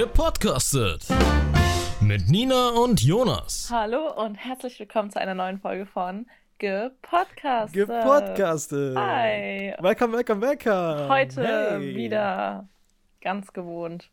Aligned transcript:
Gepodcastet. 0.00 1.08
Mit 2.00 2.30
Nina 2.30 2.70
und 2.70 3.02
Jonas. 3.02 3.68
Hallo 3.70 4.10
und 4.24 4.34
herzlich 4.34 4.80
willkommen 4.80 5.10
zu 5.10 5.20
einer 5.20 5.34
neuen 5.34 5.60
Folge 5.60 5.84
von 5.84 6.26
Gepodcastet. 6.56 7.86
Gepodcastet. 7.86 8.96
Hi. 8.96 9.74
Welcome, 9.78 10.14
welcome, 10.14 10.40
welcome. 10.40 11.06
Heute 11.06 11.42
Hey. 11.42 11.94
wieder 11.96 12.66
ganz 13.20 13.52
gewohnt. 13.52 14.10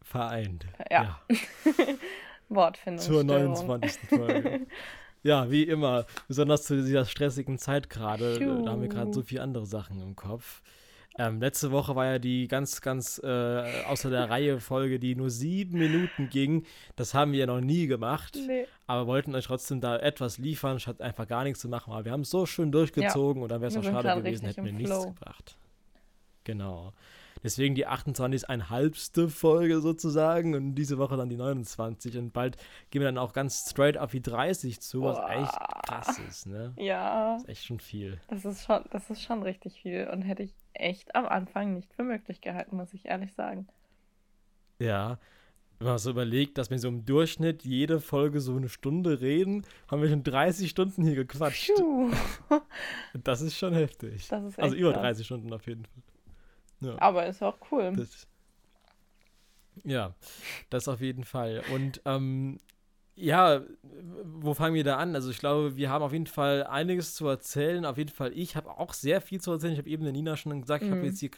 Vereint. 0.00 0.64
Ja. 0.88 1.18
Wortfindung. 2.48 3.04
Zur 3.04 3.24
29. 3.24 4.00
Folge. 4.10 4.60
ja, 5.24 5.50
wie 5.50 5.64
immer. 5.64 6.06
Besonders 6.28 6.62
zu 6.62 6.80
dieser 6.80 7.04
stressigen 7.04 7.58
Zeit 7.58 7.90
gerade. 7.90 8.38
Da 8.38 8.70
haben 8.70 8.80
wir 8.82 8.88
gerade 8.88 9.12
so 9.12 9.22
viele 9.22 9.42
andere 9.42 9.66
Sachen 9.66 10.00
im 10.00 10.14
Kopf. 10.14 10.62
Ähm, 11.18 11.40
letzte 11.40 11.70
Woche 11.72 11.94
war 11.94 12.06
ja 12.06 12.18
die 12.18 12.48
ganz, 12.48 12.80
ganz 12.80 13.20
äh, 13.22 13.82
außer 13.86 14.08
der 14.10 14.30
Reihe 14.30 14.60
Folge, 14.60 14.98
die 14.98 15.14
nur 15.14 15.30
sieben 15.30 15.78
Minuten 15.78 16.30
ging. 16.30 16.64
Das 16.96 17.12
haben 17.12 17.32
wir 17.32 17.40
ja 17.40 17.46
noch 17.46 17.60
nie 17.60 17.86
gemacht. 17.86 18.38
Nee. 18.46 18.66
Aber 18.86 19.06
wollten 19.06 19.34
euch 19.34 19.44
trotzdem 19.44 19.80
da 19.80 19.98
etwas 19.98 20.38
liefern, 20.38 20.80
statt 20.80 21.00
einfach 21.00 21.28
gar 21.28 21.44
nichts 21.44 21.60
zu 21.60 21.68
machen. 21.68 21.92
Aber 21.92 22.04
wir 22.04 22.12
haben 22.12 22.22
es 22.22 22.30
so 22.30 22.46
schön 22.46 22.72
durchgezogen 22.72 23.42
und 23.42 23.50
dann 23.50 23.60
wäre 23.60 23.70
es 23.70 23.76
auch 23.76 23.84
schade 23.84 24.22
gewesen, 24.22 24.46
hätten 24.46 24.64
wir 24.64 24.72
nichts 24.72 25.04
gebracht. 25.04 25.56
Genau. 26.44 26.92
Deswegen 27.42 27.74
die 27.74 27.86
28 27.86 28.34
ist 28.36 28.44
ein 28.48 28.70
halbste 28.70 29.28
Folge 29.28 29.80
sozusagen 29.80 30.54
und 30.54 30.74
diese 30.74 30.98
Woche 30.98 31.16
dann 31.16 31.28
die 31.28 31.36
29 31.36 32.16
und 32.18 32.32
bald 32.32 32.56
gehen 32.90 33.00
wir 33.00 33.08
dann 33.08 33.18
auch 33.18 33.32
ganz 33.32 33.68
straight 33.70 33.98
auf 33.98 34.12
die 34.12 34.22
30 34.22 34.80
zu, 34.80 35.02
was 35.02 35.16
Boah. 35.18 35.30
echt 35.30 35.86
krass 35.86 36.18
ist, 36.28 36.46
ne? 36.46 36.72
Ja, 36.76 37.34
Das 37.34 37.42
ist 37.42 37.48
echt 37.48 37.64
schon 37.64 37.80
viel. 37.80 38.20
das 38.28 38.44
ist 38.44 38.64
schon, 38.64 38.84
das 38.90 39.10
ist 39.10 39.22
schon 39.22 39.42
richtig 39.42 39.80
viel 39.82 40.08
und 40.12 40.22
hätte 40.22 40.42
ich 40.44 40.54
echt 40.74 41.14
am 41.14 41.26
Anfang 41.26 41.74
nicht 41.74 41.92
für 41.94 42.04
möglich 42.04 42.40
gehalten, 42.40 42.76
muss 42.76 42.94
ich 42.94 43.06
ehrlich 43.06 43.32
sagen. 43.34 43.66
Ja. 44.78 45.18
Wenn 45.78 45.88
man 45.88 45.98
so 45.98 46.10
überlegt, 46.10 46.58
dass 46.58 46.70
wir 46.70 46.78
so 46.78 46.86
im 46.86 47.04
Durchschnitt 47.04 47.64
jede 47.64 47.98
Folge 48.00 48.40
so 48.40 48.54
eine 48.54 48.68
Stunde 48.68 49.20
reden, 49.20 49.66
haben 49.90 50.00
wir 50.00 50.08
schon 50.08 50.22
30 50.22 50.70
Stunden 50.70 51.02
hier 51.02 51.16
gequatscht. 51.16 51.72
Puh. 51.76 52.10
Das 53.24 53.40
ist 53.40 53.56
schon 53.58 53.74
heftig. 53.74 54.14
Ist 54.14 54.32
also 54.32 54.76
über 54.76 54.92
krass. 54.92 55.02
30 55.02 55.26
Stunden 55.26 55.52
auf 55.52 55.66
jeden 55.66 55.84
Fall. 55.84 56.02
Ja. 56.82 57.00
Aber 57.00 57.26
ist 57.26 57.42
auch 57.42 57.56
cool. 57.70 57.92
Das, 57.96 58.26
ja, 59.84 60.14
das 60.70 60.88
auf 60.88 61.00
jeden 61.00 61.24
Fall. 61.24 61.62
Und 61.72 62.00
ähm, 62.04 62.58
ja, 63.14 63.62
wo 64.24 64.54
fangen 64.54 64.74
wir 64.74 64.84
da 64.84 64.96
an? 64.96 65.14
Also 65.14 65.30
ich 65.30 65.38
glaube, 65.38 65.76
wir 65.76 65.90
haben 65.90 66.02
auf 66.02 66.12
jeden 66.12 66.26
Fall 66.26 66.64
einiges 66.64 67.14
zu 67.14 67.26
erzählen. 67.28 67.84
Auf 67.84 67.98
jeden 67.98 68.10
Fall, 68.10 68.32
ich 68.34 68.56
habe 68.56 68.70
auch 68.70 68.92
sehr 68.94 69.20
viel 69.20 69.40
zu 69.40 69.52
erzählen. 69.52 69.72
Ich 69.74 69.78
habe 69.78 69.88
eben 69.90 70.04
der 70.04 70.12
Nina 70.12 70.36
schon 70.36 70.60
gesagt, 70.60 70.84
ich 70.84 70.90
habe 70.90 71.00
Mhm. 71.00 71.06
jetzt 71.06 71.20
hier 71.20 71.30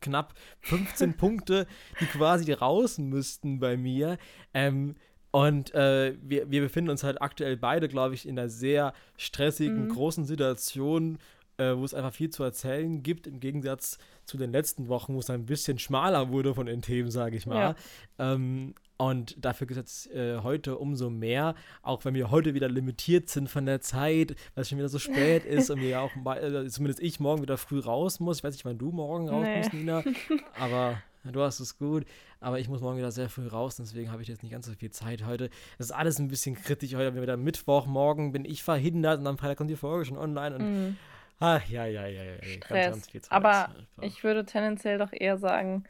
knapp 0.00 0.34
15 0.60 1.16
Punkte, 1.16 1.66
die 2.00 2.06
quasi 2.06 2.52
raus 2.52 2.98
müssten 2.98 3.58
bei 3.60 3.76
mir. 3.76 4.18
Ähm, 4.54 4.96
und 5.30 5.74
äh, 5.74 6.16
wir, 6.22 6.50
wir 6.50 6.62
befinden 6.62 6.90
uns 6.90 7.04
halt 7.04 7.20
aktuell 7.20 7.56
beide, 7.56 7.88
glaube 7.88 8.14
ich, 8.14 8.26
in 8.26 8.38
einer 8.38 8.48
sehr 8.48 8.92
stressigen, 9.18 9.84
Mhm. 9.84 9.88
großen 9.88 10.24
Situation, 10.24 11.18
äh, 11.58 11.76
wo 11.76 11.84
es 11.84 11.92
einfach 11.94 12.12
viel 12.12 12.30
zu 12.30 12.42
erzählen 12.44 13.02
gibt, 13.02 13.26
im 13.26 13.40
Gegensatz 13.40 13.98
zu 14.24 14.36
den 14.38 14.52
letzten 14.52 14.88
Wochen, 14.88 15.14
wo 15.14 15.18
es 15.18 15.28
ein 15.30 15.44
bisschen 15.46 15.78
schmaler 15.78 16.30
wurde 16.30 16.54
von 16.54 16.66
den 16.66 16.82
Themen, 16.82 17.10
sage 17.10 17.36
ich 17.36 17.46
mal. 17.46 17.74
Ähm, 18.18 18.74
und 18.96 19.36
dafür 19.44 19.66
gibt 19.68 19.78
es 19.78 20.06
äh, 20.08 20.38
heute 20.42 20.76
umso 20.78 21.08
mehr, 21.08 21.54
auch 21.82 22.04
wenn 22.04 22.14
wir 22.14 22.30
heute 22.32 22.54
wieder 22.54 22.68
limitiert 22.68 23.28
sind 23.28 23.48
von 23.48 23.64
der 23.64 23.80
Zeit, 23.80 24.34
weil 24.54 24.62
es 24.62 24.68
schon 24.68 24.78
wieder 24.78 24.88
so 24.88 24.98
spät 24.98 25.44
ist 25.44 25.70
und 25.70 25.80
wir 25.80 25.88
ja 25.88 26.00
auch, 26.00 26.10
äh, 26.36 26.66
zumindest 26.68 27.00
ich 27.00 27.20
morgen 27.20 27.42
wieder 27.42 27.58
früh 27.58 27.78
raus 27.78 28.18
muss. 28.18 28.38
Ich 28.38 28.44
weiß 28.44 28.54
nicht, 28.54 28.64
wann 28.64 28.78
du 28.78 28.90
morgen 28.90 29.28
raus 29.28 29.42
Nee. 29.44 29.58
musst, 29.58 29.72
Nina, 29.74 30.02
aber 30.58 31.00
du 31.30 31.40
hast 31.42 31.60
es 31.60 31.78
gut. 31.78 32.04
Aber 32.40 32.60
ich 32.60 32.68
muss 32.68 32.80
morgen 32.80 32.98
wieder 32.98 33.10
sehr 33.10 33.28
früh 33.28 33.48
raus, 33.48 33.76
deswegen 33.76 34.12
habe 34.12 34.22
ich 34.22 34.28
jetzt 34.28 34.44
nicht 34.44 34.52
ganz 34.52 34.66
so 34.66 34.72
viel 34.72 34.90
Zeit 34.90 35.24
heute. 35.26 35.50
Das 35.76 35.88
ist 35.88 35.92
alles 35.92 36.18
ein 36.20 36.28
bisschen 36.28 36.54
kritisch. 36.54 36.94
Heute 36.94 37.06
haben 37.06 37.16
wir 37.16 37.22
wieder 37.22 37.36
Mittwoch, 37.36 37.86
morgen 37.86 38.30
bin 38.30 38.44
ich 38.44 38.62
verhindert 38.62 39.18
und 39.20 39.26
am 39.26 39.38
Freitag 39.38 39.58
kommt 39.58 39.70
die 39.70 39.76
Folge 39.76 40.04
schon 40.04 40.18
online. 40.18 40.54
Und, 40.56 40.62
Mhm. 40.88 40.96
Ach, 41.40 41.68
ja, 41.68 41.86
ja, 41.86 42.06
ja, 42.06 42.22
ja. 42.24 42.42
Stress. 42.42 43.02
Zeit 43.08 43.32
Aber 43.32 43.68
einfach. 43.76 44.02
Ich 44.02 44.24
würde 44.24 44.44
tendenziell 44.44 44.98
doch 44.98 45.12
eher 45.12 45.38
sagen 45.38 45.84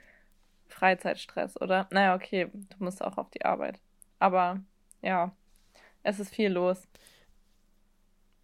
Freizeitstress, 0.69 1.61
oder? 1.61 1.89
Naja, 1.91 2.15
okay, 2.15 2.51
du 2.53 2.85
musst 2.85 3.03
auch 3.03 3.17
auf 3.19 3.31
die 3.31 3.45
Arbeit. 3.45 3.81
Aber 4.19 4.61
ja, 5.03 5.33
es 6.03 6.21
ist 6.21 6.35
viel 6.35 6.51
los. 6.53 6.87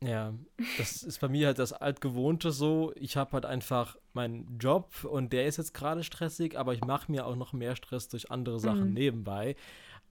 Ja, 0.03 0.35
das 0.77 1.03
ist 1.03 1.21
bei 1.21 1.29
mir 1.29 1.47
halt 1.49 1.59
das 1.59 1.73
Altgewohnte 1.73 2.51
so. 2.51 2.93
Ich 2.97 3.17
habe 3.17 3.33
halt 3.33 3.47
einfach 3.47 3.97
meinen 4.13 4.59
Job 4.59 5.05
und 5.05 5.33
der 5.33 5.47
ist 5.47 5.57
jetzt 5.57 5.75
gerade 5.75 6.05
stressig, 6.05 6.59
aber 6.59 6.75
ich 6.75 6.83
mache 6.83 7.11
mir 7.11 7.27
auch 7.27 7.37
noch 7.37 7.53
mehr 7.53 7.75
Stress 7.77 8.09
durch 8.09 8.31
andere 8.31 8.61
Sachen 8.61 8.89
Mhm. 8.89 8.95
nebenbei. 8.95 9.57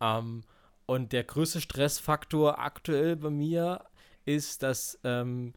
Ähm, 0.01 0.43
und 0.85 1.13
der 1.13 1.23
größte 1.23 1.61
Stressfaktor 1.61 2.59
aktuell 2.59 3.15
bei 3.15 3.29
mir 3.29 3.85
ist, 4.25 4.63
dass, 4.63 4.99
ähm, 5.03 5.53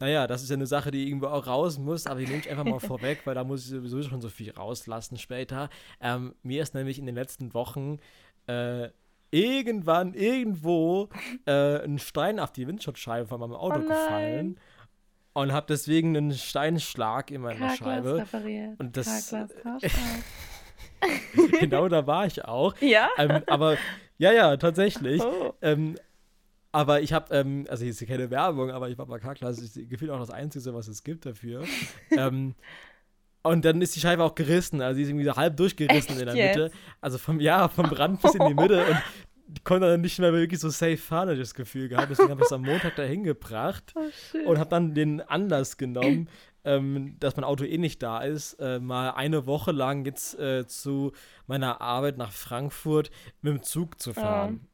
naja, 0.00 0.26
das 0.26 0.42
ist 0.42 0.50
ja 0.50 0.54
eine 0.56 0.66
Sache, 0.66 0.90
die 0.90 1.06
irgendwo 1.08 1.26
auch 1.26 1.46
raus 1.46 1.78
muss, 1.78 2.06
aber 2.06 2.20
die 2.20 2.26
nehme 2.26 2.38
ich 2.38 2.50
einfach 2.50 2.64
mal 2.64 2.78
vorweg, 2.80 3.20
weil 3.24 3.34
da 3.34 3.44
muss 3.44 3.64
ich 3.64 3.70
sowieso 3.70 4.02
schon 4.02 4.20
so 4.20 4.28
viel 4.28 4.50
rauslassen 4.52 5.16
später. 5.18 5.68
Ähm, 6.00 6.34
mir 6.42 6.62
ist 6.62 6.74
nämlich 6.74 6.98
in 6.98 7.06
den 7.06 7.14
letzten 7.14 7.52
Wochen 7.54 7.98
äh, 8.46 8.88
irgendwann, 9.30 10.14
irgendwo 10.14 11.08
äh, 11.46 11.82
ein 11.84 11.98
Stein 11.98 12.38
auf 12.40 12.52
die 12.52 12.66
Windschutzscheibe 12.66 13.26
von 13.28 13.40
meinem 13.40 13.54
Auto 13.54 13.80
Oh 13.80 13.88
gefallen 13.88 14.58
und 15.34 15.52
habe 15.52 15.66
deswegen 15.68 16.16
einen 16.16 16.32
Steinschlag 16.32 17.30
in 17.30 17.42
meiner 17.42 17.76
Scheibe. 17.76 18.16
repariert. 18.16 18.78
Und 18.80 18.96
das- 18.96 19.34
genau 21.60 21.88
da 21.88 22.06
war 22.06 22.26
ich 22.26 22.44
auch. 22.44 22.74
Ja? 22.80 23.08
Ähm, 23.18 23.42
aber 23.46 23.76
ja, 24.18 24.32
ja, 24.32 24.56
tatsächlich. 24.56 25.22
Oh. 25.22 25.54
Ähm, 25.62 25.96
aber 26.72 27.00
ich 27.00 27.12
habe, 27.12 27.34
ähm, 27.34 27.66
also 27.68 27.82
hier 27.82 27.90
ist 27.90 28.06
keine 28.06 28.30
Werbung, 28.30 28.70
aber 28.70 28.88
ich 28.88 28.98
war 28.98 29.06
bei 29.06 29.18
Karklas, 29.18 29.56
das 29.56 29.76
ist 29.76 29.88
gefühlt 29.88 30.10
auch 30.10 30.20
das 30.20 30.30
Einzige, 30.30 30.74
was 30.74 30.88
es 30.88 31.02
gibt 31.02 31.26
dafür. 31.26 31.64
ähm, 32.10 32.54
und 33.42 33.64
dann 33.64 33.80
ist 33.80 33.96
die 33.96 34.00
Scheibe 34.00 34.24
auch 34.24 34.34
gerissen, 34.34 34.82
also 34.82 34.96
die 34.96 35.02
ist 35.02 35.08
irgendwie 35.08 35.24
so 35.24 35.36
halb 35.36 35.56
durchgerissen 35.56 36.10
Echt 36.10 36.20
in 36.20 36.26
der 36.26 36.36
jetzt? 36.36 36.56
Mitte. 36.56 36.70
Also 37.00 37.18
vom, 37.18 37.40
ja, 37.40 37.68
vom 37.68 37.86
Rand 37.86 38.20
bis 38.20 38.34
in 38.34 38.46
die 38.46 38.54
Mitte 38.54 38.84
und 38.90 38.98
die 39.48 39.62
konnte 39.62 39.88
dann 39.88 40.02
nicht 40.02 40.18
mehr 40.18 40.32
wirklich 40.32 40.60
so 40.60 40.68
safe 40.68 40.98
fahren, 40.98 41.38
das 41.38 41.54
Gefühl 41.54 41.88
gehabt. 41.88 42.10
Deswegen 42.10 42.30
habe 42.30 42.42
ich 42.42 42.46
es 42.46 42.52
am 42.52 42.62
Montag 42.62 42.96
dahin 42.96 43.24
gebracht 43.24 43.94
Oh, 43.94 44.50
und 44.50 44.58
habe 44.58 44.68
dann 44.68 44.92
den 44.92 45.22
Anlass 45.22 45.78
genommen, 45.78 46.28
ähm, 46.64 47.16
dass 47.18 47.36
mein 47.36 47.44
Auto 47.44 47.64
eh 47.64 47.78
nicht 47.78 48.02
da 48.02 48.20
ist, 48.20 48.54
äh, 48.54 48.78
mal 48.78 49.10
eine 49.12 49.46
Woche 49.46 49.72
lang 49.72 50.04
jetzt 50.04 50.38
äh, 50.38 50.66
zu 50.66 51.12
meiner 51.46 51.80
Arbeit 51.80 52.18
nach 52.18 52.32
Frankfurt 52.32 53.10
mit 53.40 53.54
dem 53.54 53.62
Zug 53.62 53.98
zu 54.00 54.12
fahren. 54.12 54.68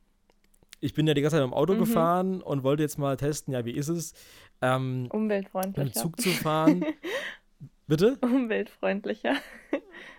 Ich 0.84 0.92
bin 0.94 1.06
ja 1.06 1.14
die 1.14 1.22
ganze 1.22 1.36
Zeit 1.38 1.44
im 1.44 1.54
Auto 1.54 1.74
Mhm. 1.74 1.78
gefahren 1.78 2.42
und 2.42 2.62
wollte 2.62 2.82
jetzt 2.82 2.98
mal 2.98 3.16
testen, 3.16 3.54
ja, 3.54 3.64
wie 3.64 3.70
ist 3.72 3.88
es, 3.88 4.12
ähm, 4.60 5.04
mit 5.04 5.12
dem 5.12 5.16
Umweltfreundlicher. 5.20 5.92
Zug 6.00 6.20
zu 6.20 6.28
fahren. 6.28 6.84
Bitte? 7.86 8.18
Umweltfreundlicher. 8.22 9.34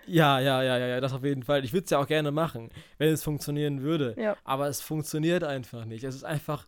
Ja, 0.08 0.40
ja, 0.40 0.62
ja, 0.64 0.78
ja, 0.78 0.88
ja, 0.88 1.02
das 1.02 1.14
auf 1.14 1.24
jeden 1.24 1.44
Fall. 1.44 1.64
Ich 1.64 1.74
würde 1.74 1.84
es 1.86 1.90
ja 1.90 2.00
auch 2.00 2.08
gerne 2.08 2.32
machen, 2.32 2.70
wenn 2.98 3.10
es 3.14 3.24
funktionieren 3.24 3.82
würde. 3.82 4.16
Ja. 4.18 4.36
Aber 4.44 4.68
es 4.68 4.82
funktioniert 4.82 5.44
einfach 5.44 5.86
nicht. 5.86 6.04
Es 6.04 6.16
ist 6.16 6.24
einfach 6.24 6.68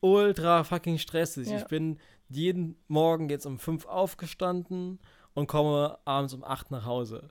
ultra 0.00 0.64
fucking 0.64 0.98
stressig. 0.98 1.48
Ja. 1.48 1.56
Ich 1.58 1.64
bin 1.66 1.98
jeden 2.28 2.76
Morgen 2.88 3.28
jetzt 3.28 3.46
um 3.46 3.58
5 3.58 3.86
aufgestanden 3.86 4.98
und 5.34 5.46
komme 5.46 5.98
abends 6.04 6.32
um 6.34 6.44
8 6.44 6.70
nach 6.70 6.84
Hause. 6.84 7.30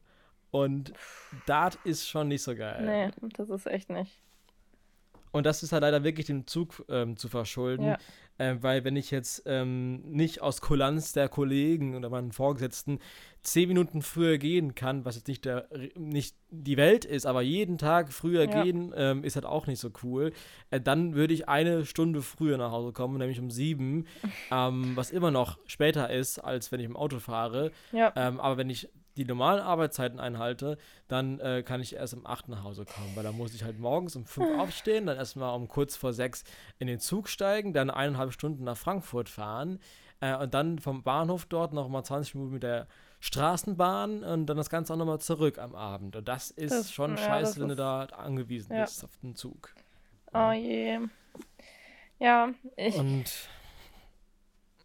Und 0.52 0.94
das 1.47 1.78
ist 1.84 2.07
schon 2.07 2.28
nicht 2.29 2.44
so 2.44 2.56
geil. 2.56 2.84
Nee, 2.85 3.29
das 3.38 3.50
ist 3.50 3.66
echt 3.68 3.90
nicht. 3.90 4.12
Und 5.33 5.45
das 5.45 5.63
ist 5.63 5.73
halt 5.73 5.81
leider 5.81 6.03
wirklich 6.03 6.27
dem 6.27 6.47
Zug 6.47 6.85
ähm, 6.89 7.17
zu 7.17 7.27
verschulden. 7.27 7.88
Ja. 7.88 7.97
Ähm, 8.39 8.63
weil 8.63 8.83
wenn 8.83 8.95
ich 8.95 9.11
jetzt 9.11 9.44
ähm, 9.45 10.01
nicht 10.03 10.41
aus 10.41 10.61
Kulanz 10.61 11.11
der 11.11 11.27
Kollegen 11.27 11.95
oder 11.95 12.09
meinen 12.09 12.31
Vorgesetzten 12.31 12.99
zehn 13.41 13.67
Minuten 13.67 14.01
früher 14.01 14.38
gehen 14.38 14.73
kann, 14.73 15.05
was 15.05 15.16
jetzt 15.16 15.28
nicht, 15.28 15.46
der, 15.46 15.67
nicht 15.96 16.35
die 16.49 16.78
Welt 16.78 17.03
ist, 17.03 17.25
aber 17.25 17.41
jeden 17.41 17.78
Tag 17.78 18.13
früher 18.13 18.47
Ja. 18.49 18.63
gehen, 18.63 18.93
ähm, 18.96 19.23
ist 19.23 19.35
halt 19.35 19.46
auch 19.46 19.67
nicht 19.67 19.79
so 19.79 19.91
cool, 20.03 20.31
äh, 20.72 20.79
dann 20.79 21.13
würde 21.16 21.34
ich 21.34 21.49
eine 21.49 21.85
Stunde 21.85 22.22
früher 22.22 22.58
nach 22.58 22.72
Hause 22.72 22.93
kommen, 22.93 23.17
nämlich 23.17 23.40
um 23.40 23.52
sieben, 23.52 24.05
ähm, 24.52 24.96
was 24.96 25.11
immer 25.11 25.29
noch 25.31 25.58
später 25.67 26.09
ist, 26.09 26.40
als 26.40 26.72
wenn 26.72 26.79
ich 26.79 26.85
im 26.85 26.96
Auto 26.96 27.19
fahre. 27.19 27.72
Ja. 27.91 28.13
Ähm, 28.16 28.40
aber 28.40 28.58
wenn 28.58 28.69
ich 28.69 28.87
die 29.17 29.25
normalen 29.25 29.61
Arbeitszeiten 29.61 30.19
einhalte, 30.19 30.77
dann 31.07 31.39
äh, 31.39 31.63
kann 31.63 31.81
ich 31.81 31.95
erst 31.95 32.13
um 32.13 32.25
8 32.25 32.49
nach 32.49 32.63
Hause 32.63 32.85
kommen, 32.85 33.15
weil 33.15 33.23
da 33.23 33.31
muss 33.31 33.53
ich 33.53 33.63
halt 33.63 33.79
morgens 33.79 34.15
um 34.15 34.25
5 34.25 34.59
aufstehen, 34.59 35.05
dann 35.05 35.17
erstmal 35.17 35.55
um 35.55 35.67
kurz 35.67 35.95
vor 35.95 36.13
6 36.13 36.43
in 36.79 36.87
den 36.87 36.99
Zug 36.99 37.27
steigen, 37.29 37.73
dann 37.73 37.89
eineinhalb 37.89 38.33
Stunden 38.33 38.63
nach 38.63 38.77
Frankfurt 38.77 39.29
fahren 39.29 39.79
äh, 40.19 40.35
und 40.35 40.53
dann 40.53 40.79
vom 40.79 41.03
Bahnhof 41.03 41.45
dort 41.45 41.73
noch 41.73 41.89
mal 41.89 42.03
20 42.03 42.35
Minuten 42.35 42.53
mit 42.55 42.63
der 42.63 42.87
Straßenbahn 43.19 44.23
und 44.23 44.47
dann 44.47 44.57
das 44.57 44.69
Ganze 44.69 44.93
auch 44.93 44.97
nochmal 44.97 45.19
zurück 45.19 45.57
am 45.57 45.75
Abend. 45.75 46.15
Und 46.15 46.27
das 46.27 46.51
ist 46.51 46.71
Das- 46.73 46.91
schon 46.91 47.11
ja, 47.11 47.17
scheiße, 47.17 47.59
wenn 47.61 47.69
du 47.69 47.75
da 47.75 48.03
angewiesen 48.05 48.73
ja. 48.75 48.83
bist 48.83 49.03
auf 49.03 49.15
den 49.21 49.35
Zug. 49.35 49.73
Oh 50.33 50.51
je. 50.51 50.99
Ja, 52.19 52.49
ich, 52.75 52.95
Und 52.95 53.25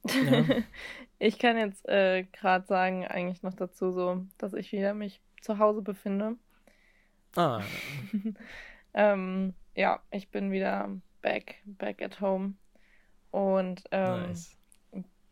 ja, 0.05 0.45
ich 1.19 1.39
kann 1.39 1.57
jetzt 1.57 1.89
äh, 1.89 2.25
gerade 2.25 2.67
sagen, 2.67 3.07
eigentlich 3.07 3.43
noch 3.43 3.55
dazu 3.55 3.91
so, 3.91 4.27
dass 4.39 4.55
ich 4.55 4.73
wieder 4.73 4.95
mich 4.95 5.21
zu 5.41 5.59
Hause 5.59 5.83
befinde. 5.83 6.37
Ah, 7.37 7.63
ähm, 8.95 9.55
ja, 9.75 10.01
ich 10.11 10.31
bin 10.31 10.51
wieder 10.51 10.91
back, 11.23 11.57
back 11.65 12.03
at 12.03 12.21
home. 12.21 12.55
Und 13.31 13.85
ähm, 13.91 14.23
nice. 14.23 14.57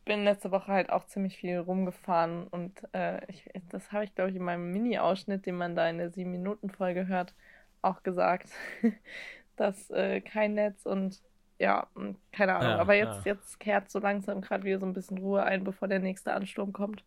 bin 0.04 0.24
letzte 0.24 0.50
Woche 0.50 0.72
halt 0.72 0.90
auch 0.90 1.06
ziemlich 1.06 1.36
viel 1.38 1.58
rumgefahren 1.58 2.46
und 2.48 2.82
äh, 2.92 3.24
ich, 3.30 3.48
das 3.70 3.90
habe 3.90 4.04
ich, 4.04 4.14
glaube 4.14 4.30
ich, 4.30 4.36
in 4.36 4.42
meinem 4.42 4.70
Mini-Ausschnitt, 4.70 5.46
den 5.46 5.56
man 5.56 5.74
da 5.74 5.88
in 5.88 5.98
der 5.98 6.12
7-Minuten-Folge 6.12 7.06
hört, 7.06 7.34
auch 7.80 8.02
gesagt, 8.02 8.50
dass 9.56 9.90
äh, 9.90 10.20
kein 10.20 10.54
Netz 10.54 10.84
und 10.84 11.22
ja, 11.58 11.86
keine 12.32 12.56
Ahnung. 12.56 12.70
Ja, 12.72 12.78
Aber 12.78 12.94
jetzt, 12.94 13.24
ja. 13.24 13.32
jetzt 13.32 13.58
kehrt 13.60 13.90
so 13.90 13.98
langsam 13.98 14.40
gerade 14.40 14.64
wieder 14.64 14.78
so 14.78 14.86
ein 14.86 14.92
bisschen 14.92 15.18
Ruhe 15.18 15.42
ein, 15.42 15.64
bevor 15.64 15.88
der 15.88 16.00
nächste 16.00 16.32
Ansturm 16.34 16.72
kommt 16.72 17.04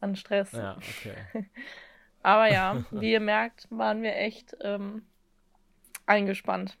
an 0.00 0.16
Stress. 0.16 0.52
Ja, 0.52 0.76
okay. 0.76 1.14
Aber 2.22 2.50
ja, 2.50 2.84
wie 2.90 3.12
ihr 3.12 3.20
merkt, 3.20 3.66
waren 3.70 4.02
wir 4.02 4.16
echt 4.16 4.56
ähm, 4.62 5.02
eingespannt. 6.06 6.78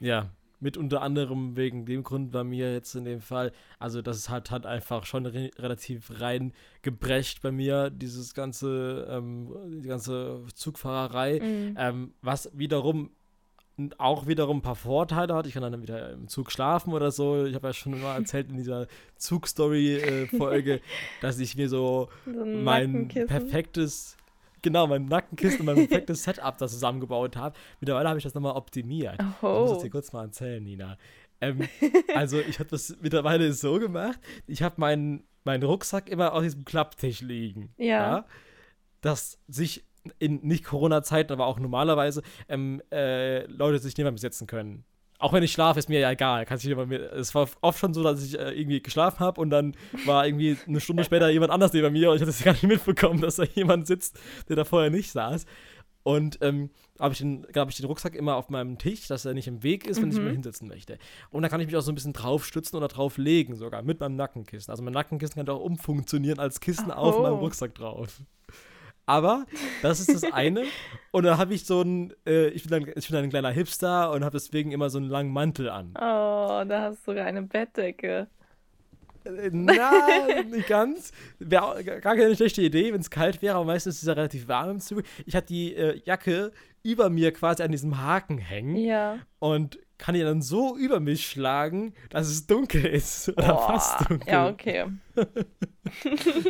Ja, 0.00 0.30
mit 0.60 0.76
unter 0.76 1.02
anderem 1.02 1.56
wegen 1.56 1.86
dem 1.86 2.02
Grund 2.02 2.32
bei 2.32 2.42
mir 2.42 2.72
jetzt 2.72 2.94
in 2.96 3.04
dem 3.04 3.20
Fall, 3.20 3.52
also 3.78 4.02
das 4.02 4.28
hat, 4.28 4.50
hat 4.50 4.66
einfach 4.66 5.06
schon 5.06 5.26
re 5.26 5.50
relativ 5.56 6.20
rein 6.20 6.52
gebrecht 6.82 7.42
bei 7.42 7.52
mir, 7.52 7.90
dieses 7.90 8.34
ganze, 8.34 9.06
ähm, 9.08 9.80
die 9.82 9.88
ganze 9.88 10.44
Zugfahrerei, 10.54 11.40
Mhm. 11.40 11.74
ähm, 11.78 12.14
was 12.22 12.50
wiederum 12.54 13.10
auch 13.98 14.26
wiederum 14.26 14.58
ein 14.58 14.62
paar 14.62 14.74
Vorteile 14.74 15.34
hat. 15.34 15.46
Ich 15.46 15.54
kann 15.54 15.62
dann 15.62 15.82
wieder 15.82 16.12
im 16.12 16.28
Zug 16.28 16.50
schlafen 16.50 16.92
oder 16.92 17.10
so. 17.10 17.44
Ich 17.46 17.54
habe 17.54 17.68
ja 17.68 17.72
schon 17.72 17.92
immer 17.94 18.14
erzählt 18.14 18.50
in 18.50 18.56
dieser 18.56 18.86
Zugstory-Folge, 19.16 20.80
dass 21.20 21.38
ich 21.38 21.56
mir 21.56 21.68
so 21.68 22.08
So 22.24 22.42
ein 22.42 22.64
mein 22.64 23.08
perfektes, 23.08 24.16
genau, 24.62 24.86
mein 24.86 25.06
Nackenkissen 25.06 25.60
und 25.60 25.66
mein 25.66 25.76
perfektes 25.88 26.24
Setup 26.24 26.56
da 26.58 26.66
zusammengebaut 26.68 27.36
habe. 27.36 27.56
Mittlerweile 27.80 28.08
habe 28.08 28.18
ich 28.18 28.24
das 28.24 28.34
nochmal 28.34 28.54
optimiert. 28.56 29.16
Ich 29.18 29.42
muss 29.42 29.70
Oh. 29.70 29.74
es 29.76 29.82
dir 29.82 29.90
kurz 29.90 30.12
mal 30.12 30.24
erzählen, 30.24 30.62
Nina. 30.62 30.96
Ähm, 31.40 31.68
also 32.14 32.40
ich 32.40 32.58
habe 32.58 32.68
das 32.70 32.96
mittlerweile 33.00 33.52
so 33.52 33.78
gemacht, 33.78 34.18
ich 34.48 34.62
habe 34.62 34.74
meinen 34.78 35.24
meinen 35.44 35.62
Rucksack 35.62 36.10
immer 36.10 36.32
auf 36.34 36.42
diesem 36.42 36.64
Klapptisch 36.64 37.20
liegen. 37.22 37.72
Ja. 37.78 38.26
Dass 39.00 39.38
sich 39.46 39.84
in 40.18 40.40
nicht 40.42 40.64
Corona-Zeiten, 40.64 41.32
aber 41.32 41.46
auch 41.46 41.58
normalerweise 41.58 42.22
ähm, 42.48 42.80
äh, 42.92 43.44
Leute 43.46 43.78
sich 43.78 43.96
neben 43.96 44.10
mir 44.12 44.18
setzen 44.18 44.46
können. 44.46 44.84
Auch 45.20 45.32
wenn 45.32 45.42
ich 45.42 45.50
schlafe, 45.52 45.80
ist 45.80 45.88
mir 45.88 45.98
ja 45.98 46.10
egal. 46.12 46.46
Kann 46.46 46.58
sich 46.58 46.68
neben 46.68 46.88
mir, 46.88 47.12
es 47.12 47.34
war 47.34 47.48
oft 47.60 47.80
schon 47.80 47.92
so, 47.92 48.04
dass 48.04 48.22
ich 48.24 48.38
äh, 48.38 48.52
irgendwie 48.52 48.80
geschlafen 48.80 49.18
habe 49.18 49.40
und 49.40 49.50
dann 49.50 49.74
war 50.06 50.24
irgendwie 50.26 50.56
eine 50.66 50.80
Stunde 50.80 51.02
später 51.02 51.28
jemand 51.30 51.50
anders 51.50 51.72
neben 51.72 51.92
mir 51.92 52.10
und 52.10 52.16
ich 52.16 52.22
hatte 52.22 52.30
es 52.30 52.44
gar 52.44 52.52
nicht 52.52 52.62
mitbekommen, 52.62 53.20
dass 53.20 53.36
da 53.36 53.42
jemand 53.42 53.86
sitzt, 53.88 54.18
der 54.48 54.54
da 54.56 54.64
vorher 54.64 54.90
nicht 54.90 55.10
saß. 55.10 55.44
Und 56.04 56.38
ähm, 56.40 56.70
habe 57.00 57.12
ich, 57.12 57.18
den- 57.18 57.46
hab 57.54 57.68
ich 57.68 57.76
den 57.76 57.84
Rucksack 57.86 58.14
immer 58.14 58.36
auf 58.36 58.48
meinem 58.48 58.78
Tisch, 58.78 59.08
dass 59.08 59.24
er 59.26 59.34
nicht 59.34 59.46
im 59.48 59.62
Weg 59.62 59.86
ist, 59.86 60.00
wenn 60.00 60.10
ich 60.10 60.16
Mhm. 60.18 60.24
mir 60.24 60.30
hinsetzen 60.30 60.66
möchte. 60.68 60.96
Und 61.30 61.42
da 61.42 61.48
kann 61.48 61.60
ich 61.60 61.66
mich 61.66 61.76
auch 61.76 61.82
so 61.82 61.92
ein 61.92 61.96
bisschen 61.96 62.12
drauf 62.14 62.46
stützen 62.46 62.76
oder 62.76 62.88
drauf 62.88 63.18
legen, 63.18 63.56
sogar 63.56 63.82
mit 63.82 64.00
meinem 64.00 64.16
Nackenkissen. 64.16 64.70
Also 64.70 64.82
mein 64.84 64.94
Nackenkissen 64.94 65.34
kann 65.34 65.48
auch 65.54 65.60
umfunktionieren 65.60 66.38
als 66.38 66.60
Kissen 66.60 66.90
auf 66.92 67.16
Oh. 67.18 67.22
meinem 67.22 67.34
Rucksack 67.34 67.74
drauf. 67.74 68.22
Aber 69.08 69.46
das 69.82 70.00
ist 70.00 70.12
das 70.14 70.32
eine. 70.32 70.64
Und 71.10 71.24
dann 71.24 71.38
habe 71.38 71.54
ich 71.54 71.64
so 71.64 71.80
ein, 71.80 72.12
äh, 72.26 72.48
ich, 72.48 72.64
bin 72.68 72.74
ein, 72.84 72.92
ich 72.94 73.08
bin 73.08 73.16
ein 73.16 73.30
kleiner 73.30 73.50
Hipster 73.50 74.10
und 74.12 74.22
habe 74.22 74.32
deswegen 74.36 74.70
immer 74.70 74.90
so 74.90 74.98
einen 74.98 75.08
langen 75.08 75.32
Mantel 75.32 75.70
an. 75.70 75.92
Oh, 75.96 76.62
da 76.68 76.82
hast 76.82 77.06
du 77.06 77.12
sogar 77.12 77.24
eine 77.24 77.42
Bettdecke. 77.42 78.28
Äh, 79.24 79.50
Na, 79.50 79.90
nicht 80.50 80.68
ganz. 80.68 81.12
Wäre 81.38 81.82
gar 81.84 82.00
keine 82.16 82.36
schlechte 82.36 82.60
Idee, 82.62 82.92
wenn 82.92 83.00
es 83.00 83.10
kalt 83.10 83.40
wäre, 83.40 83.56
aber 83.56 83.64
meistens 83.64 83.96
ist 83.96 84.02
es 84.02 84.08
ja 84.08 84.12
relativ 84.14 84.46
warm 84.46 84.70
im 84.72 84.80
Zug. 84.80 85.02
Ich 85.26 85.34
hatte 85.34 85.46
die 85.46 85.74
äh, 85.74 86.00
Jacke 86.04 86.52
über 86.82 87.08
mir 87.10 87.32
quasi 87.32 87.62
an 87.62 87.72
diesem 87.72 88.00
Haken 88.00 88.38
hängen 88.38 88.76
Ja. 88.76 89.18
und 89.38 89.78
kann 89.98 90.14
die 90.14 90.22
dann 90.22 90.42
so 90.42 90.76
über 90.76 91.00
mich 91.00 91.26
schlagen, 91.26 91.92
dass 92.10 92.28
es 92.28 92.46
dunkel 92.46 92.84
ist. 92.86 93.28
Oder 93.36 93.48
Boah. 93.48 93.66
fast 93.66 94.08
dunkel. 94.08 94.32
Ja, 94.32 94.48
okay. 94.48 94.86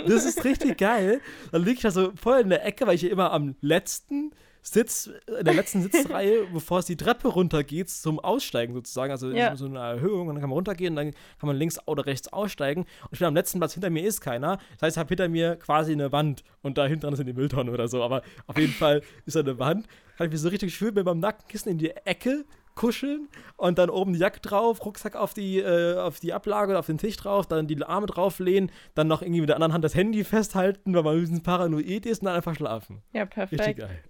Das 0.07 0.25
ist 0.25 0.45
richtig 0.45 0.79
geil. 0.79 1.21
Dann 1.53 1.63
liege 1.63 1.77
ich 1.77 1.81
da 1.83 1.91
so 1.91 2.13
voll 2.17 2.41
in 2.41 2.49
der 2.51 2.65
Ecke, 2.65 2.87
weil 2.87 2.95
ich 2.97 3.03
hier 3.03 3.13
immer 3.13 3.33
am 3.33 3.55
letzten 3.61 4.33
Sitz, 4.63 5.09
in 5.39 5.45
der 5.45 5.55
letzten 5.55 5.81
Sitzreihe, 5.83 6.47
bevor 6.53 6.81
es 6.81 6.87
die 6.87 6.97
Treppe 6.97 7.29
runtergeht, 7.29 7.89
zum 7.89 8.19
Aussteigen 8.19 8.75
sozusagen. 8.75 9.13
Also 9.13 9.31
Ja. 9.31 9.57
so 9.57 9.67
eine 9.67 9.79
Erhöhung 9.79 10.29
und 10.29 10.35
dann 10.35 10.41
kann 10.41 10.51
man 10.51 10.57
runtergehen 10.57 10.93
und 10.93 10.97
dann 10.97 11.11
kann 11.39 11.47
man 11.47 11.57
links 11.57 11.79
oder 11.87 12.05
rechts 12.05 12.31
aussteigen. 12.33 12.83
Und 12.83 13.13
ich 13.13 13.19
bin 13.21 13.29
am 13.29 13.35
letzten 13.35 13.59
Platz, 13.61 13.75
hinter 13.75 13.91
mir 13.91 14.03
ist 14.05 14.21
keiner. 14.21 14.59
Das 14.79 14.83
heißt, 14.89 14.97
ich 14.97 14.99
habe 14.99 15.09
hinter 15.09 15.29
mir 15.29 15.57
quasi 15.57 15.93
eine 15.93 16.11
Wand 16.13 16.43
und 16.63 16.77
da 16.77 16.85
hinten 16.87 17.03
dran 17.03 17.15
ist 17.15 17.25
die 17.25 17.33
Mülltonne 17.33 17.71
oder 17.71 17.89
so. 17.89 18.03
Aber 18.03 18.23
auf 18.47 18.59
jeden 18.59 18.73
Fall 18.75 19.03
ist 19.25 19.37
da 19.37 19.41
eine 19.41 19.59
Wand. 19.59 19.87
Kann 20.19 20.27
ich 20.27 20.33
mich 20.33 20.41
so 20.41 20.49
richtig 20.49 20.75
schön 20.75 20.93
mit 20.95 21.05
meinem 21.07 21.21
Nackenkissen 21.21 21.71
in 21.71 21.79
die 21.79 21.91
Ecke 21.91 22.45
kuscheln 22.79 23.29
und 23.57 23.77
dann 23.79 23.91
oben 23.91 24.13
die 24.13 24.19
Jacke 24.21 24.41
drauf, 24.41 24.85
Rucksack 24.85 25.17
auf 25.17 25.35
die, 25.35 25.59
äh, 25.59 25.99
auf 25.99 26.21
die 26.21 26.33
Ablage 26.33 26.71
oder 26.71 26.79
auf 26.79 26.87
den 26.87 26.97
Tisch 26.97 27.17
drauf, 27.17 27.47
dann 27.47 27.67
die 27.67 27.83
Arme 27.83 28.07
drauflehnen, 28.07 28.71
dann 28.95 29.09
noch 29.09 29.21
irgendwie 29.21 29.41
mit 29.41 29.49
der 29.49 29.57
anderen 29.57 29.73
Hand 29.73 29.85
das 29.85 29.95
Handy 29.95 30.25
festhalten, 30.25 30.95
weil 30.95 31.03
man 31.03 31.17
ein 31.17 31.21
bisschen 31.21 31.43
paranoid 31.43 32.07
ist 32.07 32.21
und 32.21 32.27
dann 32.27 32.37
einfach 32.37 32.55
schlafen. 32.55 33.03
Ja, 33.13 33.25
Richtig 33.25 33.49
perfekt. 33.51 33.79
geil. 33.81 34.03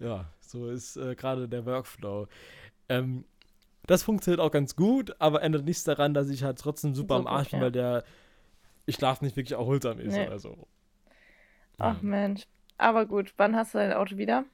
ja, 0.01 0.27
so 0.41 0.69
ist 0.69 0.97
äh, 0.97 1.15
gerade 1.15 1.49
der 1.49 1.65
Workflow. 1.65 2.27
Ähm, 2.89 3.25
das 3.87 4.03
funktioniert 4.03 4.41
auch 4.41 4.51
ganz 4.51 4.75
gut, 4.75 5.15
aber 5.21 5.43
ändert 5.43 5.65
nichts 5.65 5.85
daran, 5.85 6.13
dass 6.13 6.29
ich 6.29 6.43
halt 6.43 6.59
trotzdem 6.59 6.95
super 6.95 7.15
am 7.15 7.23
Super, 7.23 7.33
Arsch 7.33 7.51
bin, 7.51 7.59
ja. 7.61 7.65
weil 7.65 7.73
der 7.73 8.05
Schlaf 8.89 9.21
nicht 9.21 9.37
wirklich 9.37 9.59
erholsam 9.59 10.01
ist 10.01 10.15
Nee. 10.15 10.27
oder 10.27 10.39
so. 10.39 10.67
Ach 11.79 12.03
Mensch. 12.03 12.47
Aber 12.79 13.07
gut, 13.07 13.33
wann 13.37 13.55
hast 13.57 13.75
du 13.75 13.79
dein 13.79 13.93
Auto 13.93 14.17
wieder? 14.17 14.45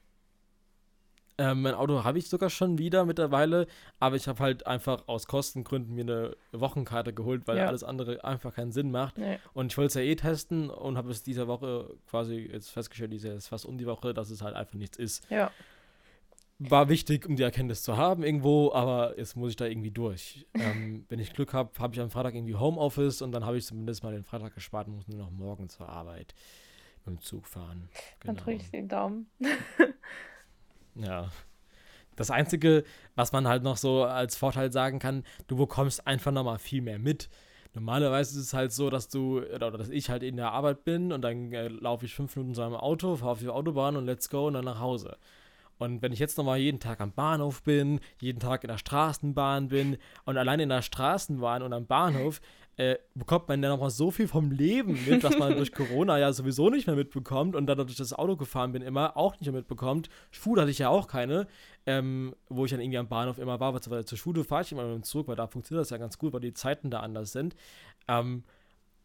Ähm, 1.37 1.63
mein 1.63 1.73
Auto 1.73 2.03
habe 2.03 2.19
ich 2.19 2.29
sogar 2.29 2.49
schon 2.49 2.77
wieder 2.77 3.05
mittlerweile, 3.05 3.65
aber 3.99 4.15
ich 4.15 4.27
habe 4.27 4.39
halt 4.43 4.67
einfach 4.67 5.07
aus 5.07 5.25
Kostengründen 5.27 5.95
mir 5.95 6.01
eine 6.01 6.35
Wochenkarte 6.51 7.11
geholt, 7.13 7.47
weil 7.47 7.57
Ja. 7.57 7.67
alles 7.67 7.83
andere 7.83 8.23
einfach 8.23 8.53
keinen 8.53 8.71
Sinn 8.71 8.91
macht. 8.91 9.17
Nee. 9.17 9.39
Und 9.53 9.71
ich 9.71 9.77
wollte 9.77 9.87
es 9.87 9.93
ja 9.95 10.01
eh 10.01 10.15
testen 10.15 10.69
und 10.69 10.95
habe 10.97 11.09
es 11.09 11.23
diese 11.23 11.47
Woche 11.47 11.89
quasi 12.07 12.35
jetzt 12.51 12.69
festgestellt, 12.69 13.13
diese 13.13 13.29
ist 13.29 13.47
fast 13.47 13.65
um 13.65 13.77
die 13.77 13.87
Woche, 13.87 14.13
dass 14.13 14.29
es 14.29 14.41
halt 14.43 14.55
einfach 14.55 14.75
nichts 14.75 14.97
ist. 14.97 15.27
Ja. 15.31 15.49
War 16.59 16.87
wichtig, 16.87 17.25
um 17.27 17.35
die 17.35 17.43
Erkenntnis 17.43 17.81
zu 17.81 17.97
haben 17.97 18.23
irgendwo, 18.23 18.71
aber 18.71 19.17
jetzt 19.17 19.35
muss 19.35 19.49
ich 19.49 19.55
da 19.55 19.65
irgendwie 19.65 19.91
durch. 19.91 20.45
ähm, 20.53 21.03
wenn 21.09 21.19
ich 21.19 21.33
Glück 21.33 21.51
habe, 21.53 21.71
habe 21.79 21.95
ich 21.95 21.99
am 21.99 22.11
Freitag 22.11 22.35
irgendwie 22.35 22.55
Homeoffice 22.55 23.21
und 23.23 23.31
dann 23.31 23.43
habe 23.45 23.57
ich 23.57 23.65
zumindest 23.65 24.03
mal 24.03 24.13
den 24.13 24.23
Freitag 24.23 24.53
gespart 24.53 24.87
und 24.87 24.95
muss 24.95 25.07
nur 25.07 25.17
noch 25.17 25.31
morgen 25.31 25.67
zur 25.67 25.89
Arbeit 25.89 26.35
mit 27.05 27.17
dem 27.17 27.21
Zug 27.21 27.47
fahren. 27.47 27.89
Dann 28.21 28.35
Genau. 28.35 28.45
drücke 28.45 28.61
ich 28.63 28.69
den 28.71 28.87
Daumen. 28.87 29.25
Ja. 30.95 31.29
Das 32.15 32.29
Einzige, 32.29 32.83
was 33.15 33.31
man 33.31 33.47
halt 33.47 33.63
noch 33.63 33.77
so 33.77 34.03
als 34.03 34.35
Vorteil 34.35 34.71
sagen 34.71 34.99
kann, 34.99 35.23
du 35.47 35.55
bekommst 35.55 36.05
einfach 36.05 36.31
nochmal 36.31 36.59
viel 36.59 36.81
mehr 36.81 36.99
mit. 36.99 37.29
Normalerweise 37.73 38.39
ist 38.39 38.45
es 38.45 38.53
halt 38.53 38.71
so, 38.71 38.91
dass 38.91 39.09
du, 39.09 39.41
oder 39.41 39.71
dass 39.71 39.89
ich 39.89 40.11
halt 40.11 40.21
in 40.21 40.37
der 40.37 40.51
Arbeit 40.51 40.83
bin 40.83 41.11
und 41.11 41.21
dann 41.23 41.51
äh, 41.51 41.69
laufe 41.69 42.05
ich 42.05 42.13
fünf 42.13 42.35
Minuten 42.35 42.53
zu 42.53 42.61
einem 42.61 42.75
Auto, 42.75 43.15
fahre 43.15 43.31
auf 43.31 43.39
die 43.39 43.49
Autobahn 43.49 43.95
und 43.95 44.05
let's 44.05 44.29
go 44.29 44.47
und 44.47 44.53
dann 44.53 44.65
nach 44.65 44.79
Hause. 44.79 45.17
Und 45.79 46.03
wenn 46.03 46.13
ich 46.13 46.19
jetzt 46.19 46.37
nochmal 46.37 46.59
jeden 46.59 46.79
Tag 46.79 47.01
am 47.01 47.11
Bahnhof 47.11 47.63
bin, 47.63 47.99
jeden 48.21 48.39
Tag 48.39 48.63
in 48.63 48.67
der 48.67 48.77
Straßenbahn 48.77 49.69
bin 49.69 49.97
und 50.23 50.37
allein 50.37 50.59
in 50.59 50.69
der 50.69 50.83
Straßenbahn 50.83 51.63
und 51.63 51.73
am 51.73 51.87
Bahnhof, 51.87 52.41
äh, 52.77 52.97
bekommt 53.13 53.47
man 53.47 53.61
ja 53.61 53.69
nochmal 53.69 53.91
so 53.91 54.09
viel 54.09 54.27
vom 54.27 54.51
Leben 54.51 54.97
mit, 55.07 55.23
was 55.23 55.37
man 55.37 55.55
durch 55.55 55.71
Corona 55.71 56.17
ja 56.17 56.33
sowieso 56.33 56.69
nicht 56.69 56.87
mehr 56.87 56.95
mitbekommt 56.95 57.55
und 57.55 57.67
dann, 57.67 57.77
dass 57.77 57.91
ich 57.91 57.97
das 57.97 58.13
Auto 58.13 58.35
gefahren 58.35 58.71
bin, 58.71 58.81
immer 58.81 59.15
auch 59.15 59.33
nicht 59.33 59.43
mehr 59.43 59.59
mitbekommt. 59.59 60.09
Schule 60.31 60.61
hatte 60.61 60.71
ich 60.71 60.79
ja 60.79 60.89
auch 60.89 61.07
keine, 61.07 61.47
ähm, 61.85 62.35
wo 62.49 62.65
ich 62.65 62.71
dann 62.71 62.79
irgendwie 62.79 62.97
am 62.97 63.07
Bahnhof 63.07 63.37
immer 63.37 63.59
war, 63.59 63.73
weil 63.73 64.05
zur 64.05 64.17
Schule 64.17 64.43
fahre 64.43 64.63
ich 64.63 64.71
immer 64.71 64.85
mit 64.85 64.95
dem 64.95 65.03
Zug, 65.03 65.27
weil 65.27 65.35
da 65.35 65.45
funktioniert 65.47 65.81
das 65.81 65.91
ja 65.91 65.97
ganz 65.97 66.17
gut, 66.17 66.33
weil 66.33 66.41
die 66.41 66.53
Zeiten 66.53 66.89
da 66.89 67.01
anders 67.01 67.31
sind. 67.31 67.55
Ähm, 68.07 68.43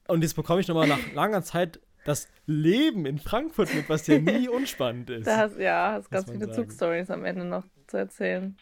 und 0.07 0.23
jetzt 0.23 0.35
bekomme 0.35 0.61
ich 0.61 0.69
nochmal 0.69 0.89
nach 0.89 1.13
langer 1.13 1.43
Zeit 1.43 1.81
das 2.07 2.27
Leben 2.47 3.05
in 3.05 3.19
Frankfurt 3.19 3.75
mit, 3.75 3.89
was 3.91 4.07
ja 4.07 4.19
nie 4.19 4.49
unspannend 4.49 5.11
ist. 5.11 5.27
Da 5.27 5.37
hast, 5.37 5.59
ja, 5.59 5.93
hast 5.93 6.11
ganz 6.11 6.31
viele. 6.31 6.51
Zugstories 6.51 7.11
am 7.11 7.25
Ende 7.27 7.45
noch 7.45 7.65
zu 7.87 7.99
erzählen. 7.99 8.57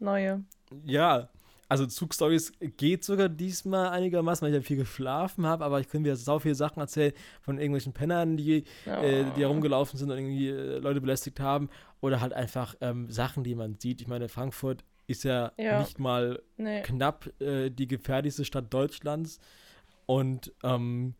Neue. 0.00 0.42
Ja, 0.84 1.28
also 1.70 1.86
Zugstories 1.86 2.52
geht 2.76 3.04
sogar 3.04 3.28
diesmal 3.28 3.90
einigermaßen, 3.90 4.44
weil 4.44 4.52
ich 4.52 4.60
ja 4.60 4.66
viel 4.66 4.76
geschlafen 4.78 5.46
habe, 5.46 5.64
aber 5.64 5.78
ich 5.80 5.88
könnte 5.88 6.06
wieder 6.06 6.16
so 6.16 6.40
viele 6.40 6.56
Sachen 6.56 6.80
erzählen 6.80 7.12
von 7.40 7.58
irgendwelchen 7.58 7.92
Pennern, 7.92 8.36
die, 8.36 8.64
äh, 8.86 9.24
die 9.36 9.40
herumgelaufen 9.40 9.96
sind 9.96 10.10
und 10.10 10.18
irgendwie 10.18 10.48
äh, 10.48 10.78
Leute 10.78 11.00
belästigt 11.00 11.38
haben 11.38 11.70
oder 12.00 12.20
halt 12.20 12.32
einfach 12.32 12.74
ähm, 12.80 13.08
Sachen, 13.08 13.44
die 13.44 13.54
man 13.54 13.76
sieht. 13.78 14.00
Ich 14.00 14.08
meine, 14.08 14.28
Frankfurt 14.28 14.84
ist 15.06 15.22
ja, 15.22 15.52
Ja. 15.58 15.78
nicht 15.78 16.00
mal 16.00 16.42
Nee. 16.56 16.82
knapp 16.82 17.30
äh, 17.40 17.70
die 17.70 17.86
gefährlichste 17.86 18.44
Stadt 18.44 18.74
Deutschlands 18.74 19.38
und 20.06 20.52
ähm, 20.64 21.14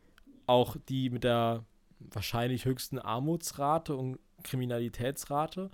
auch 0.47 0.77
die 0.89 1.11
mit 1.11 1.23
der 1.23 1.65
wahrscheinlich 2.01 2.65
höchsten 2.65 2.99
Armutsrate 2.99 3.95
und 3.95 4.19
Kriminalitätsrate. 4.43 5.71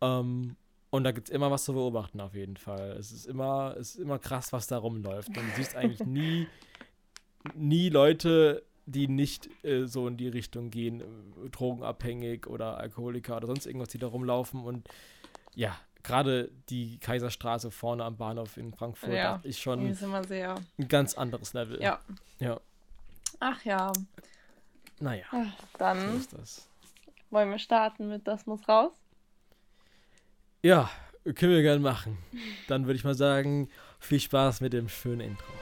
Ähm, 0.00 0.56
und 0.90 1.04
da 1.04 1.12
gibt 1.12 1.28
es 1.28 1.34
immer 1.34 1.50
was 1.50 1.64
zu 1.64 1.72
beobachten, 1.72 2.20
auf 2.20 2.34
jeden 2.34 2.56
Fall. 2.56 2.92
Es 2.98 3.12
ist 3.12 3.26
immer, 3.26 3.74
es 3.78 3.90
ist 3.94 4.00
immer 4.00 4.18
krass, 4.18 4.52
was 4.52 4.66
da 4.66 4.78
rumläuft. 4.78 5.28
Und 5.28 5.36
du 5.36 5.56
siehst 5.56 5.76
eigentlich 5.76 6.06
nie, 6.06 6.46
nie 7.54 7.88
Leute 7.90 8.62
die 8.90 9.06
nicht 9.06 9.50
äh, 9.64 9.84
so 9.86 10.08
in 10.08 10.16
die 10.16 10.28
Richtung 10.28 10.70
gehen, 10.70 11.02
äh, 11.02 11.48
drogenabhängig 11.50 12.46
oder 12.46 12.78
Alkoholiker 12.78 13.36
oder 13.36 13.46
sonst 13.46 13.66
irgendwas, 13.66 13.88
die 13.88 13.98
da 13.98 14.06
rumlaufen. 14.06 14.64
Und 14.64 14.88
ja, 15.54 15.76
gerade 16.02 16.50
die 16.70 16.98
Kaiserstraße 16.98 17.70
vorne 17.70 18.04
am 18.04 18.16
Bahnhof 18.16 18.56
in 18.56 18.72
Frankfurt 18.72 19.12
Ja, 19.12 19.40
ist 19.42 19.60
schon 19.60 19.92
sehr. 19.92 20.54
ein 20.78 20.88
ganz 20.88 21.18
anderes 21.18 21.52
Level. 21.52 21.82
Ja. 21.82 22.00
Ja. 22.38 22.58
Ach 23.40 23.62
ja. 23.64 23.92
Naja, 25.00 25.24
Ach, 25.30 25.60
so 25.60 25.78
Dann 25.78 26.26
das. 26.30 26.66
wollen 27.30 27.50
wir 27.50 27.58
starten 27.58 28.08
mit 28.08 28.26
Das 28.26 28.46
muss 28.46 28.66
raus. 28.68 28.92
Ja, 30.62 30.90
können 31.36 31.52
wir 31.52 31.62
gerne 31.62 31.80
machen. 31.80 32.18
Dann 32.68 32.86
würde 32.86 32.96
ich 32.96 33.04
mal 33.04 33.14
sagen, 33.14 33.68
viel 34.00 34.20
Spaß 34.20 34.60
mit 34.60 34.72
dem 34.72 34.88
schönen 34.88 35.20
Intro. 35.20 35.52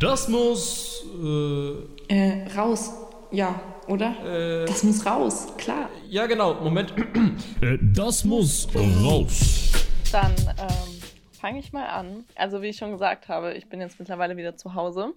Das 0.00 0.28
muss. 0.28 1.04
Äh, 1.22 2.14
Äh, 2.14 2.48
raus. 2.56 2.90
Ja, 3.30 3.60
oder? 3.86 4.62
Äh, 4.62 4.64
Das 4.66 4.82
muss 4.82 5.04
raus, 5.04 5.48
klar. 5.58 5.88
ja, 6.08 6.26
genau. 6.26 6.54
Moment. 6.54 6.92
äh, 7.60 7.78
das 7.80 8.24
muss 8.24 8.68
raus. 8.74 9.70
Dann 10.10 10.32
ähm, 10.58 11.02
fange 11.38 11.58
ich 11.60 11.72
mal 11.72 11.86
an. 11.86 12.24
Also 12.34 12.62
wie 12.62 12.68
ich 12.68 12.76
schon 12.78 12.90
gesagt 12.92 13.28
habe, 13.28 13.52
ich 13.54 13.68
bin 13.68 13.80
jetzt 13.80 13.98
mittlerweile 14.00 14.36
wieder 14.36 14.56
zu 14.56 14.74
Hause. 14.74 15.12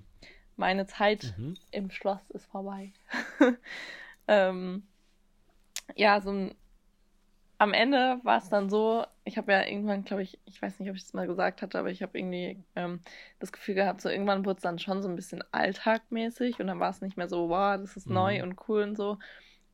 Meine 0.57 0.85
Zeit 0.85 1.33
Mhm. 1.37 1.55
im 1.71 1.89
Schloss 1.89 2.19
ist 2.29 2.45
vorbei. 2.51 2.91
ähm, 4.27 4.83
ja, 5.95 6.21
so 6.21 6.31
ein, 6.31 6.55
am 7.57 7.73
Ende 7.73 8.19
war 8.23 8.39
es 8.39 8.49
dann 8.49 8.69
so, 8.69 9.05
ich 9.23 9.37
habe 9.37 9.51
ja 9.51 9.65
irgendwann, 9.65 10.03
glaube 10.03 10.23
ich, 10.23 10.39
ich 10.45 10.61
weiß 10.61 10.79
nicht, 10.79 10.89
ob 10.89 10.95
ich 10.95 11.03
das 11.03 11.13
mal 11.13 11.27
gesagt 11.27 11.61
hatte, 11.61 11.77
aber 11.77 11.91
ich 11.91 12.01
habe 12.01 12.17
irgendwie 12.17 12.63
ähm, 12.75 13.01
das 13.39 13.51
Gefühl 13.51 13.75
gehabt, 13.75 14.01
so 14.01 14.09
irgendwann 14.09 14.45
wurde 14.45 14.57
es 14.57 14.63
dann 14.63 14.79
schon 14.79 15.01
so 15.03 15.09
ein 15.09 15.15
bisschen 15.15 15.43
alltagmäßig 15.51 16.59
und 16.59 16.67
dann 16.67 16.79
war 16.79 16.89
es 16.89 17.01
nicht 17.01 17.17
mehr 17.17 17.29
so, 17.29 17.49
wow, 17.49 17.77
das 17.79 17.95
ist 17.97 18.09
Mhm. 18.09 18.09
neu 18.09 18.41
und 18.43 18.57
cool 18.67 18.81
und 18.83 18.95
so. 18.95 19.19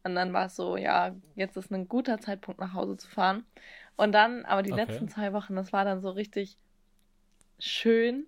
Und 0.03 0.15
dann 0.15 0.33
war 0.33 0.47
es 0.47 0.55
so, 0.55 0.77
ja, 0.77 1.15
jetzt 1.35 1.57
ist 1.57 1.71
ein 1.71 1.87
guter 1.87 2.19
Zeitpunkt 2.19 2.59
nach 2.59 2.73
Hause 2.73 2.97
zu 2.97 3.09
fahren. 3.09 3.45
Und 3.97 4.11
dann, 4.13 4.45
aber 4.45 4.63
die 4.63 4.71
Okay. 4.71 4.73
letzten 4.73 5.07
zwei 5.09 5.33
Wochen, 5.33 5.55
das 5.55 5.73
war 5.73 5.85
dann 5.85 6.01
so 6.01 6.09
richtig 6.11 6.57
schön 7.59 8.27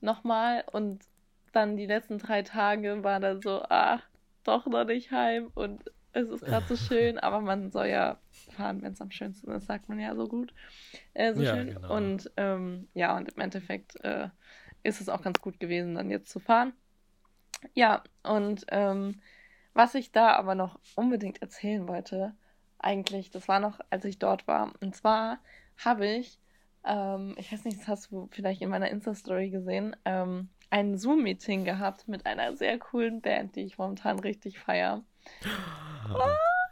nochmal. 0.00 0.64
Und 0.72 1.04
dann 1.52 1.76
die 1.76 1.86
letzten 1.86 2.18
drei 2.18 2.42
Tage 2.42 3.04
war 3.04 3.20
dann 3.20 3.42
so, 3.42 3.62
ach, 3.68 4.02
doch 4.44 4.66
noch 4.66 4.84
nicht 4.84 5.10
heim. 5.12 5.50
Und 5.54 5.84
es 6.16 6.28
ist 6.30 6.44
gerade 6.44 6.66
so 6.66 6.76
schön, 6.76 7.18
aber 7.18 7.40
man 7.40 7.70
soll 7.70 7.86
ja 7.86 8.18
fahren, 8.56 8.82
wenn 8.82 8.92
es 8.92 9.00
am 9.00 9.10
schönsten 9.10 9.50
ist, 9.52 9.66
sagt 9.66 9.88
man 9.88 10.00
ja 10.00 10.14
so 10.14 10.26
gut. 10.28 10.52
Äh, 11.14 11.34
so 11.34 11.42
Ja, 11.42 11.54
schön. 11.56 11.74
genau. 11.74 11.94
Und 11.94 12.30
ähm, 12.36 12.88
ja, 12.94 13.16
und 13.16 13.28
im 13.30 13.40
Endeffekt 13.40 13.96
äh, 14.04 14.28
ist 14.82 15.00
es 15.00 15.08
auch 15.08 15.22
ganz 15.22 15.40
gut 15.40 15.60
gewesen, 15.60 15.94
dann 15.94 16.10
jetzt 16.10 16.30
zu 16.30 16.40
fahren. 16.40 16.72
Ja, 17.74 18.02
und 18.22 18.64
ähm, 18.68 19.20
was 19.74 19.94
ich 19.94 20.12
da 20.12 20.32
aber 20.34 20.54
noch 20.54 20.78
unbedingt 20.94 21.42
erzählen 21.42 21.86
wollte, 21.88 22.34
eigentlich, 22.78 23.30
das 23.30 23.48
war 23.48 23.60
noch, 23.60 23.80
als 23.90 24.04
ich 24.04 24.18
dort 24.18 24.46
war. 24.46 24.72
Und 24.80 24.94
zwar 24.94 25.38
habe 25.84 26.06
ich, 26.06 26.38
ähm, 26.84 27.34
ich 27.38 27.52
weiß 27.52 27.64
nicht, 27.64 27.80
das 27.80 27.88
hast 27.88 28.10
du 28.10 28.28
vielleicht 28.30 28.62
in 28.62 28.70
meiner 28.70 28.90
Insta-Story 28.90 29.50
gesehen, 29.50 29.96
ähm, 30.04 30.48
ein 30.70 30.96
Zoom-Meeting 30.98 31.64
gehabt 31.64 32.08
mit 32.08 32.26
einer 32.26 32.56
sehr 32.56 32.78
coolen 32.78 33.20
Band, 33.20 33.56
die 33.56 33.62
ich 33.62 33.78
momentan 33.78 34.18
richtig 34.18 34.58
feiere. 34.58 35.04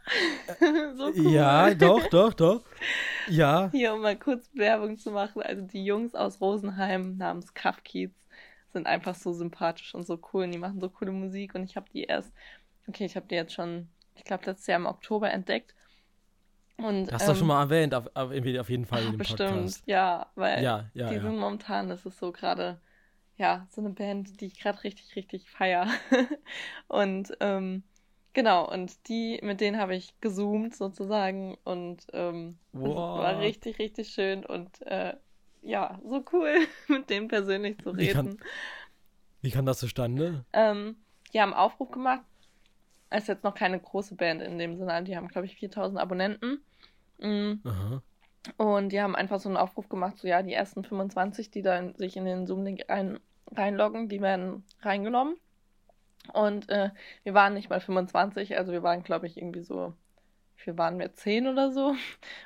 so 0.95 1.11
cool. 1.15 1.31
Ja, 1.31 1.73
doch, 1.73 2.07
doch, 2.07 2.33
doch. 2.33 2.63
Ja. 3.27 3.69
Hier, 3.71 3.93
um 3.93 4.01
mal 4.01 4.17
kurz 4.17 4.49
Werbung 4.53 4.97
zu 4.97 5.11
machen. 5.11 5.41
Also 5.41 5.63
die 5.63 5.83
Jungs 5.83 6.15
aus 6.15 6.41
Rosenheim 6.41 7.17
namens 7.17 7.53
Cuff 7.53 7.83
Kids 7.83 8.15
sind 8.73 8.87
einfach 8.87 9.15
so 9.15 9.33
sympathisch 9.33 9.95
und 9.95 10.05
so 10.05 10.19
cool. 10.33 10.43
Und 10.43 10.51
die 10.51 10.57
machen 10.57 10.79
so 10.79 10.89
coole 10.89 11.11
Musik. 11.11 11.55
Und 11.55 11.63
ich 11.63 11.75
habe 11.75 11.87
die 11.91 12.03
erst, 12.03 12.31
okay, 12.87 13.05
ich 13.05 13.15
habe 13.15 13.27
die 13.27 13.35
jetzt 13.35 13.53
schon, 13.53 13.89
ich 14.15 14.23
glaube, 14.23 14.45
letztes 14.45 14.67
Jahr 14.67 14.79
im 14.79 14.85
Oktober 14.85 15.31
entdeckt. 15.31 15.73
Und, 16.77 17.11
Hast 17.11 17.27
du 17.27 17.31
ähm, 17.31 17.37
schon 17.37 17.47
mal 17.47 17.61
erwähnt, 17.63 17.95
auf, 17.95 18.07
auf, 18.13 18.31
auf 18.31 18.69
jeden 18.69 18.85
Fall 18.85 18.99
ach, 19.01 19.05
in 19.05 19.11
dem 19.13 19.17
bestimmt, 19.17 19.49
Podcast. 19.49 19.83
ja, 19.85 20.27
weil 20.35 20.61
Ja, 20.61 20.89
ja, 20.93 21.07
die 21.07 21.15
ja. 21.15 21.21
sind 21.21 21.37
momentan, 21.37 21.87
das 21.87 22.05
ist 22.05 22.19
so 22.19 22.33
gerade, 22.33 22.81
ja, 23.37 23.65
so 23.69 23.79
eine 23.79 23.91
Band, 23.91 24.41
die 24.41 24.47
ich 24.47 24.59
gerade 24.59 24.83
richtig, 24.83 25.15
richtig 25.15 25.49
feier. 25.49 25.87
und 26.87 27.31
ähm, 27.39 27.83
genau, 28.35 28.71
und 28.71 29.07
die, 29.09 29.39
mit 29.41 29.59
denen 29.61 29.79
habe 29.79 29.95
ich 29.95 30.13
gezoomt 30.21 30.75
sozusagen 30.75 31.57
und 31.63 32.05
ähm, 32.13 32.59
Wow. 32.73 33.19
war 33.19 33.39
richtig, 33.39 33.79
richtig 33.79 34.09
schön 34.09 34.45
und 34.45 34.81
äh, 34.83 35.15
ja, 35.63 35.99
so 36.07 36.23
cool, 36.31 36.53
mit 36.87 37.09
denen 37.09 37.27
persönlich 37.27 37.79
zu 37.79 37.97
Wie 37.97 38.09
kann- 38.09 38.27
reden. 38.27 38.39
Wie 39.41 39.49
kam 39.51 39.65
das 39.65 39.79
zustande? 39.79 40.45
Ähm, 40.53 40.97
die 41.33 41.41
haben 41.41 41.53
Aufruf 41.53 41.89
gemacht. 41.91 42.21
Ist 43.11 43.27
jetzt 43.27 43.43
noch 43.43 43.53
keine 43.53 43.79
große 43.79 44.15
Band 44.15 44.41
in 44.41 44.57
dem 44.57 44.77
Sinne. 44.77 45.03
Die 45.03 45.15
haben, 45.15 45.27
glaube 45.27 45.45
ich, 45.45 45.55
4000 45.55 45.99
Abonnenten. 45.99 46.63
Mm. 47.19 47.53
Aha. 47.63 48.01
Und 48.57 48.89
die 48.89 48.99
haben 49.01 49.15
einfach 49.15 49.39
so 49.39 49.47
einen 49.49 49.57
Aufruf 49.57 49.87
gemacht, 49.89 50.17
so 50.17 50.27
ja, 50.27 50.41
die 50.41 50.53
ersten 50.53 50.83
25, 50.83 51.49
die 51.51 51.61
da 51.61 51.77
in, 51.77 51.95
sich 51.95 52.17
in 52.17 52.25
den 52.25 52.45
Zoom-Link 52.47 52.81
rein, 52.89 53.19
reinloggen, 53.51 54.09
die 54.09 54.21
werden 54.21 54.63
reingenommen. 54.81 55.35
Und 56.33 56.69
äh, 56.69 56.89
wir 57.23 57.33
waren 57.33 57.53
nicht 57.53 57.69
mal 57.69 57.79
25, 57.79 58.57
also 58.57 58.71
wir 58.71 58.83
waren, 58.83 59.03
glaube 59.03 59.27
ich, 59.27 59.37
irgendwie 59.37 59.61
so, 59.61 59.93
viel 60.55 60.77
waren 60.77 60.99
wir? 60.99 61.13
10 61.13 61.47
oder 61.47 61.71
so. 61.71 61.95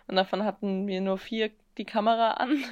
Und 0.08 0.16
davon 0.16 0.44
hatten 0.44 0.88
wir 0.88 1.02
nur 1.02 1.18
vier 1.18 1.52
die 1.78 1.86
Kamera 1.86 2.32
an. 2.32 2.64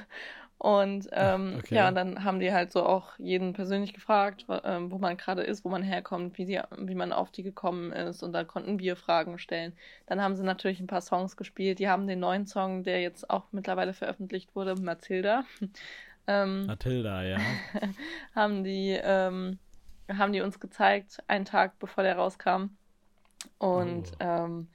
Und 0.59 1.07
ähm, 1.11 1.57
okay. 1.59 1.75
ja, 1.75 1.87
und 1.87 1.95
dann 1.95 2.23
haben 2.23 2.39
die 2.39 2.51
halt 2.51 2.71
so 2.71 2.83
auch 2.83 3.11
jeden 3.19 3.53
persönlich 3.53 3.93
gefragt, 3.93 4.45
wo, 4.47 4.59
ähm, 4.63 4.91
wo 4.91 4.97
man 4.97 5.15
gerade 5.15 5.43
ist, 5.43 5.63
wo 5.63 5.69
man 5.69 5.83
herkommt, 5.83 6.37
wie, 6.39 6.45
sie, 6.45 6.59
wie 6.77 6.95
man 6.95 7.13
auf 7.13 7.31
die 7.31 7.43
gekommen 7.43 7.91
ist. 7.91 8.23
Und 8.23 8.33
da 8.33 8.43
konnten 8.43 8.79
wir 8.79 8.95
Fragen 8.95 9.37
stellen. 9.37 9.73
Dann 10.07 10.19
haben 10.19 10.35
sie 10.35 10.43
natürlich 10.43 10.79
ein 10.79 10.87
paar 10.87 11.01
Songs 11.01 11.37
gespielt. 11.37 11.77
Die 11.77 11.87
haben 11.87 12.07
den 12.07 12.19
neuen 12.19 12.47
Song, 12.47 12.83
der 12.83 13.01
jetzt 13.01 13.29
auch 13.29 13.45
mittlerweile 13.51 13.93
veröffentlicht 13.93 14.55
wurde, 14.55 14.73
Matilda, 14.81 15.43
ähm, 16.27 16.65
Mathilda, 16.65 17.23
ja. 17.23 17.37
haben 18.35 18.63
die 18.63 18.99
ähm, 18.99 19.59
haben 20.09 20.33
die 20.33 20.41
uns 20.41 20.59
gezeigt, 20.59 21.17
einen 21.27 21.45
Tag 21.45 21.79
bevor 21.79 22.03
der 22.03 22.15
rauskam. 22.17 22.69
Und 23.57 24.11
Oh. 24.13 24.15
ähm, 24.19 24.67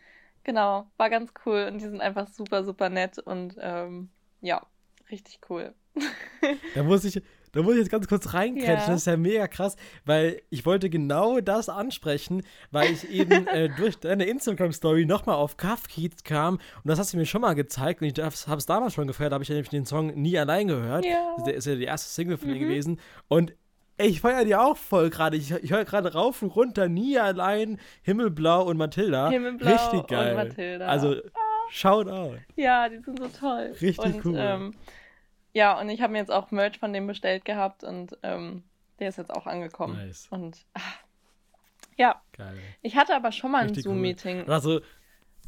genau, 0.45 0.87
war 0.97 1.11
ganz 1.11 1.33
cool. 1.47 1.69
Und 1.71 1.79
die 1.79 1.85
sind 1.87 2.01
einfach 2.01 2.29
super, 2.29 2.65
super 2.65 2.89
nett 2.89 3.19
und 3.19 3.57
ähm, 3.61 4.11
ja, 4.41 4.65
richtig 5.11 5.41
cool. 5.51 5.75
Da 6.75 6.83
muss 6.83 7.05
ich, 7.05 7.23
da 7.53 7.61
muss 7.61 7.75
ich 7.75 7.81
jetzt 7.81 7.91
ganz 7.91 8.09
kurz 8.09 8.33
reinkretschen, 8.33 8.75
Ja. 8.75 8.87
das 8.87 9.03
ist 9.03 9.07
ja 9.07 9.17
mega 9.19 9.47
krass, 9.47 9.77
weil 10.07 10.41
ich 10.49 10.65
wollte 10.65 10.89
genau 10.89 11.41
das 11.41 11.69
ansprechen, 11.69 12.43
weil 12.71 12.91
ich 12.93 13.11
eben 13.11 13.47
äh, 13.49 13.69
durch 13.77 13.99
deine 13.99 14.25
Instagram-Story 14.25 15.05
nochmal 15.05 15.35
auf 15.37 15.57
Kids 15.59 16.25
kam 16.25 16.55
und 16.55 16.63
das 16.87 16.99
hast 16.99 17.13
du 17.13 17.19
mir 17.19 17.27
schon 17.27 17.43
mal 17.43 17.55
gezeigt 17.55 18.01
und 18.01 18.09
ich 18.09 18.25
habe 18.25 18.57
es 18.57 18.67
damals 18.67 18.95
schon 18.95 19.07
gefeiert, 19.07 19.33
da 19.33 19.35
habe 19.35 19.43
ich 19.43 19.51
ja 19.51 19.55
nämlich 19.55 19.69
den 19.69 19.85
Song 19.85 20.07
nie 20.15 20.39
allein 20.39 20.69
gehört. 20.69 21.05
Ja. 21.05 21.37
Das 21.45 21.49
ist 21.49 21.67
ja 21.67 21.75
die 21.75 21.85
erste 21.85 22.09
Single 22.09 22.39
von 22.39 22.49
mir 22.49 22.57
Mhm. 22.57 22.61
gewesen 22.61 23.01
und 23.29 23.53
ich 23.99 24.21
feiere 24.21 24.45
die 24.45 24.57
auch 24.57 24.77
voll 24.77 25.11
gerade. 25.11 25.37
Ich, 25.37 25.51
ich 25.51 25.71
höre 25.71 25.85
gerade 25.85 26.13
rauf 26.13 26.43
und 26.43 26.51
runter, 26.51 26.89
nie 26.89 27.19
allein, 27.19 27.79
Himmelblau 28.03 28.65
und 28.65 28.77
Mathilda. 28.77 29.31
Himmelblau 29.31 29.71
Richtig 29.71 30.07
geil. 30.09 30.37
und 30.37 30.49
Mathilda. 30.49 30.87
Also, 30.87 31.17
shout 31.71 32.09
out. 32.09 32.39
Ja, 32.57 32.89
die 32.89 32.99
sind 32.99 33.19
so 33.19 33.29
toll. 33.29 33.75
Richtig 33.81 34.05
und, 34.05 34.25
cool. 34.25 34.37
Ähm, 34.37 34.75
ja, 35.53 35.79
und 35.79 35.89
ich 35.91 36.01
habe 36.01 36.13
mir 36.13 36.19
jetzt 36.19 36.33
auch 36.33 36.51
Merch 36.51 36.79
von 36.79 36.93
dem 36.93 37.07
bestellt 37.07 37.45
gehabt 37.45 37.85
und 37.85 38.17
ähm, 38.23 38.63
der 38.99 39.09
ist 39.09 39.19
jetzt 39.19 39.33
auch 39.33 39.47
angekommen. 39.47 39.97
Nice. 39.97 40.27
Und 40.31 40.65
ach, 40.75 40.97
ja, 41.97 42.21
Geil. 42.37 42.55
ich 42.81 42.97
hatte 42.97 43.15
aber 43.15 43.33
schon 43.33 43.51
mal 43.53 43.59
ein 43.59 43.69
Richtig 43.69 43.87
cool. 43.87 43.93
Zoom-Meeting 43.93 44.49
Also, 44.49 44.81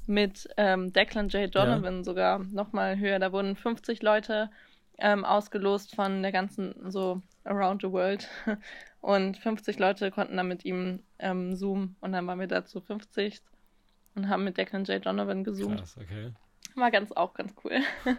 mit 0.07 0.49
ähm, 0.59 0.93
Declan 0.93 1.29
J. 1.29 1.55
Donovan 1.55 2.05
sogar 2.05 2.39
nochmal 2.39 2.99
höher. 2.99 3.19
Da 3.19 3.33
wurden 3.33 3.57
50 3.57 4.03
Leute 4.03 4.51
ähm, 4.99 5.25
ausgelost 5.25 5.95
von 5.95 6.23
der 6.23 6.33
ganzen, 6.33 6.91
so 6.91 7.21
around 7.45 7.83
the 7.83 7.91
world. 7.91 8.29
Und 9.01 9.37
50 9.37 9.79
Leute 9.79 10.11
konnten 10.11 10.37
dann 10.37 10.49
mit 10.49 10.65
ihm 10.65 11.03
ähm, 11.19 11.55
zoomen. 11.57 11.97
Und 12.01 12.13
dann 12.13 12.27
waren 12.27 12.41
wir 12.41 12.47
dazu 12.47 12.81
50 12.81 13.43
und 14.15 14.29
haben 14.29 14.45
mit 14.45 14.57
Declan 14.57 14.85
J. 14.85 15.05
Donovan 15.05 15.45
gezoomt. 15.45 15.81
krass, 15.81 15.99
okay. 16.01 16.33
War 16.75 16.91
ganz 16.91 17.13
auch 17.13 17.35
ganz 17.35 17.55
cool. 17.65 17.81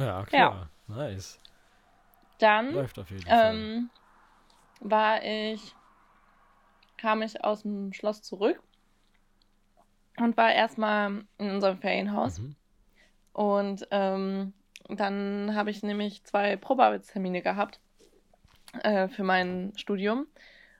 Ja, 0.00 0.24
klar. 0.24 0.70
Nice. 0.88 1.38
Dann 2.38 2.72
Läuft 2.72 2.98
auf 2.98 3.10
jeden 3.10 3.22
Fall. 3.22 3.54
ähm, 3.54 3.90
war 4.80 5.22
ich, 5.22 5.74
kam 6.96 7.20
ich 7.20 7.44
aus 7.44 7.62
dem 7.62 7.92
Schloss 7.92 8.22
zurück 8.22 8.62
und 10.16 10.36
war 10.38 10.52
erstmal 10.52 11.24
in 11.36 11.50
unserem 11.50 11.78
Ferienhaus. 11.78 12.38
Mhm. 12.38 12.56
Und 13.34 13.86
ähm, 13.90 14.54
dann 14.98 15.54
habe 15.54 15.70
ich 15.70 15.82
nämlich 15.82 16.24
zwei 16.24 16.56
Probearbeitstermine 16.56 17.42
gehabt 17.42 17.80
äh, 18.82 19.08
für 19.08 19.24
mein 19.24 19.72
Studium 19.76 20.26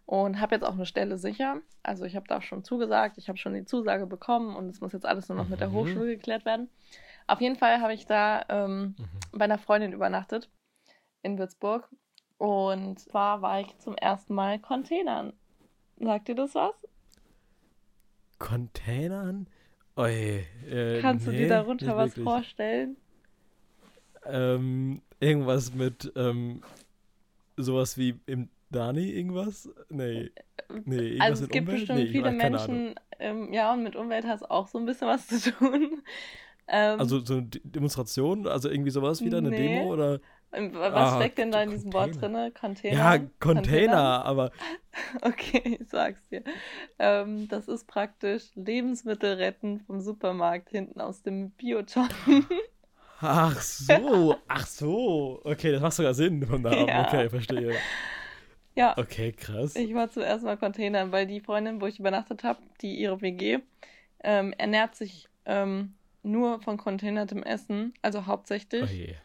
und 0.07 0.41
habe 0.41 0.55
jetzt 0.57 0.65
auch 0.65 0.75
eine 0.75 0.87
Stelle 0.87 1.19
sicher. 1.19 1.61
Also 1.83 2.05
ich 2.05 2.17
habe 2.17 2.27
da 2.29 2.43
schon 2.43 2.65
zugesagt, 2.65 3.19
ich 3.19 3.29
habe 3.29 3.39
schon 3.39 3.55
die 3.55 3.65
Zusage 3.65 4.07
bekommen 4.07 4.57
und 4.57 4.69
es 4.69 4.81
muss 4.81 4.93
jetzt 4.93 5.07
alles 5.07 5.29
nur 5.29 5.39
noch 5.39 5.49
mit 5.49 5.61
der 5.61 5.69
Mhm. 5.69 5.73
Hochschule 5.73 6.17
geklärt 6.17 6.45
werden. 6.45 6.69
Auf 7.27 7.41
jeden 7.41 7.57
Fall 7.57 7.81
habe 7.81 7.95
ich 7.95 8.07
da 8.07 8.45
ähm, 8.49 8.97
Mhm. 8.99 9.07
bei 9.33 9.45
einer 9.47 9.59
Freundin 9.59 9.93
übernachtet 9.93 10.51
in 11.23 11.39
Würzburg 11.39 11.89
Und 12.39 12.99
zwar 13.01 13.43
war 13.43 13.61
ich 13.61 13.79
zum 13.79 13.97
ersten 13.97 14.35
Mal 14.35 14.59
Containern. 14.61 15.35
Sagt 15.99 16.29
dir 16.29 16.35
das 16.37 16.55
was? 16.55 16.75
Containern? 18.39 19.47
Oi, 19.97 20.45
äh, 20.69 21.03
Kannst 21.03 21.27
du 21.27 21.31
nee, 21.31 21.47
dir 21.47 21.49
darunter 21.49 21.97
was 21.97 22.15
wirklich. 22.15 22.25
vorstellen? 22.25 22.97
Ähm, 24.25 25.03
irgendwas 25.21 25.73
mit, 25.75 26.13
ähm, 26.17 26.63
sowas 27.57 27.99
wie 27.99 28.21
im 28.27 28.49
Dani 28.71 29.11
irgendwas? 29.11 29.69
Nee. 29.89 30.31
Nee, 30.85 30.97
irgendwas 30.97 31.29
Also 31.31 31.45
es 31.45 31.51
gibt 31.51 31.67
Umwelt? 31.67 31.81
bestimmt 31.81 31.99
nee, 32.01 32.07
viele. 32.13 32.31
Menschen, 32.33 32.95
ähm, 33.19 33.53
ja, 33.53 33.73
und 33.73 33.83
mit 33.83 33.97
Umwelt 33.97 34.25
hat 34.27 34.37
es 34.37 34.43
auch 34.43 34.69
so 34.69 34.79
ein 34.79 34.87
bisschen 34.87 35.09
was 35.09 35.27
zu 35.29 35.53
tun. 35.53 36.03
Ähm, 36.73 37.01
Also 37.01 37.19
so 37.25 37.35
eine 37.35 37.43
De- 37.49 37.61
Demonstration, 37.65 38.47
also 38.47 38.69
irgendwie 38.71 38.91
sowas 38.93 39.25
wieder, 39.25 39.39
eine 39.39 39.51
Nee. 39.51 39.57
Demo 39.57 39.93
oder? 39.93 40.21
ähm, 40.53 40.73
was 40.75 40.95
ah, 40.97 41.17
steckt 41.17 41.39
denn 41.39 41.51
da 41.53 41.63
in 41.63 41.71
diesem 41.71 41.93
Wort 41.93 42.15
Container. 42.15 42.21
drin? 42.23 42.55
Container? 42.55 42.97
Ja, 42.97 43.19
Container, 43.41 44.25
aber 44.25 44.51
Okay, 45.23 45.79
ich 45.81 45.89
sag's 45.89 46.29
dir. 46.29 46.43
Ähm, 46.99 47.49
das 47.49 47.69
ist 47.69 47.87
praktisch 47.87 48.51
Lebensmittel 48.55 49.35
retten 49.35 49.81
vom 49.81 50.01
Supermarkt 50.01 50.71
hinten 50.71 51.01
aus 51.01 51.23
dem 51.23 51.51
Biotonnen. 51.53 52.11
ach 53.21 53.61
so, 53.61 54.37
ach 54.49 54.67
so. 54.67 55.41
Okay, 55.45 55.73
das 55.73 55.83
macht 55.83 55.93
sogar 55.95 56.15
Sinn 56.15 56.47
vom 56.47 56.63
Namen. 56.63 56.89
Ja. 56.89 57.07
Okay, 57.07 57.29
verstehe. 57.29 57.75
ja, 58.75 58.95
Okay, 58.97 59.33
krass. 59.33 59.75
ich 59.77 59.95
war 59.95 60.11
zuerst 60.11 60.45
mal 60.45 60.57
Containern, 60.57 61.13
weil 61.13 61.27
die 61.27 61.41
Freundin, 61.41 61.81
wo 61.81 61.87
ich 61.87 61.99
übernachtet 61.99 62.45
habe, 62.45 62.61
die 62.81 62.97
ihre 62.97 63.21
WG, 63.21 63.59
ähm, 64.23 64.53
ernährt 64.59 64.95
sich 64.97 65.29
ähm, 65.47 65.95
nur 66.23 66.61
von 66.63 66.77
containertem 66.77 67.43
Essen, 67.43 67.95
also 68.03 68.27
hauptsächlich. 68.27 69.17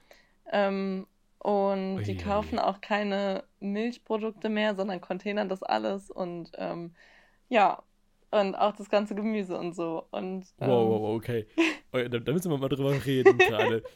Oh. 0.46 0.50
Ähm, 0.52 1.08
und 1.40 2.04
die 2.06 2.12
Ui, 2.14 2.18
ui, 2.18 2.24
kaufen 2.24 2.60
auch 2.60 2.82
keine 2.82 3.44
Milchprodukte 3.60 4.50
mehr, 4.50 4.76
sondern 4.76 5.02
containern 5.02 5.50
das 5.50 5.62
alles 5.62 6.10
und 6.10 6.52
ähm, 6.58 6.96
ja, 7.50 7.84
und 8.32 8.56
auch 8.56 8.76
das 8.76 8.90
ganze 8.90 9.16
Gemüse 9.16 9.58
und 9.58 9.76
so. 9.76 10.06
Und, 10.12 10.46
ähm, 10.60 10.68
Wow, 10.70 10.90
wow, 10.90 11.02
wow, 11.02 11.16
okay. 11.16 11.46
Okay, 11.92 12.10
da, 12.10 12.20
da 12.20 12.34
müssen 12.34 12.52
wir 12.52 12.58
mal 12.58 12.68
drüber 12.68 12.94
reden 13.06 13.38
gerade. 13.38 13.84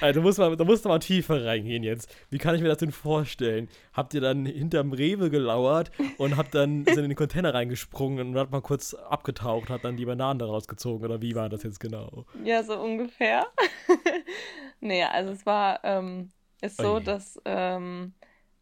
Also, 0.00 0.20
da 0.20 0.24
muss 0.24 0.38
man, 0.38 0.56
da 0.56 0.64
musst 0.64 0.84
du 0.84 0.88
mal 0.88 0.98
tiefer 0.98 1.44
reingehen 1.44 1.82
jetzt. 1.82 2.14
Wie 2.30 2.38
kann 2.38 2.54
ich 2.54 2.62
mir 2.62 2.68
das 2.68 2.78
denn 2.78 2.92
vorstellen? 2.92 3.68
Habt 3.92 4.14
ihr 4.14 4.20
dann 4.20 4.46
hinterm 4.46 4.92
Rewe 4.92 5.30
gelauert 5.30 5.90
und 6.18 6.36
habt 6.36 6.54
dann 6.54 6.84
sind 6.84 6.98
in 6.98 7.10
den 7.10 7.16
Container 7.16 7.52
reingesprungen 7.52 8.28
und 8.28 8.38
hat 8.38 8.50
mal 8.50 8.60
kurz 8.60 8.94
abgetaucht, 8.94 9.70
hat 9.70 9.84
dann 9.84 9.96
die 9.96 10.04
Bananen 10.04 10.38
da 10.38 10.46
rausgezogen 10.46 11.04
oder 11.04 11.20
wie 11.20 11.34
war 11.34 11.48
das 11.48 11.62
jetzt 11.62 11.80
genau? 11.80 12.26
Ja, 12.44 12.62
so 12.62 12.80
ungefähr. 12.80 13.46
nee, 14.80 15.02
also 15.02 15.32
es 15.32 15.44
war, 15.46 15.80
ähm, 15.82 16.30
ist 16.60 16.76
so, 16.76 16.94
Oje. 16.94 17.02
dass 17.04 17.40
ähm, 17.44 18.14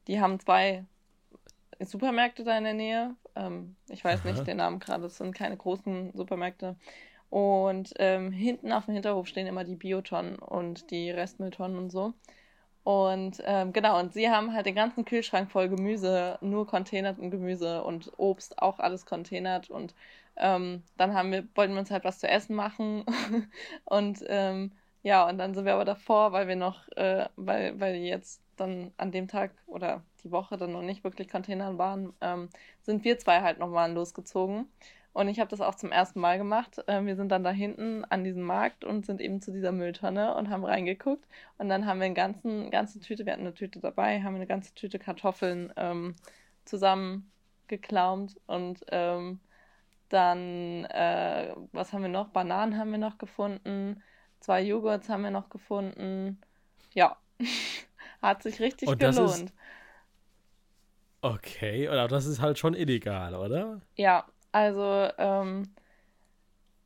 die 0.08 0.20
haben 0.20 0.40
zwei 0.40 0.84
Supermärkte 1.80 2.44
da 2.44 2.56
in 2.56 2.64
der 2.64 2.74
Nähe. 2.74 3.14
Ähm, 3.36 3.76
ich 3.88 4.04
weiß 4.04 4.24
Aha. 4.24 4.30
nicht 4.32 4.46
den 4.46 4.58
Namen 4.58 4.78
gerade, 4.80 5.06
es 5.06 5.16
sind 5.18 5.34
keine 5.34 5.56
großen 5.56 6.12
Supermärkte. 6.14 6.76
Und 7.30 7.92
ähm, 7.98 8.32
hinten 8.32 8.72
auf 8.72 8.86
dem 8.86 8.94
Hinterhof 8.94 9.26
stehen 9.28 9.46
immer 9.46 9.64
die 9.64 9.76
Biotonnen 9.76 10.36
und 10.38 10.90
die 10.90 11.10
Restmülltonnen 11.10 11.78
und 11.78 11.90
so. 11.90 12.14
Und 12.82 13.42
ähm, 13.44 13.72
genau, 13.72 13.98
und 14.00 14.12
sie 14.14 14.30
haben 14.30 14.54
halt 14.54 14.66
den 14.66 14.74
ganzen 14.74 15.04
Kühlschrank 15.04 15.50
voll 15.50 15.68
Gemüse, 15.68 16.38
nur 16.40 16.66
containerten 16.66 17.30
Gemüse 17.30 17.84
und 17.84 18.10
Obst 18.18 18.60
auch 18.60 18.78
alles 18.78 19.06
containert. 19.06 19.70
Und 19.70 19.94
ähm, 20.36 20.82
dann 20.96 21.14
haben 21.14 21.30
wir, 21.32 21.46
wollten 21.54 21.74
wir 21.74 21.80
uns 21.80 21.90
halt 21.90 22.04
was 22.04 22.18
zu 22.20 22.28
essen 22.28 22.56
machen. 22.56 23.04
und 23.84 24.24
ähm, 24.28 24.72
ja, 25.02 25.28
und 25.28 25.38
dann 25.38 25.54
sind 25.54 25.64
wir 25.66 25.74
aber 25.74 25.84
davor, 25.84 26.32
weil 26.32 26.48
wir 26.48 26.56
noch, 26.56 26.88
äh, 26.96 27.28
weil, 27.36 27.78
weil 27.80 27.96
jetzt 27.96 28.42
dann 28.56 28.92
an 28.96 29.12
dem 29.12 29.28
Tag 29.28 29.52
oder 29.66 30.02
die 30.22 30.30
Woche 30.30 30.56
dann 30.56 30.72
noch 30.72 30.82
nicht 30.82 31.04
wirklich 31.04 31.28
Containern 31.28 31.78
waren, 31.78 32.12
ähm, 32.20 32.48
sind 32.82 33.04
wir 33.04 33.18
zwei 33.18 33.42
halt 33.42 33.58
nochmal 33.58 33.92
losgezogen. 33.92 34.66
Und 35.12 35.28
ich 35.28 35.40
habe 35.40 35.50
das 35.50 35.60
auch 35.60 35.74
zum 35.74 35.90
ersten 35.90 36.20
Mal 36.20 36.38
gemacht. 36.38 36.82
Ähm, 36.86 37.06
wir 37.06 37.16
sind 37.16 37.30
dann 37.30 37.42
da 37.42 37.50
hinten 37.50 38.04
an 38.04 38.22
diesem 38.22 38.42
Markt 38.44 38.84
und 38.84 39.04
sind 39.06 39.20
eben 39.20 39.40
zu 39.42 39.50
dieser 39.52 39.72
Mülltonne 39.72 40.34
und 40.36 40.50
haben 40.50 40.64
reingeguckt. 40.64 41.26
Und 41.58 41.68
dann 41.68 41.84
haben 41.86 41.98
wir 41.98 42.06
eine 42.06 42.14
ganzen, 42.14 42.70
ganze 42.70 43.00
Tüte, 43.00 43.26
wir 43.26 43.32
hatten 43.32 43.42
eine 43.42 43.54
Tüte 43.54 43.80
dabei, 43.80 44.22
haben 44.22 44.36
eine 44.36 44.46
ganze 44.46 44.72
Tüte 44.74 44.98
Kartoffeln 45.00 45.72
ähm, 45.76 46.14
zusammen 46.64 47.30
geklaubt 47.66 48.36
und 48.46 48.84
ähm, 48.90 49.40
dann, 50.08 50.84
äh, 50.86 51.54
was 51.72 51.92
haben 51.92 52.02
wir 52.02 52.08
noch? 52.08 52.28
Bananen 52.28 52.76
haben 52.78 52.90
wir 52.90 52.98
noch 52.98 53.18
gefunden, 53.18 54.02
zwei 54.40 54.62
Joghurts 54.62 55.08
haben 55.08 55.22
wir 55.22 55.30
noch 55.30 55.50
gefunden. 55.50 56.40
Ja, 56.94 57.16
hat 58.22 58.42
sich 58.42 58.60
richtig 58.60 58.88
Und 58.88 59.02
ist- 59.02 59.16
gelohnt. 59.16 59.52
Okay, 61.22 61.88
oder 61.88 62.08
das 62.08 62.26
ist 62.26 62.40
halt 62.40 62.58
schon 62.58 62.74
illegal, 62.74 63.34
oder? 63.34 63.80
Ja, 63.96 64.24
also 64.52 65.08
ähm, 65.18 65.74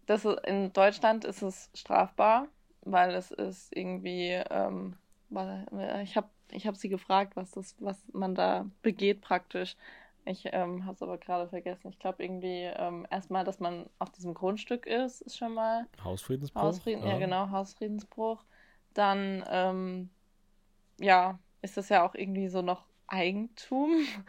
das 0.06 0.24
ist, 0.24 0.38
in 0.46 0.72
Deutschland 0.72 1.24
ist 1.24 1.42
es 1.42 1.70
strafbar, 1.74 2.48
weil 2.82 3.14
es 3.14 3.30
ist 3.30 3.74
irgendwie, 3.74 4.30
ähm, 4.50 4.96
warte, 5.30 5.66
ich 6.02 6.16
habe 6.16 6.28
ich 6.50 6.66
hab 6.66 6.76
sie 6.76 6.88
gefragt, 6.88 7.36
was 7.36 7.52
das, 7.52 7.74
was 7.80 8.02
man 8.12 8.34
da 8.34 8.66
begeht 8.82 9.20
praktisch. 9.20 9.76
Ich 10.24 10.48
ähm, 10.52 10.84
habe 10.84 10.94
es 10.94 11.02
aber 11.02 11.18
gerade 11.18 11.48
vergessen. 11.48 11.88
Ich 11.88 11.98
glaube 11.98 12.22
irgendwie 12.22 12.62
ähm, 12.76 13.06
erstmal, 13.10 13.44
dass 13.44 13.60
man 13.60 13.86
auf 13.98 14.10
diesem 14.10 14.34
Grundstück 14.34 14.86
ist, 14.86 15.20
ist 15.20 15.36
schon 15.36 15.54
mal 15.54 15.86
Hausfriedensbruch? 16.02 16.62
Hausfrieden, 16.62 17.06
ja 17.06 17.18
genau, 17.18 17.50
Hausfriedensbruch. 17.50 18.42
Dann, 18.94 19.44
ähm, 19.50 20.10
ja, 20.98 21.38
ist 21.62 21.76
das 21.76 21.88
ja 21.88 22.06
auch 22.06 22.14
irgendwie 22.14 22.48
so 22.48 22.62
noch 22.62 22.86
Eigentum. 23.06 24.06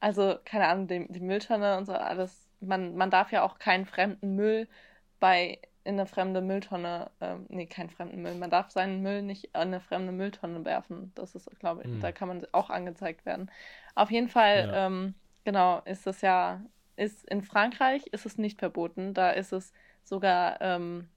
Also, 0.00 0.36
keine 0.44 0.68
Ahnung, 0.68 0.86
die, 0.86 1.06
die 1.12 1.18
Mülltonne 1.20 1.76
und 1.76 1.84
so 1.86 1.92
alles. 1.92 2.48
Man, 2.60 2.94
man 2.96 3.10
darf 3.10 3.32
ja 3.32 3.42
auch 3.42 3.58
keinen 3.58 3.84
fremden 3.84 4.36
Müll 4.36 4.68
bei 5.18 5.58
in 5.84 5.94
eine 5.94 6.06
fremde 6.06 6.40
Mülltonne, 6.40 7.10
ähm, 7.20 7.46
nee, 7.48 7.66
keinen 7.66 7.90
fremden 7.90 8.22
Müll. 8.22 8.34
Man 8.36 8.50
darf 8.50 8.70
seinen 8.70 9.02
Müll 9.02 9.22
nicht 9.22 9.46
in 9.46 9.50
eine 9.54 9.80
fremde 9.80 10.12
Mülltonne 10.12 10.64
werfen. 10.64 11.10
Das 11.16 11.34
ist, 11.34 11.50
glaube 11.58 11.82
ich, 11.82 11.88
Hm. 11.88 12.00
da 12.00 12.12
kann 12.12 12.28
man 12.28 12.46
auch 12.52 12.70
angezeigt 12.70 13.26
werden. 13.26 13.50
Auf 13.96 14.10
jeden 14.12 14.28
Fall, 14.28 14.68
Ja. 14.68 14.86
ähm, 14.86 15.14
genau, 15.44 15.80
ist 15.84 16.06
das 16.06 16.20
ja, 16.20 16.62
ist 16.96 17.24
in 17.28 17.42
Frankreich 17.42 18.06
ist 18.08 18.26
es 18.26 18.38
nicht 18.38 18.58
verboten. 18.60 19.14
Da 19.14 19.30
ist 19.30 19.52
es 19.52 19.72
sogar 20.04 20.60
ähm, 20.60 21.08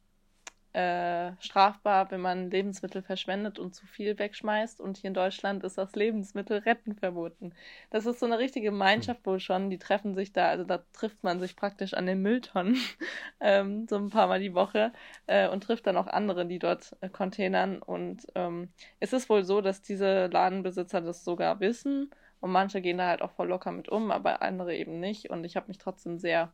äh, 0.73 1.33
strafbar, 1.39 2.11
wenn 2.11 2.21
man 2.21 2.49
Lebensmittel 2.49 3.01
verschwendet 3.01 3.59
und 3.59 3.75
zu 3.75 3.85
viel 3.85 4.17
wegschmeißt. 4.17 4.79
Und 4.79 4.97
hier 4.97 5.09
in 5.09 5.13
Deutschland 5.13 5.63
ist 5.63 5.77
das 5.77 5.95
Lebensmittelretten 5.95 6.95
verboten. 6.95 7.53
Das 7.89 8.05
ist 8.05 8.19
so 8.19 8.25
eine 8.25 8.39
richtige 8.39 8.67
Gemeinschaft 8.69 9.25
wohl 9.25 9.39
schon. 9.39 9.69
Die 9.69 9.77
treffen 9.77 10.15
sich 10.15 10.31
da, 10.31 10.47
also 10.47 10.63
da 10.63 10.83
trifft 10.93 11.23
man 11.23 11.39
sich 11.39 11.55
praktisch 11.55 11.93
an 11.93 12.05
den 12.05 12.21
Mülltonnen 12.21 12.77
ähm, 13.41 13.87
so 13.89 13.97
ein 13.97 14.09
paar 14.09 14.27
Mal 14.27 14.39
die 14.39 14.53
Woche 14.53 14.93
äh, 15.27 15.49
und 15.49 15.63
trifft 15.63 15.87
dann 15.87 15.97
auch 15.97 16.07
andere, 16.07 16.45
die 16.45 16.59
dort 16.59 16.95
äh, 17.01 17.09
containern. 17.09 17.81
Und 17.81 18.27
ähm, 18.35 18.69
es 18.99 19.13
ist 19.13 19.29
wohl 19.29 19.43
so, 19.43 19.61
dass 19.61 19.81
diese 19.81 20.27
Ladenbesitzer 20.27 21.01
das 21.01 21.23
sogar 21.23 21.59
wissen. 21.59 22.11
Und 22.39 22.51
manche 22.51 22.81
gehen 22.81 22.97
da 22.97 23.07
halt 23.07 23.21
auch 23.21 23.31
voll 23.31 23.49
locker 23.49 23.71
mit 23.71 23.89
um, 23.89 24.09
aber 24.11 24.41
andere 24.41 24.75
eben 24.75 24.99
nicht. 24.99 25.29
Und 25.29 25.43
ich 25.43 25.55
habe 25.55 25.67
mich 25.67 25.77
trotzdem 25.77 26.17
sehr 26.17 26.51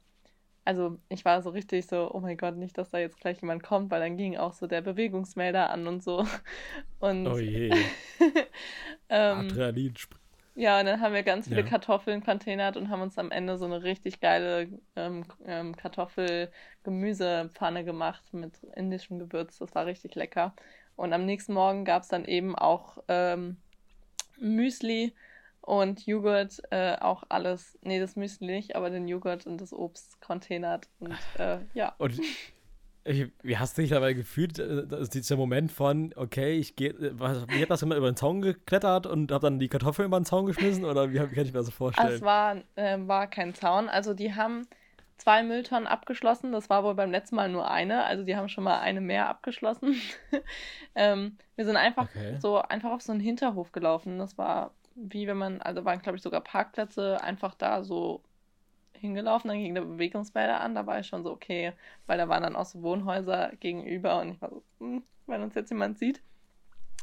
also 0.68 1.00
ich 1.10 1.26
war 1.26 1.42
so 1.42 1.50
richtig 1.52 1.88
so, 1.88 2.12
oh 2.14 2.20
mein 2.22 2.38
Gott, 2.38 2.56
nicht, 2.58 2.78
dass 2.78 2.90
da 2.92 3.00
jetzt 3.00 3.20
gleich 3.20 3.42
jemand 3.42 3.64
kommt, 3.64 3.90
weil 3.92 4.00
dann 4.02 4.18
ging 4.18 4.38
auch 4.38 4.54
so 4.54 4.68
der 4.68 4.82
Bewegungsmelder 4.82 5.70
an 5.72 5.88
und 5.88 6.04
so. 6.04 6.26
Und 7.00 7.26
Oh 7.26 7.40
je. 7.40 7.70
ähm, 9.10 9.40
Adrenalin. 9.40 9.94
ja, 10.56 10.80
und 10.80 10.86
dann 10.88 11.00
haben 11.02 11.14
wir 11.14 11.22
ganz 11.24 11.48
viele 11.50 11.62
Ja. 11.62 11.64
Kartoffeln 11.64 12.24
containert 12.24 12.78
und 12.78 12.90
haben 12.90 13.02
uns 13.02 13.18
am 13.20 13.32
Ende 13.32 13.58
so 13.58 13.66
eine 13.66 13.84
richtig 13.84 14.20
geile 14.22 14.70
ähm, 14.96 15.26
ähm, 15.46 15.76
Kartoffel-Gemüsepfanne 15.76 17.84
gemacht 17.86 18.34
mit 18.34 18.64
indischem 18.76 19.20
Gewürz. 19.20 19.58
Das 19.60 19.76
war 19.76 19.86
richtig 19.86 20.16
lecker. 20.16 20.56
Und 20.96 21.14
am 21.14 21.26
nächsten 21.26 21.54
Morgen 21.54 21.86
gab 21.86 22.02
es 22.04 22.08
dann 22.10 22.26
eben 22.26 22.56
auch 22.56 22.98
ähm, 23.08 23.58
Müsli 24.40 25.14
und 25.68 26.06
Joghurt, 26.06 26.62
äh, 26.72 26.96
auch 26.96 27.24
alles, 27.28 27.78
nee, 27.82 28.00
das 28.00 28.16
Müsli 28.16 28.48
nicht, 28.48 28.78
aber 28.78 28.90
den 28.90 29.06
Joghurt 29.10 29.46
und 29.46 29.60
das 29.60 29.74
Obst 29.74 30.22
containert. 30.22 30.88
Und 31.00 31.18
äh, 31.38 31.60
ja. 31.74 31.94
Und 31.98 32.18
ich, 33.04 33.28
wie 33.44 33.58
hast 33.58 33.78
du 33.78 33.82
dich 33.82 33.92
dabei 33.92 34.14
gefühlt? 34.14 34.60
äh, 34.60 34.88
Das 34.88 35.02
ist 35.02 35.14
dieser 35.14 35.36
Moment 35.36 35.70
von, 35.70 36.14
okay, 36.16 36.54
ich 36.54 36.78
gehe, 36.78 36.94
wie 36.98 37.62
hat 37.62 37.70
das 37.70 37.82
immer 37.82 37.98
über 37.98 38.10
den 38.10 38.16
Zaun 38.16 38.42
geklettert 38.42 39.08
und 39.08 39.30
habe 39.34 39.46
dann 39.46 39.60
die 39.60 39.68
Kartoffeln 39.68 40.06
über 40.06 40.18
den 40.18 40.26
Zaun 40.26 40.46
geschmissen? 40.46 40.86
Oder 40.86 41.10
wie, 41.12 41.16
wie 41.16 41.36
kann 41.36 41.46
ich 41.46 41.52
mir 41.52 41.60
das 41.60 41.70
vorstellen? 41.70 42.14
Es 42.14 42.22
war, 42.22 42.56
äh, 42.76 42.98
war 43.02 43.28
kein 43.28 43.54
Zaun. 43.54 43.90
Also 43.90 44.14
die 44.14 44.36
haben 44.36 44.68
zwei 45.18 45.44
Mülltonnen 45.44 45.86
abgeschlossen. 45.88 46.54
Das 46.54 46.70
war 46.70 46.86
wohl 46.86 46.96
beim 46.96 47.12
letzten 47.12 47.36
Mal 47.36 47.50
nur 47.50 47.70
eine. 47.70 48.06
Also 48.06 48.24
die 48.24 48.38
haben 48.38 48.48
schon 48.48 48.64
mal 48.64 48.80
eine 48.80 49.02
mehr 49.02 49.28
abgeschlossen. 49.28 49.96
ähm, 50.96 51.38
wir 51.58 51.66
sind 51.66 51.76
einfach 51.76 52.08
Okay. 52.16 52.38
so 52.40 52.62
einfach 52.62 52.92
auf 52.92 53.02
so 53.02 53.12
einen 53.12 53.20
Hinterhof 53.20 53.74
gelaufen. 53.74 54.18
Das 54.18 54.38
war 54.38 54.72
wie 54.98 55.28
wenn 55.28 55.38
man, 55.38 55.62
also 55.62 55.86
waren 55.86 56.02
glaube 56.02 56.18
ich 56.18 56.24
sogar 56.24 56.42
Parkplätze 56.42 57.22
einfach 57.24 57.56
da 57.56 57.84
so 57.84 58.24
hingelaufen, 58.94 59.50
dann 59.50 59.60
ging 59.60 59.76
der 59.76 59.82
Bewegungsmelder 59.82 60.60
an, 60.60 60.76
da 60.76 60.86
war 60.86 61.00
ich 61.00 61.08
schon 61.08 61.24
so, 61.24 61.32
okay, 61.32 61.74
weil 62.08 62.18
da 62.18 62.28
waren 62.28 62.44
dann 62.44 62.56
auch 62.56 62.66
so 62.66 62.82
Wohnhäuser 62.82 63.52
gegenüber 63.60 64.20
und 64.20 64.32
ich 64.32 64.42
war 64.42 64.50
so, 64.50 64.64
hm, 64.80 65.04
wenn 65.28 65.44
uns 65.44 65.56
jetzt 65.56 65.70
jemand 65.70 66.00
sieht. 66.00 66.22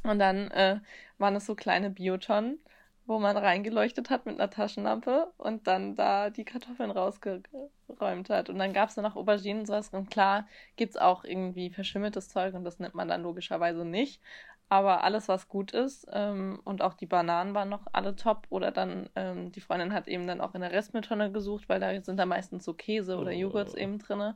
Und 0.03 0.19
dann 0.19 0.51
äh, 0.51 0.81
waren 1.19 1.37
es 1.37 1.47
so 1.47 1.55
kleine 1.55 1.91
Biotonnen 1.91 2.59
wo 3.07 3.19
man 3.19 3.37
reingeleuchtet 3.37 4.09
hat 4.11 4.25
mit 4.25 4.41
einer 4.41 4.51
Taschenlampe 4.51 5.33
und 5.37 5.67
dann 5.67 5.95
da 5.95 6.31
die 6.31 6.45
Kartoffeln 6.45 6.91
rausgeräumt 6.91 8.31
hat. 8.31 8.49
Und 8.49 8.59
dann 8.59 8.73
gab 8.73 8.89
es 8.89 8.97
noch 8.97 9.17
Auberginen 9.17 9.61
und 9.61 9.67
sowas. 9.67 9.91
Und 9.91 10.11
klar 10.11 10.47
gibt 10.77 10.95
es 10.95 10.97
auch 10.97 11.25
irgendwie 11.25 11.71
verschimmeltes 11.71 12.29
Zeug 12.29 12.55
und 12.55 12.65
das 12.65 12.79
nimmt 12.79 12.95
man 12.95 13.09
dann 13.09 13.23
logischerweise 13.23 13.85
nicht. 13.85 14.23
Aber 14.69 15.05
alles, 15.05 15.29
was 15.29 15.49
gut 15.49 15.73
ist, 15.73 16.07
ähm, 16.13 16.59
und 16.65 16.83
auch 16.83 16.95
die 16.95 17.07
Bananen 17.07 17.55
waren 17.55 17.69
noch 17.69 17.87
alle 17.93 18.17
top. 18.17 18.47
Oder 18.51 18.71
dann, 18.71 19.09
ähm, 19.15 19.53
die 19.53 19.61
Freundin 19.61 19.93
hat 19.93 20.09
eben 20.09 20.27
dann 20.27 20.41
auch 20.41 20.55
in 20.55 20.63
der 20.63 20.73
Restmülltonne 20.73 21.31
gesucht, 21.31 21.69
weil 21.69 21.81
da 21.81 22.01
sind 22.01 22.17
da 22.17 22.27
meistens 22.27 22.65
so 22.65 22.75
Käse 22.75 23.19
oder 23.19 23.33
Joghurts 23.33 23.75
oh. 23.75 23.79
eben 23.79 23.99
drin. 23.99 24.35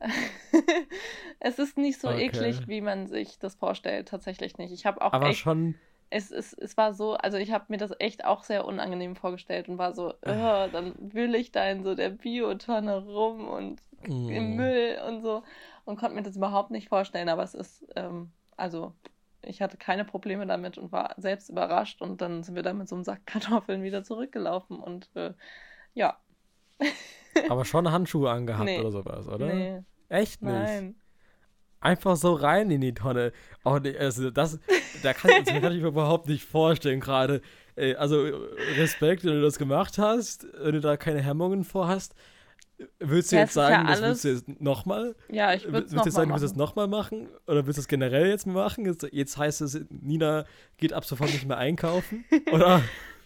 es 1.40 1.58
ist 1.58 1.76
nicht 1.76 2.00
so 2.00 2.08
okay. 2.08 2.26
eklig, 2.26 2.68
wie 2.68 2.80
man 2.80 3.06
sich 3.06 3.38
das 3.38 3.54
vorstellt, 3.54 4.08
tatsächlich 4.08 4.56
nicht. 4.56 4.72
Ich 4.72 4.86
habe 4.86 5.02
auch. 5.02 5.12
Aber 5.12 5.28
echt, 5.28 5.40
schon. 5.40 5.74
Es, 6.12 6.30
es, 6.30 6.52
es 6.54 6.76
war 6.76 6.92
so, 6.94 7.14
also 7.14 7.36
ich 7.36 7.52
habe 7.52 7.66
mir 7.68 7.76
das 7.76 7.92
echt 7.98 8.24
auch 8.24 8.42
sehr 8.42 8.64
unangenehm 8.64 9.14
vorgestellt 9.14 9.68
und 9.68 9.78
war 9.78 9.94
so, 9.94 10.08
oh, 10.10 10.66
dann 10.72 10.94
wühle 10.98 11.38
ich 11.38 11.52
da 11.52 11.64
in 11.70 11.84
so 11.84 11.94
der 11.94 12.08
Biotonne 12.08 13.04
rum 13.04 13.46
und 13.46 13.80
mm. 14.08 14.28
im 14.28 14.56
Müll 14.56 14.98
und 15.06 15.22
so 15.22 15.44
und 15.84 15.98
konnte 15.98 16.16
mir 16.16 16.22
das 16.22 16.36
überhaupt 16.36 16.72
nicht 16.72 16.88
vorstellen, 16.88 17.28
aber 17.28 17.44
es 17.44 17.54
ist, 17.54 17.86
ähm, 17.94 18.32
also 18.56 18.92
ich 19.42 19.62
hatte 19.62 19.76
keine 19.76 20.04
Probleme 20.04 20.46
damit 20.46 20.78
und 20.78 20.92
war 20.92 21.14
selbst 21.16 21.48
überrascht 21.48 22.02
und 22.02 22.20
dann 22.20 22.42
sind 22.42 22.54
wir 22.54 22.62
da 22.62 22.72
mit 22.72 22.88
so 22.88 22.94
einem 22.94 23.04
Sack 23.04 23.26
Kartoffeln 23.26 23.82
wieder 23.82 24.04
zurückgelaufen 24.04 24.78
und 24.78 25.10
äh, 25.14 25.32
ja. 25.94 26.18
Aber 27.48 27.64
schon 27.64 27.90
Handschuhe 27.90 28.30
angehabt 28.30 28.64
nee. 28.64 28.80
oder 28.80 28.90
sowas, 28.90 29.28
oder? 29.28 29.46
Nee. 29.46 29.82
Echt 30.08 30.42
nicht? 30.42 30.52
Nein. 30.52 30.94
Einfach 31.80 32.16
so 32.16 32.34
rein 32.34 32.70
in 32.70 32.82
die 32.82 32.92
Tonne. 32.92 33.32
Oh, 33.64 33.78
nee, 33.78 33.96
also 33.96 34.30
das, 34.30 34.58
da 35.02 35.14
kann, 35.14 35.30
das 35.44 35.54
kann 35.60 35.72
ich 35.72 35.80
mir 35.80 35.88
überhaupt 35.88 36.28
nicht 36.28 36.44
vorstellen 36.44 37.00
gerade. 37.00 37.40
Also 37.96 38.26
Respekt, 38.76 39.24
wenn 39.24 39.32
du 39.32 39.40
das 39.40 39.58
gemacht 39.58 39.96
hast, 39.96 40.46
wenn 40.60 40.74
du 40.74 40.80
da 40.80 40.98
keine 40.98 41.22
Hemmungen 41.22 41.64
vorhast. 41.64 42.14
Willst 42.98 43.32
du 43.32 43.36
jetzt 43.36 43.54
sagen, 43.54 43.86
ja 43.86 43.90
das 43.90 44.02
willst 44.02 44.24
du 44.24 44.28
jetzt 44.28 44.60
nochmal? 44.60 45.14
Ja, 45.28 45.52
ich 45.54 45.64
würde 45.64 45.86
es 45.86 45.92
nochmal 45.92 46.10
sagen, 46.10 46.30
willst 46.30 46.42
du 46.42 46.46
es 46.46 46.56
nochmal 46.56 46.88
machen? 46.88 47.28
Oder 47.46 47.66
willst 47.66 47.78
du 47.78 47.82
es 47.82 47.88
generell 47.88 48.28
jetzt 48.28 48.46
machen? 48.46 48.86
Jetzt, 48.86 49.06
jetzt 49.12 49.36
heißt 49.36 49.60
es, 49.60 49.80
Nina 49.90 50.44
geht 50.76 50.92
ab 50.92 51.04
sofort 51.04 51.30
nicht 51.30 51.46
mehr 51.46 51.58
einkaufen? 51.58 52.24
Oder, 52.52 52.82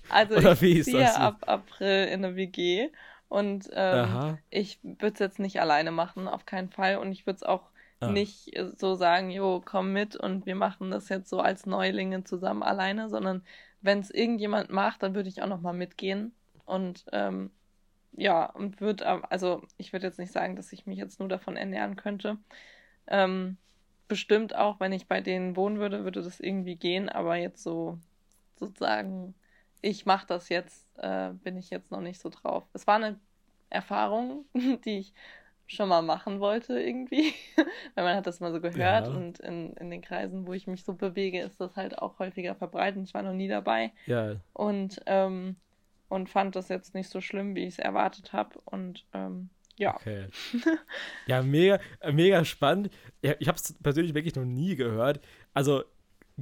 also 0.09 0.37
oder 0.37 0.61
wie 0.61 0.75
ist 0.75 0.93
das? 0.93 1.17
ab 1.17 1.45
April 1.47 2.09
in 2.09 2.23
der 2.23 2.37
WG 2.37 2.91
und 3.29 3.69
ähm, 3.73 4.39
ich 4.51 4.79
würde 4.83 5.15
es 5.15 5.19
jetzt 5.19 5.39
nicht 5.39 5.61
alleine 5.61 5.91
machen, 5.91 6.29
auf 6.29 6.47
keinen 6.47 6.71
Fall. 6.71 6.99
Und 6.99 7.11
ich 7.11 7.27
würde 7.27 7.39
es 7.39 7.43
auch 7.43 7.71
ah. 8.01 8.11
nicht 8.11 8.53
so 8.77 8.95
sagen, 8.95 9.31
jo, 9.31 9.61
komm 9.65 9.93
mit 9.93 10.15
und 10.15 10.47
wir 10.47 10.55
machen 10.55 10.91
das 10.91 11.09
jetzt 11.09 11.31
so 11.31 11.41
als 11.41 11.67
Neulinge 11.67 12.23
zusammen 12.25 12.63
alleine, 12.63 13.09
sondern 13.09 13.43
wenn 13.81 13.99
es 13.99 14.11
irgendjemand 14.11 14.71
macht, 14.71 15.03
dann 15.03 15.15
würde 15.15 15.29
ich 15.29 15.43
auch 15.43 15.49
nochmal 15.49 15.75
mitgehen. 15.75 16.33
Und 16.65 17.07
ähm, 17.13 17.51
ja, 18.17 18.47
und 18.47 18.81
würde, 18.81 19.31
also 19.31 19.63
ich 19.77 19.93
würde 19.93 20.07
jetzt 20.07 20.19
nicht 20.19 20.33
sagen, 20.33 20.57
dass 20.57 20.73
ich 20.73 20.87
mich 20.87 20.99
jetzt 20.99 21.21
nur 21.21 21.29
davon 21.29 21.57
ernähren 21.57 21.97
könnte. 21.97 22.39
Ähm, 23.07 23.57
bestimmt 24.09 24.55
auch, 24.55 24.81
wenn 24.81 24.93
ich 24.93 25.09
bei 25.09 25.21
denen 25.21 25.57
wohnen 25.57 25.79
würde, 25.79 26.05
würde 26.05 26.23
das 26.23 26.41
irgendwie 26.41 26.77
gehen, 26.77 27.09
aber 27.09 27.37
jetzt 27.37 27.63
so 27.63 27.99
sozusagen 28.57 29.35
ich 29.85 30.07
mache 30.07 30.27
das 30.27 30.49
jetzt, 30.49 30.87
äh, 30.99 31.31
bin 31.33 31.57
ich 31.57 31.71
jetzt 31.71 31.91
noch 31.91 32.01
nicht 32.01 32.21
so 32.21 32.31
drauf. 32.31 32.65
Es 32.73 32.87
war 32.87 32.97
eine 32.97 33.21
Erfahrung, 33.71 34.47
die 34.85 34.99
ich 34.99 35.15
schon 35.67 35.89
mal 35.89 36.03
machen 36.03 36.41
wollte 36.41 36.79
irgendwie, 36.79 37.33
weil 37.95 38.05
man 38.05 38.17
hat 38.17 38.27
das 38.27 38.41
mal 38.41 38.53
so 38.53 38.61
gehört 38.61 39.07
ja. 39.07 39.13
und 39.13 39.41
in, 39.41 39.75
in 39.75 39.91
den 39.91 40.03
Kreisen, 40.03 40.47
wo 40.47 40.53
ich 40.53 40.67
mich 40.67 40.85
so 40.85 40.95
bewege, 40.95 41.41
ist 41.41 41.61
das 41.61 41.77
halt 41.77 41.99
auch 41.99 42.19
häufiger 42.19 42.55
verbreitet. 42.55 43.03
Ich 43.05 43.15
war 43.15 43.23
noch 43.23 43.33
nie 43.33 43.49
dabei 43.49 43.93
ja. 44.07 44.37
und, 44.53 45.01
ähm, 45.07 45.57
und 46.09 46.29
fand 46.29 46.57
das 46.57 46.69
jetzt 46.69 46.95
nicht 46.95 47.09
so 47.09 47.21
schlimm, 47.21 47.55
wie 47.55 47.65
ich 47.65 47.75
es 47.75 47.79
erwartet 47.79 48.33
habe 48.33 48.59
und 48.65 49.05
ähm, 49.13 49.51
ja. 49.77 49.97
Okay. 49.97 50.27
Ja, 51.27 51.43
mega, 51.43 51.81
mega 52.13 52.45
spannend. 52.45 52.91
Ich 53.23 53.49
habe 53.49 53.57
es 53.57 53.75
persönlich 53.83 54.15
wirklich 54.15 54.37
noch 54.37 54.45
nie 54.45 54.77
gehört. 54.77 55.21
Also 55.53 55.83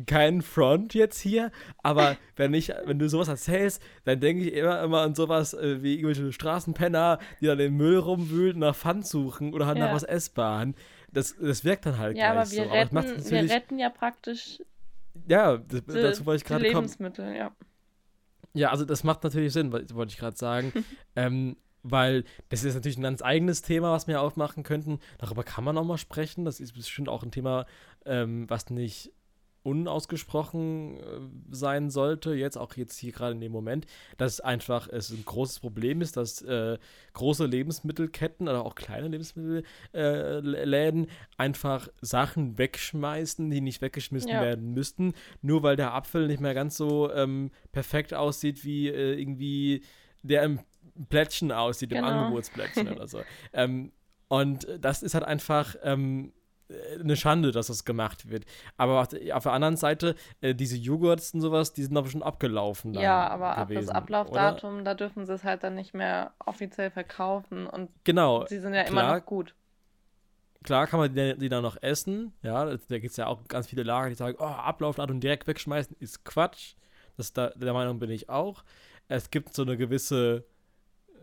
kein 0.06 0.42
Front 0.42 0.94
jetzt 0.94 1.20
hier, 1.20 1.50
aber 1.82 2.16
wenn 2.36 2.52
ich, 2.54 2.72
wenn 2.84 2.98
du 2.98 3.08
sowas 3.08 3.28
erzählst, 3.28 3.82
dann 4.04 4.20
denke 4.20 4.44
ich 4.44 4.54
immer, 4.54 4.82
immer 4.82 5.00
an 5.02 5.14
sowas 5.14 5.54
äh, 5.54 5.82
wie 5.82 5.94
irgendwelche 5.94 6.32
Straßenpenner, 6.32 7.18
die 7.40 7.46
dann 7.46 7.58
den 7.58 7.76
Müll 7.76 7.98
rumwühlen, 7.98 8.58
nach 8.58 8.76
Pfand 8.76 9.06
suchen 9.06 9.54
oder 9.54 9.66
halt 9.66 9.78
ja. 9.78 9.86
nach 9.86 9.94
was 9.94 10.02
essbaren. 10.02 10.74
Das, 11.12 11.36
das 11.36 11.64
wirkt 11.64 11.86
dann 11.86 11.98
halt 11.98 12.16
ja, 12.16 12.32
gleich 12.32 12.40
aber 12.40 12.50
wir 12.50 12.64
so. 12.64 12.70
Retten, 12.70 12.96
aber 12.96 13.30
wir 13.30 13.50
retten 13.50 13.78
ja 13.78 13.90
praktisch 13.90 14.60
ja, 15.28 15.56
das, 15.56 15.84
die, 15.84 15.92
dazu 15.92 16.26
wollte 16.26 16.42
ich 16.42 16.44
gerade 16.44 16.64
kommen. 16.64 16.74
Lebensmittel, 16.74 17.34
ja. 17.34 17.52
Ja, 18.54 18.70
also 18.70 18.84
das 18.84 19.04
macht 19.04 19.24
natürlich 19.24 19.52
Sinn, 19.52 19.72
wollte 19.72 20.12
ich 20.12 20.18
gerade 20.18 20.36
sagen. 20.36 20.72
ähm, 21.16 21.56
weil 21.82 22.24
das 22.48 22.64
ist 22.64 22.74
natürlich 22.74 22.98
ein 22.98 23.02
ganz 23.02 23.22
eigenes 23.22 23.62
Thema, 23.62 23.92
was 23.92 24.06
wir 24.06 24.20
aufmachen 24.20 24.62
könnten. 24.62 25.00
Darüber 25.18 25.42
kann 25.42 25.64
man 25.64 25.76
auch 25.76 25.84
mal 25.84 25.98
sprechen. 25.98 26.44
Das 26.44 26.60
ist 26.60 26.74
bestimmt 26.74 27.08
auch 27.08 27.22
ein 27.22 27.32
Thema, 27.32 27.66
ähm, 28.04 28.48
was 28.48 28.70
nicht 28.70 29.12
unausgesprochen 29.62 30.96
äh, 30.96 31.02
sein 31.50 31.90
sollte, 31.90 32.34
jetzt 32.34 32.56
auch 32.56 32.74
jetzt 32.74 32.96
hier 32.98 33.12
gerade 33.12 33.32
in 33.34 33.40
dem 33.40 33.52
Moment, 33.52 33.86
dass 34.16 34.40
einfach 34.40 34.88
es 34.88 35.10
ein 35.10 35.24
großes 35.24 35.60
Problem 35.60 36.00
ist, 36.00 36.16
dass 36.16 36.42
äh, 36.42 36.78
große 37.12 37.46
Lebensmittelketten 37.46 38.48
oder 38.48 38.64
auch 38.64 38.74
kleine 38.74 39.08
Lebensmittelläden 39.08 41.04
äh, 41.04 41.08
einfach 41.36 41.88
Sachen 42.00 42.58
wegschmeißen, 42.58 43.48
die 43.50 43.60
nicht 43.60 43.82
weggeschmissen 43.82 44.30
ja. 44.30 44.40
werden 44.40 44.72
müssten, 44.72 45.14
nur 45.40 45.62
weil 45.62 45.76
der 45.76 45.94
Apfel 45.94 46.26
nicht 46.26 46.40
mehr 46.40 46.54
ganz 46.54 46.76
so 46.76 47.12
ähm, 47.12 47.50
perfekt 47.70 48.14
aussieht 48.14 48.64
wie 48.64 48.88
äh, 48.88 49.18
irgendwie 49.20 49.82
der 50.22 50.42
im 50.42 50.60
Plättchen 51.08 51.52
aussieht, 51.52 51.90
genau. 51.90 52.08
im 52.08 52.14
Angebotsplättchen 52.14 52.88
oder 52.88 53.06
so. 53.06 53.20
Ähm, 53.52 53.92
und 54.28 54.66
das 54.80 55.02
ist 55.02 55.12
halt 55.12 55.24
einfach 55.24 55.76
ähm, 55.82 56.32
eine 57.00 57.16
Schande, 57.16 57.52
dass 57.52 57.66
das 57.68 57.84
gemacht 57.84 58.30
wird. 58.30 58.44
Aber 58.76 59.00
auf 59.00 59.08
der 59.42 59.52
anderen 59.52 59.76
Seite, 59.76 60.14
äh, 60.40 60.54
diese 60.54 60.76
Joghurts 60.76 61.34
und 61.34 61.40
sowas, 61.40 61.72
die 61.72 61.82
sind 61.82 61.96
aber 61.96 62.08
schon 62.08 62.22
abgelaufen. 62.22 62.94
ja, 62.94 63.28
aber 63.28 63.56
ab 63.56 63.68
das 63.72 63.88
Ablaufdatum, 63.88 64.76
oder? 64.76 64.84
da 64.84 64.94
dürfen 64.94 65.26
sie 65.26 65.34
es 65.34 65.44
halt 65.44 65.62
dann 65.64 65.74
nicht 65.74 65.94
mehr 65.94 66.32
offiziell 66.44 66.90
verkaufen. 66.90 67.66
Und 67.66 67.90
genau, 68.04 68.46
sie 68.46 68.60
sind 68.60 68.74
ja 68.74 68.84
klar, 68.84 69.04
immer 69.04 69.14
noch 69.16 69.26
gut. 69.26 69.54
Klar 70.62 70.86
kann 70.86 71.00
man 71.00 71.14
die, 71.14 71.36
die 71.38 71.48
dann 71.48 71.62
noch 71.62 71.76
essen. 71.82 72.32
Ja, 72.42 72.64
da 72.64 72.76
gibt 72.98 73.10
es 73.10 73.16
ja 73.16 73.26
auch 73.26 73.46
ganz 73.48 73.66
viele 73.66 73.82
Lager, 73.82 74.08
die 74.08 74.14
sagen, 74.14 74.36
oh, 74.38 74.44
Ablaufdatum 74.44 75.20
direkt 75.20 75.46
wegschmeißen 75.46 75.96
ist 75.98 76.24
Quatsch. 76.24 76.74
Das 77.16 77.32
da, 77.32 77.50
der 77.50 77.72
Meinung 77.72 77.98
bin 77.98 78.10
ich 78.10 78.28
auch. 78.28 78.62
Es 79.08 79.30
gibt 79.30 79.54
so 79.54 79.62
eine 79.62 79.76
gewisse 79.76 80.44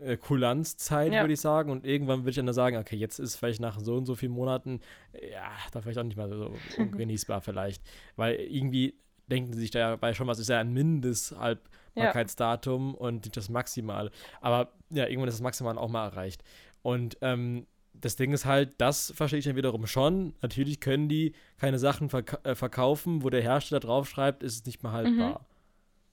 äh, 0.00 0.16
Kulanzzeit, 0.16 1.12
ja. 1.12 1.22
würde 1.22 1.34
ich 1.34 1.40
sagen. 1.40 1.70
Und 1.70 1.86
irgendwann 1.86 2.20
würde 2.20 2.30
ich 2.30 2.36
dann 2.36 2.52
sagen, 2.52 2.76
okay, 2.76 2.96
jetzt 2.96 3.18
ist 3.18 3.36
vielleicht 3.36 3.60
nach 3.60 3.78
so 3.80 3.96
und 3.96 4.06
so 4.06 4.14
vielen 4.14 4.32
Monaten, 4.32 4.80
ja, 5.12 5.50
da 5.72 5.80
vielleicht 5.80 5.98
auch 5.98 6.04
nicht 6.04 6.16
mehr 6.16 6.28
so 6.28 6.52
genießbar 6.96 7.40
vielleicht. 7.40 7.82
Weil 8.16 8.36
irgendwie 8.36 8.94
denken 9.30 9.52
sie 9.52 9.60
sich 9.60 9.70
dabei 9.70 10.14
schon, 10.14 10.26
was 10.26 10.38
ist 10.38 10.48
ja 10.48 10.58
ein 10.58 10.72
Mindesthaltbarkeitsdatum 10.72 12.92
ja. 12.92 12.98
und 12.98 13.24
nicht 13.24 13.36
das 13.36 13.48
Maximal. 13.48 14.10
Aber 14.40 14.72
ja, 14.90 15.06
irgendwann 15.06 15.28
ist 15.28 15.36
das 15.36 15.42
Maximal 15.42 15.78
auch 15.78 15.88
mal 15.88 16.06
erreicht. 16.06 16.42
Und 16.82 17.16
ähm, 17.20 17.66
das 17.94 18.16
Ding 18.16 18.32
ist 18.32 18.46
halt, 18.46 18.72
das 18.78 19.12
verstehe 19.14 19.38
ich 19.38 19.44
dann 19.44 19.56
wiederum 19.56 19.86
schon. 19.86 20.34
Natürlich 20.42 20.80
können 20.80 21.08
die 21.08 21.34
keine 21.58 21.78
Sachen 21.78 22.08
verk 22.08 22.40
äh, 22.44 22.54
verkaufen, 22.54 23.22
wo 23.22 23.30
der 23.30 23.42
Hersteller 23.42 23.80
draufschreibt, 23.80 24.42
ist 24.42 24.54
es 24.54 24.64
nicht 24.64 24.82
mehr 24.82 24.92
haltbar. 24.92 25.40
Mhm. 25.40 25.44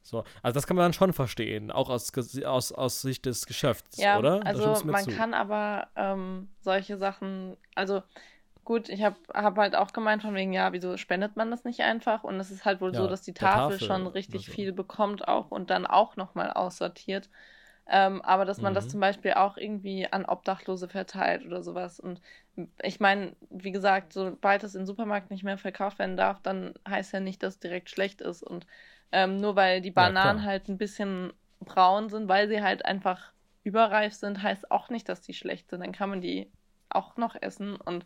So, 0.07 0.23
also 0.41 0.53
das 0.53 0.65
kann 0.67 0.77
man 0.77 0.85
dann 0.85 0.93
schon 0.93 1.11
verstehen, 1.11 1.69
auch 1.69 1.89
aus, 1.89 2.11
aus, 2.45 2.71
aus 2.71 3.01
Sicht 3.01 3.25
des 3.25 3.45
Geschäfts, 3.45 3.97
ja, 3.97 4.17
oder? 4.17 4.45
Also 4.45 4.85
man 4.85 5.03
zu. 5.03 5.11
kann 5.11 5.33
aber 5.33 5.87
ähm, 5.95 6.47
solche 6.61 6.97
Sachen, 6.97 7.57
also 7.75 8.01
gut, 8.63 8.89
ich 8.89 9.03
habe 9.03 9.17
hab 9.33 9.57
halt 9.57 9.75
auch 9.75 9.91
gemeint 9.91 10.21
von 10.21 10.33
wegen, 10.33 10.53
ja, 10.53 10.71
wieso 10.71 10.97
spendet 10.97 11.35
man 11.35 11.51
das 11.51 11.65
nicht 11.65 11.81
einfach? 11.81 12.23
Und 12.23 12.39
es 12.39 12.51
ist 12.51 12.63
halt 12.63 12.79
wohl 12.79 12.93
ja, 12.93 13.01
so, 13.01 13.07
dass 13.07 13.21
die 13.21 13.33
Tafel, 13.33 13.77
Tafel 13.77 13.87
schon 13.87 14.07
richtig 14.07 14.45
so. 14.45 14.51
viel 14.51 14.71
bekommt 14.71 15.27
auch 15.27 15.51
und 15.51 15.69
dann 15.69 15.85
auch 15.85 16.15
nochmal 16.15 16.51
aussortiert. 16.51 17.29
Ähm, 17.89 18.21
aber 18.21 18.43
dass 18.43 18.59
man 18.61 18.73
mhm. 18.73 18.75
das 18.75 18.89
zum 18.89 18.99
Beispiel 18.99 19.33
auch 19.33 19.55
irgendwie 19.55 20.11
an 20.11 20.25
Obdachlose 20.25 20.89
verteilt 20.89 21.45
oder 21.45 21.63
sowas. 21.63 21.99
Und 21.99 22.21
ich 22.83 22.99
meine, 22.99 23.33
wie 23.49 23.71
gesagt, 23.71 24.11
sobald 24.11 24.63
es 24.63 24.75
im 24.75 24.85
Supermarkt 24.85 25.31
nicht 25.31 25.43
mehr 25.43 25.57
verkauft 25.57 25.99
werden 25.99 26.17
darf, 26.17 26.41
dann 26.41 26.73
heißt 26.87 27.13
ja 27.13 27.21
nicht, 27.21 27.43
dass 27.43 27.55
es 27.55 27.59
direkt 27.59 27.89
schlecht 27.89 28.19
ist. 28.21 28.43
Und 28.43 28.67
ähm, 29.11 29.37
nur 29.37 29.55
weil 29.55 29.81
die 29.81 29.91
Bananen 29.91 30.39
ja, 30.39 30.45
halt 30.45 30.69
ein 30.69 30.77
bisschen 30.77 31.33
braun 31.59 32.09
sind, 32.09 32.27
weil 32.27 32.47
sie 32.47 32.61
halt 32.61 32.85
einfach 32.85 33.31
überreif 33.63 34.13
sind, 34.13 34.41
heißt 34.41 34.71
auch 34.71 34.89
nicht, 34.89 35.09
dass 35.09 35.21
die 35.21 35.33
schlecht 35.33 35.69
sind. 35.69 35.81
Dann 35.81 35.91
kann 35.91 36.09
man 36.09 36.21
die 36.21 36.51
auch 36.89 37.17
noch 37.17 37.35
essen 37.39 37.75
und 37.75 38.05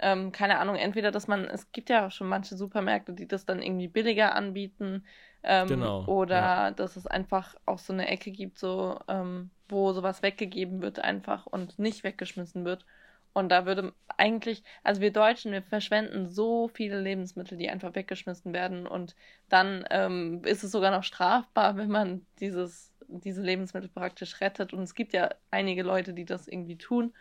ähm, 0.00 0.32
keine 0.32 0.58
Ahnung, 0.58 0.76
entweder, 0.76 1.10
dass 1.10 1.26
man, 1.26 1.44
es 1.44 1.72
gibt 1.72 1.90
ja 1.90 2.06
auch 2.06 2.10
schon 2.12 2.28
manche 2.28 2.56
Supermärkte, 2.56 3.12
die 3.12 3.26
das 3.26 3.46
dann 3.46 3.60
irgendwie 3.60 3.88
billiger 3.88 4.34
anbieten 4.34 5.04
ähm, 5.42 5.66
genau, 5.66 6.04
oder 6.06 6.36
ja. 6.36 6.70
dass 6.70 6.96
es 6.96 7.06
einfach 7.06 7.56
auch 7.66 7.78
so 7.78 7.92
eine 7.92 8.06
Ecke 8.08 8.30
gibt, 8.30 8.58
so, 8.58 8.98
ähm, 9.08 9.50
wo 9.68 9.92
sowas 9.92 10.22
weggegeben 10.22 10.82
wird 10.82 11.00
einfach 11.00 11.46
und 11.46 11.78
nicht 11.78 12.04
weggeschmissen 12.04 12.64
wird. 12.64 12.84
Und 13.32 13.50
da 13.50 13.66
würde 13.66 13.92
eigentlich, 14.16 14.62
also 14.82 15.00
wir 15.00 15.12
Deutschen, 15.12 15.52
wir 15.52 15.62
verschwenden 15.62 16.26
so 16.26 16.68
viele 16.68 17.00
Lebensmittel, 17.00 17.56
die 17.56 17.70
einfach 17.70 17.94
weggeschmissen 17.94 18.52
werden. 18.52 18.86
Und 18.86 19.14
dann 19.48 19.84
ähm, 19.90 20.42
ist 20.44 20.64
es 20.64 20.72
sogar 20.72 20.90
noch 20.90 21.04
strafbar, 21.04 21.76
wenn 21.76 21.90
man 21.90 22.26
dieses, 22.40 22.92
diese 23.06 23.42
Lebensmittel 23.42 23.88
praktisch 23.88 24.40
rettet. 24.40 24.72
Und 24.72 24.82
es 24.82 24.94
gibt 24.94 25.12
ja 25.12 25.30
einige 25.50 25.82
Leute, 25.82 26.14
die 26.14 26.24
das 26.24 26.48
irgendwie 26.48 26.76
tun. 26.76 27.14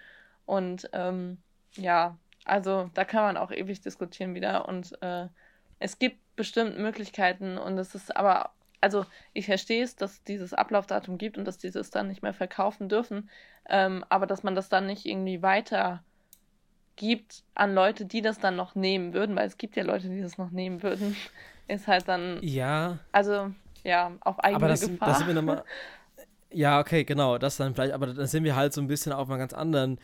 Und 0.45 0.89
ähm, 0.93 1.37
ja, 1.75 2.17
also 2.45 2.89
da 2.93 3.05
kann 3.05 3.23
man 3.23 3.37
auch 3.37 3.51
ewig 3.51 3.81
diskutieren 3.81 4.33
wieder. 4.33 4.67
Und 4.67 4.99
äh, 5.01 5.27
es 5.79 5.99
gibt 5.99 6.17
bestimmt 6.35 6.77
Möglichkeiten 6.77 7.57
und 7.57 7.77
es 7.77 7.95
ist 7.95 8.15
aber, 8.15 8.51
also 8.81 9.05
ich 9.33 9.45
verstehe 9.45 9.83
es, 9.83 9.95
dass 9.95 10.23
dieses 10.23 10.53
Ablaufdatum 10.53 11.17
gibt 11.17 11.37
und 11.37 11.45
dass 11.45 11.57
die 11.57 11.71
das 11.71 11.89
dann 11.89 12.07
nicht 12.07 12.21
mehr 12.21 12.33
verkaufen 12.33 12.89
dürfen, 12.89 13.29
ähm, 13.69 14.05
aber 14.09 14.27
dass 14.27 14.43
man 14.43 14.55
das 14.55 14.69
dann 14.69 14.87
nicht 14.87 15.05
irgendwie 15.05 15.41
weiter 15.41 16.03
gibt 16.95 17.43
an 17.55 17.73
Leute, 17.73 18.05
die 18.05 18.21
das 18.21 18.39
dann 18.39 18.55
noch 18.55 18.75
nehmen 18.75 19.13
würden, 19.13 19.35
weil 19.35 19.47
es 19.47 19.57
gibt 19.57 19.75
ja 19.75 19.83
Leute, 19.83 20.09
die 20.09 20.21
das 20.21 20.37
noch 20.37 20.51
nehmen 20.51 20.83
würden, 20.83 21.15
ist 21.67 21.87
halt 21.87 22.07
dann. 22.07 22.39
Ja. 22.41 22.99
Also, 23.11 23.51
ja, 23.83 24.11
auf 24.21 24.39
eigene 24.39 24.55
aber 24.57 24.67
das, 24.67 24.81
Gefahr. 24.81 25.07
Das 25.07 25.19
sind 25.19 25.27
wir 25.27 25.35
nochmal. 25.35 25.63
Ja, 26.49 26.79
okay, 26.79 27.03
genau, 27.03 27.37
das 27.37 27.57
dann 27.57 27.75
vielleicht, 27.75 27.91
aber 27.91 28.07
dann 28.07 28.25
sind 28.25 28.45
wir 28.45 28.55
halt 28.55 28.71
so 28.71 28.79
ein 28.79 28.87
bisschen 28.87 29.11
auf 29.11 29.29
einer 29.29 29.37
ganz 29.37 29.53
anderen 29.53 29.99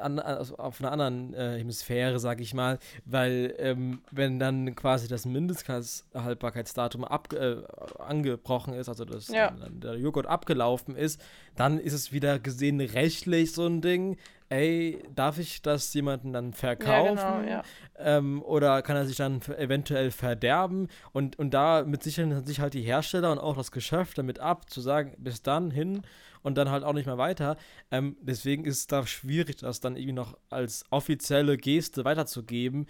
an, 0.00 0.18
also 0.18 0.56
auf 0.56 0.80
einer 0.80 0.92
anderen 0.92 1.34
äh, 1.34 1.58
Hemisphäre, 1.58 2.18
sag 2.18 2.40
ich 2.40 2.54
mal, 2.54 2.78
weil 3.04 3.54
ähm, 3.58 4.02
wenn 4.10 4.38
dann 4.38 4.74
quasi 4.74 5.08
das 5.08 5.26
Mindesthaltbarkeitsdatum 5.26 7.04
ab, 7.04 7.32
äh, 7.32 7.56
angebrochen 7.98 8.74
ist, 8.74 8.88
also 8.88 9.04
dass 9.04 9.28
ja. 9.28 9.50
der 9.68 9.96
Joghurt 9.96 10.26
abgelaufen 10.26 10.96
ist, 10.96 11.20
dann 11.56 11.78
ist 11.78 11.92
es 11.92 12.12
wieder 12.12 12.38
gesehen 12.38 12.80
rechtlich 12.80 13.52
so 13.52 13.66
ein 13.66 13.80
Ding. 13.80 14.16
Ey, 14.50 15.00
darf 15.14 15.38
ich 15.38 15.62
das 15.62 15.94
jemandem 15.94 16.32
dann 16.32 16.52
verkaufen? 16.52 17.16
Ja, 17.16 17.38
genau, 17.38 17.48
ja. 17.48 17.62
ähm, 17.98 18.42
oder 18.42 18.82
kann 18.82 18.96
er 18.96 19.06
sich 19.06 19.16
dann 19.16 19.40
eventuell 19.56 20.10
verderben? 20.10 20.88
Und, 21.12 21.38
und 21.38 21.54
da 21.54 21.84
mit 21.84 22.02
sichern 22.02 22.44
sich 22.44 22.58
halt 22.58 22.74
die 22.74 22.82
Hersteller 22.82 23.30
und 23.30 23.38
auch 23.38 23.56
das 23.56 23.70
Geschäft 23.70 24.18
damit 24.18 24.40
ab, 24.40 24.68
zu 24.68 24.80
sagen, 24.80 25.14
bis 25.18 25.42
dann 25.42 25.70
hin 25.70 26.02
und 26.42 26.58
dann 26.58 26.68
halt 26.68 26.82
auch 26.82 26.94
nicht 26.94 27.06
mehr 27.06 27.16
weiter. 27.16 27.56
Ähm, 27.92 28.16
deswegen 28.22 28.64
ist 28.64 28.78
es 28.78 28.86
da 28.88 29.06
schwierig, 29.06 29.58
das 29.58 29.78
dann 29.78 29.94
irgendwie 29.94 30.14
noch 30.14 30.36
als 30.48 30.84
offizielle 30.90 31.56
Geste 31.56 32.04
weiterzugeben, 32.04 32.86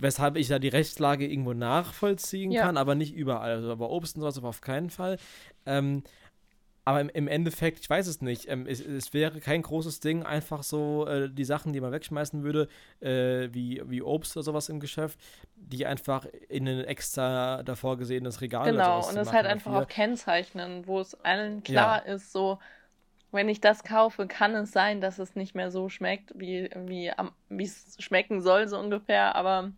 weshalb 0.00 0.36
ich 0.36 0.48
da 0.48 0.58
die 0.58 0.68
Rechtslage 0.68 1.26
irgendwo 1.26 1.52
nachvollziehen 1.52 2.50
ja. 2.50 2.62
kann, 2.62 2.78
aber 2.78 2.94
nicht 2.94 3.14
überall. 3.14 3.56
Also 3.56 3.76
bei 3.76 3.84
Obst 3.84 4.16
und 4.16 4.22
sowas 4.22 4.42
auf 4.42 4.62
keinen 4.62 4.88
Fall. 4.88 5.18
Ähm, 5.66 6.02
aber 6.84 7.00
im, 7.00 7.08
im, 7.08 7.28
Endeffekt, 7.28 7.80
ich 7.80 7.88
weiß 7.88 8.06
es 8.06 8.20
nicht. 8.20 8.48
Ähm, 8.48 8.66
es, 8.66 8.80
es, 8.80 9.14
wäre 9.14 9.40
kein 9.40 9.62
großes 9.62 10.00
Ding, 10.00 10.22
einfach 10.22 10.62
so 10.62 11.06
äh, 11.06 11.30
die 11.30 11.44
Sachen, 11.44 11.72
die 11.72 11.80
man 11.80 11.92
wegschmeißen 11.92 12.42
würde, 12.42 12.68
äh, 13.00 13.48
wie, 13.52 13.82
wie 13.86 14.02
Obst 14.02 14.36
oder 14.36 14.44
sowas 14.44 14.68
im 14.68 14.80
Geschäft, 14.80 15.18
die 15.56 15.86
einfach 15.86 16.26
in 16.48 16.68
ein 16.68 16.84
extra 16.84 17.62
davor 17.62 17.96
gesehenes 17.96 18.40
Regal 18.42 18.70
Genau, 18.70 19.06
und 19.06 19.14
das 19.14 19.32
halt 19.32 19.46
einfach 19.46 19.72
auch 19.72 19.88
kennzeichnen, 19.88 20.86
wo 20.86 21.00
es 21.00 21.14
allen 21.24 21.62
klar 21.62 22.06
ja. 22.06 22.14
ist, 22.14 22.32
so, 22.32 22.58
wenn 23.32 23.48
ich 23.48 23.62
das 23.62 23.82
kaufe, 23.82 24.26
kann 24.26 24.54
es 24.54 24.70
sein, 24.70 25.00
dass 25.00 25.18
es 25.18 25.36
nicht 25.36 25.54
mehr 25.54 25.70
so 25.70 25.88
schmeckt, 25.88 26.32
wie, 26.36 26.68
wie, 26.86 27.10
wie 27.48 27.64
es 27.64 27.96
schmecken 27.98 28.42
soll, 28.42 28.68
so 28.68 28.78
ungefähr. 28.78 29.34
Aber 29.36 29.72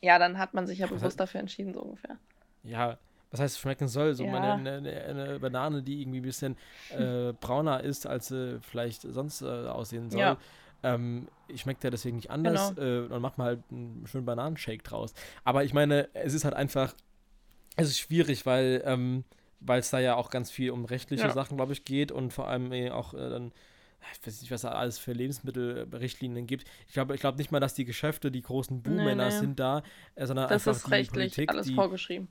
ja, 0.00 0.20
dann 0.20 0.38
hat 0.38 0.54
man 0.54 0.68
sich 0.68 0.78
ja 0.78 0.86
bewusst 0.86 1.18
dafür 1.18 1.40
entschieden, 1.40 1.74
so 1.74 1.80
ungefähr. 1.80 2.16
Ja, 2.62 2.96
was 3.32 3.40
heißt 3.40 3.58
schmecken 3.58 3.88
soll? 3.88 4.14
So 4.14 4.24
ja. 4.24 4.54
eine, 4.54 4.72
eine, 4.72 5.04
eine, 5.04 5.40
Banane, 5.40 5.82
die 5.82 6.00
irgendwie 6.02 6.20
ein 6.20 6.24
bisschen 6.24 6.56
äh, 6.90 7.32
brauner 7.40 7.82
ist, 7.82 8.06
als 8.06 8.28
sie 8.28 8.60
vielleicht 8.60 9.02
sonst 9.02 9.42
äh, 9.42 9.46
aussehen 9.46 10.10
soll. 10.10 10.20
Ja. 10.20 10.36
Ähm, 10.84 11.28
schmeckt 11.54 11.82
ja 11.84 11.90
deswegen 11.90 12.16
nicht 12.16 12.30
anders. 12.30 12.74
Genau. 12.74 13.04
Äh, 13.04 13.08
dann 13.08 13.22
macht 13.22 13.38
man 13.38 13.46
halt 13.46 13.60
einen 13.70 14.06
schönen 14.06 14.26
Bananenshake 14.26 14.82
draus. 14.82 15.14
Aber 15.44 15.64
ich 15.64 15.74
meine, 15.74 16.08
es 16.14 16.34
ist 16.34 16.44
halt 16.44 16.54
einfach, 16.54 16.94
es 17.76 17.88
ist 17.88 17.98
schwierig, 17.98 18.46
weil 18.46 18.82
ähm, 18.84 19.24
es 19.66 19.90
da 19.90 19.98
ja 19.98 20.16
auch 20.16 20.30
ganz 20.30 20.50
viel 20.50 20.70
um 20.70 20.84
rechtliche 20.84 21.26
ja. 21.26 21.32
Sachen, 21.32 21.56
glaube 21.56 21.72
ich, 21.72 21.84
geht 21.84 22.12
und 22.12 22.32
vor 22.32 22.48
allem 22.48 22.72
auch 22.92 23.14
äh, 23.14 23.30
dann 23.30 23.52
ich 24.14 24.26
weiß 24.26 24.40
nicht, 24.40 24.50
was 24.50 24.62
da 24.62 24.70
alles 24.72 24.98
für 24.98 25.12
Lebensmittelrichtlinien 25.12 26.46
gibt. 26.46 26.66
Ich 26.88 26.94
glaube 26.94 27.14
ich 27.14 27.20
glaub 27.20 27.38
nicht 27.38 27.52
mal, 27.52 27.60
dass 27.60 27.74
die 27.74 27.84
Geschäfte 27.84 28.30
die 28.32 28.42
großen 28.42 28.82
Buhmänner 28.82 29.28
nee, 29.28 29.34
nee. 29.34 29.40
sind 29.40 29.60
da, 29.60 29.82
äh, 30.14 30.26
sondern 30.26 30.48
das 30.48 30.66
einfach 30.66 30.78
ist 30.78 30.86
die 30.86 30.90
rechtlich 30.90 31.34
Politik, 31.34 31.50
alles 31.50 31.66
die, 31.66 31.74
vorgeschrieben. 31.74 32.28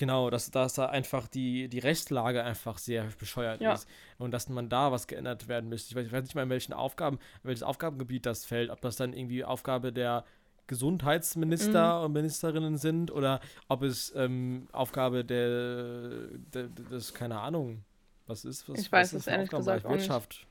Genau, 0.00 0.30
dass, 0.30 0.50
dass 0.50 0.72
da 0.72 0.86
einfach 0.86 1.28
die, 1.28 1.68
die 1.68 1.78
Rechtslage 1.78 2.42
einfach 2.42 2.78
sehr 2.78 3.04
bescheuert 3.18 3.60
ja. 3.60 3.74
ist 3.74 3.86
und 4.16 4.30
dass 4.30 4.48
man 4.48 4.70
da 4.70 4.90
was 4.92 5.06
geändert 5.06 5.46
werden 5.46 5.68
müsste. 5.68 5.90
Ich 5.90 5.96
weiß, 5.96 6.06
ich 6.06 6.12
weiß 6.12 6.22
nicht 6.22 6.34
mal, 6.34 6.44
in 6.44 6.48
welchen 6.48 6.72
Aufgaben, 6.72 7.18
in 7.42 7.48
welches 7.48 7.62
Aufgabengebiet 7.62 8.24
das 8.24 8.46
fällt, 8.46 8.70
ob 8.70 8.80
das 8.80 8.96
dann 8.96 9.12
irgendwie 9.12 9.44
Aufgabe 9.44 9.92
der 9.92 10.24
Gesundheitsminister 10.68 11.98
mhm. 11.98 12.04
und 12.06 12.12
Ministerinnen 12.14 12.78
sind 12.78 13.10
oder 13.10 13.40
ob 13.68 13.82
es 13.82 14.10
ähm, 14.16 14.68
Aufgabe 14.72 15.22
der, 15.22 16.28
der, 16.54 16.68
des, 16.68 17.12
keine 17.12 17.38
Ahnung, 17.38 17.84
was 18.26 18.46
ist, 18.46 18.70
was, 18.70 18.80
ich 18.80 18.90
weiß 18.90 19.12
es 19.12 19.26
ehrlich 19.26 19.50
gesagt 19.50 19.84
Wirtschaft. 19.84 20.46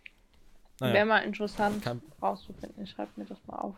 Naja. 0.80 0.94
Wäre 0.94 1.06
mal 1.08 1.20
interessant 1.22 1.82
Kann, 1.82 2.04
rauszufinden. 2.22 2.84
Ich 2.84 2.92
schreibe 2.92 3.10
mir 3.16 3.26
das 3.26 3.40
mal 3.48 3.58
auf. 3.58 3.76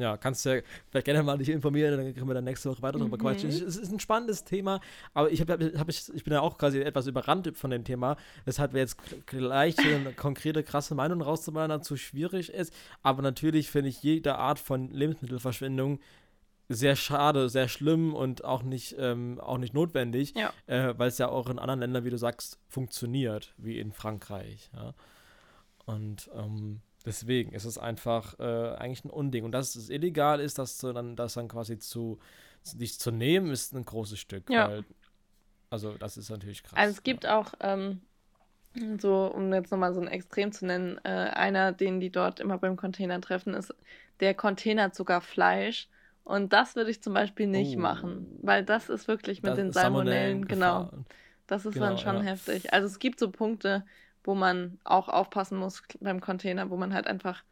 Ja, 0.00 0.16
kannst 0.16 0.44
du 0.44 0.56
ja 0.56 0.62
vielleicht 0.88 1.04
gerne 1.04 1.22
mal 1.22 1.38
dich 1.38 1.48
informieren, 1.48 1.96
dann 1.96 2.14
können 2.14 2.28
wir 2.28 2.34
dann 2.34 2.44
nächste 2.44 2.70
Woche 2.70 2.82
weiter 2.82 2.98
drüber 2.98 3.16
mhm. 3.16 3.20
quatschen. 3.20 3.50
Es 3.50 3.60
ist 3.60 3.92
ein 3.92 4.00
spannendes 4.00 4.44
Thema, 4.44 4.80
aber 5.14 5.30
ich, 5.30 5.40
hab, 5.40 5.50
hab 5.50 5.88
ich, 5.88 6.12
ich 6.14 6.24
bin 6.24 6.32
ja 6.32 6.40
auch 6.40 6.58
quasi 6.58 6.80
etwas 6.80 7.06
überrannt 7.06 7.50
von 7.56 7.70
dem 7.70 7.84
Thema, 7.84 8.16
weshalb 8.44 8.72
wir 8.72 8.80
jetzt 8.80 8.96
gleich 9.26 9.78
eine 9.78 10.12
konkrete, 10.12 10.62
krasse 10.62 10.94
Meinung 10.94 11.22
rauszumachen 11.22 11.70
dazu 11.70 11.96
schwierig 11.96 12.50
ist. 12.52 12.72
Aber 13.02 13.22
natürlich 13.22 13.70
finde 13.70 13.90
ich 13.90 14.02
jede 14.02 14.36
Art 14.36 14.58
von 14.58 14.90
Lebensmittelverschwendung 14.90 16.00
sehr 16.70 16.94
schade, 16.94 17.48
sehr 17.48 17.68
schlimm 17.68 18.14
und 18.14 18.44
auch 18.44 18.62
nicht, 18.62 18.94
ähm, 18.98 19.40
auch 19.40 19.58
nicht 19.58 19.74
notwendig, 19.74 20.34
ja. 20.36 20.52
äh, 20.66 20.96
weil 20.96 21.08
es 21.08 21.18
ja 21.18 21.28
auch 21.28 21.50
in 21.50 21.58
anderen 21.58 21.80
Ländern, 21.80 22.04
wie 22.04 22.10
du 22.10 22.16
sagst, 22.16 22.60
funktioniert, 22.68 23.52
wie 23.58 23.80
in 23.80 23.90
Frankreich. 23.92 24.70
Ja? 24.72 24.94
Und 25.84 26.30
ähm, 26.32 26.80
Deswegen 27.06 27.52
ist 27.52 27.64
es 27.64 27.78
einfach 27.78 28.38
äh, 28.38 28.74
eigentlich 28.76 29.04
ein 29.04 29.10
Unding. 29.10 29.44
Und 29.44 29.52
dass 29.52 29.74
es 29.74 29.88
illegal 29.88 30.40
ist, 30.40 30.58
das, 30.58 30.76
zu, 30.76 30.92
dann, 30.92 31.16
das 31.16 31.34
dann 31.34 31.48
quasi 31.48 31.78
zu, 31.78 32.18
dich 32.74 32.98
zu 32.98 33.10
nehmen, 33.10 33.50
ist 33.50 33.74
ein 33.74 33.84
großes 33.84 34.18
Stück. 34.18 34.50
Ja. 34.50 34.68
Weil, 34.68 34.84
also 35.70 35.94
das 35.94 36.16
ist 36.16 36.30
natürlich 36.30 36.62
krass. 36.62 36.78
Also 36.78 36.92
es 36.92 37.02
gibt 37.02 37.24
ja. 37.24 37.38
auch, 37.38 37.54
ähm, 37.60 38.00
so 39.00 39.26
um 39.34 39.52
jetzt 39.52 39.72
nochmal 39.72 39.94
so 39.94 40.00
ein 40.00 40.08
Extrem 40.08 40.52
zu 40.52 40.66
nennen, 40.66 41.00
äh, 41.04 41.08
einer, 41.08 41.72
den 41.72 42.00
die 42.00 42.10
dort 42.10 42.38
immer 42.38 42.58
beim 42.58 42.76
Container 42.76 43.20
treffen, 43.20 43.54
ist, 43.54 43.74
der 44.20 44.34
Container 44.34 44.90
sogar 44.92 45.20
Fleisch. 45.20 45.88
Und 46.22 46.52
das 46.52 46.76
würde 46.76 46.90
ich 46.90 47.02
zum 47.02 47.14
Beispiel 47.14 47.46
nicht 47.46 47.76
oh. 47.76 47.80
machen, 47.80 48.26
weil 48.42 48.64
das 48.64 48.88
ist 48.90 49.08
wirklich 49.08 49.42
mit 49.42 49.52
das 49.52 49.58
den 49.58 49.72
Salmonellen, 49.72 50.46
genau. 50.46 50.90
Das 51.46 51.66
ist 51.66 51.74
genau, 51.74 51.86
dann 51.86 51.98
schon 51.98 52.16
ja. 52.16 52.22
heftig. 52.22 52.72
Also 52.72 52.86
es 52.86 53.00
gibt 53.00 53.18
so 53.18 53.30
Punkte, 53.30 53.84
wo 54.24 54.34
man 54.34 54.78
auch 54.84 55.08
aufpassen 55.08 55.58
muss 55.58 55.82
beim 56.00 56.20
Container, 56.20 56.70
wo 56.70 56.76
man 56.76 56.92
halt 56.92 57.06
einfach, 57.06 57.42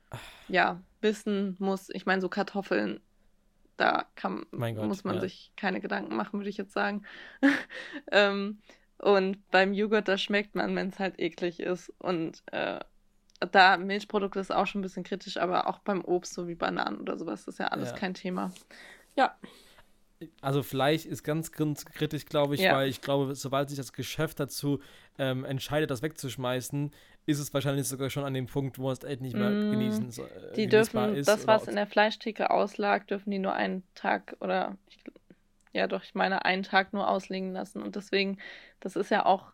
ja, 0.48 0.80
wissen 1.00 1.56
muss. 1.58 1.88
Ich 1.90 2.06
meine, 2.06 2.20
so 2.20 2.28
Kartoffeln, 2.28 3.00
da 3.76 4.06
kann, 4.16 4.44
Gott, 4.50 4.86
muss 4.86 5.04
man 5.04 5.16
ja. 5.16 5.20
sich 5.22 5.52
keine 5.56 5.80
Gedanken 5.80 6.16
machen, 6.16 6.40
würde 6.40 6.50
ich 6.50 6.56
jetzt 6.56 6.72
sagen. 6.72 7.02
ähm, 8.12 8.58
und 8.98 9.48
beim 9.50 9.72
Joghurt, 9.72 10.08
da 10.08 10.18
schmeckt 10.18 10.54
man, 10.54 10.74
wenn 10.74 10.88
es 10.88 10.98
halt 10.98 11.18
eklig 11.20 11.60
ist. 11.60 11.92
Und 11.98 12.42
äh, 12.52 12.80
da 13.52 13.76
Milchprodukte 13.76 14.40
ist 14.40 14.52
auch 14.52 14.66
schon 14.66 14.80
ein 14.80 14.82
bisschen 14.82 15.04
kritisch, 15.04 15.36
aber 15.36 15.68
auch 15.68 15.78
beim 15.78 16.04
Obst, 16.04 16.34
so 16.34 16.48
wie 16.48 16.56
Bananen 16.56 17.00
oder 17.00 17.16
sowas, 17.16 17.46
ist 17.46 17.60
ja 17.60 17.68
alles 17.68 17.90
ja. 17.90 17.96
kein 17.96 18.14
Thema. 18.14 18.52
Ja. 19.16 19.36
Also 20.40 20.62
Fleisch 20.62 21.06
ist 21.06 21.22
ganz, 21.22 21.52
ganz 21.52 21.84
kritisch, 21.84 22.26
glaube 22.26 22.54
ich, 22.54 22.60
ja. 22.60 22.74
weil 22.74 22.88
ich 22.88 23.00
glaube, 23.00 23.34
sobald 23.34 23.68
sich 23.68 23.78
das 23.78 23.92
Geschäft 23.92 24.40
dazu 24.40 24.80
ähm, 25.18 25.44
entscheidet, 25.44 25.90
das 25.90 26.02
wegzuschmeißen, 26.02 26.90
ist 27.26 27.38
es 27.38 27.52
wahrscheinlich 27.52 27.86
sogar 27.86 28.10
schon 28.10 28.24
an 28.24 28.34
dem 28.34 28.46
Punkt, 28.46 28.78
wo 28.78 28.90
es 28.90 29.04
echt 29.04 29.20
nicht 29.20 29.36
mehr 29.36 29.50
mm, 29.50 29.70
genießen 29.70 30.10
soll. 30.10 30.28
Äh, 30.28 30.54
die 30.54 30.66
dürfen, 30.66 31.14
ist, 31.14 31.28
das, 31.28 31.46
was 31.46 31.68
in 31.68 31.76
der 31.76 31.86
Fleischtheke 31.86 32.50
auslag, 32.50 33.06
dürfen 33.06 33.30
die 33.30 33.38
nur 33.38 33.52
einen 33.52 33.82
Tag 33.94 34.36
oder, 34.40 34.76
ich, 34.88 34.98
ja 35.72 35.86
doch, 35.86 36.02
ich 36.02 36.14
meine, 36.14 36.44
einen 36.44 36.62
Tag 36.62 36.92
nur 36.92 37.08
auslegen 37.08 37.52
lassen. 37.52 37.82
Und 37.82 37.96
deswegen, 37.96 38.38
das 38.80 38.96
ist 38.96 39.10
ja 39.10 39.26
auch 39.26 39.52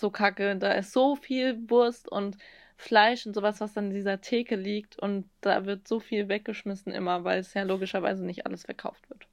so 0.00 0.10
kacke. 0.10 0.56
Da 0.56 0.72
ist 0.72 0.92
so 0.92 1.16
viel 1.16 1.68
Wurst 1.68 2.10
und 2.10 2.38
Fleisch 2.76 3.26
und 3.26 3.34
sowas, 3.34 3.60
was 3.60 3.74
dann 3.74 3.88
in 3.88 3.94
dieser 3.94 4.20
Theke 4.20 4.56
liegt. 4.56 4.98
Und 4.98 5.28
da 5.40 5.66
wird 5.66 5.86
so 5.86 6.00
viel 6.00 6.28
weggeschmissen 6.28 6.92
immer, 6.92 7.24
weil 7.24 7.40
es 7.40 7.52
ja 7.54 7.64
logischerweise 7.64 8.24
nicht 8.24 8.46
alles 8.46 8.64
verkauft 8.64 9.10
wird. 9.10 9.26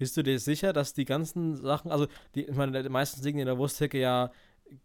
Bist 0.00 0.16
du 0.16 0.22
dir 0.22 0.38
sicher, 0.38 0.72
dass 0.72 0.94
die 0.94 1.04
ganzen 1.04 1.56
Sachen, 1.56 1.90
also 1.90 2.06
die, 2.34 2.46
ich 2.46 2.56
meine, 2.56 2.82
die 2.82 2.88
meisten 2.88 3.22
liegen 3.22 3.38
in 3.38 3.44
der 3.44 3.58
Wursttheke 3.58 4.00
ja 4.00 4.30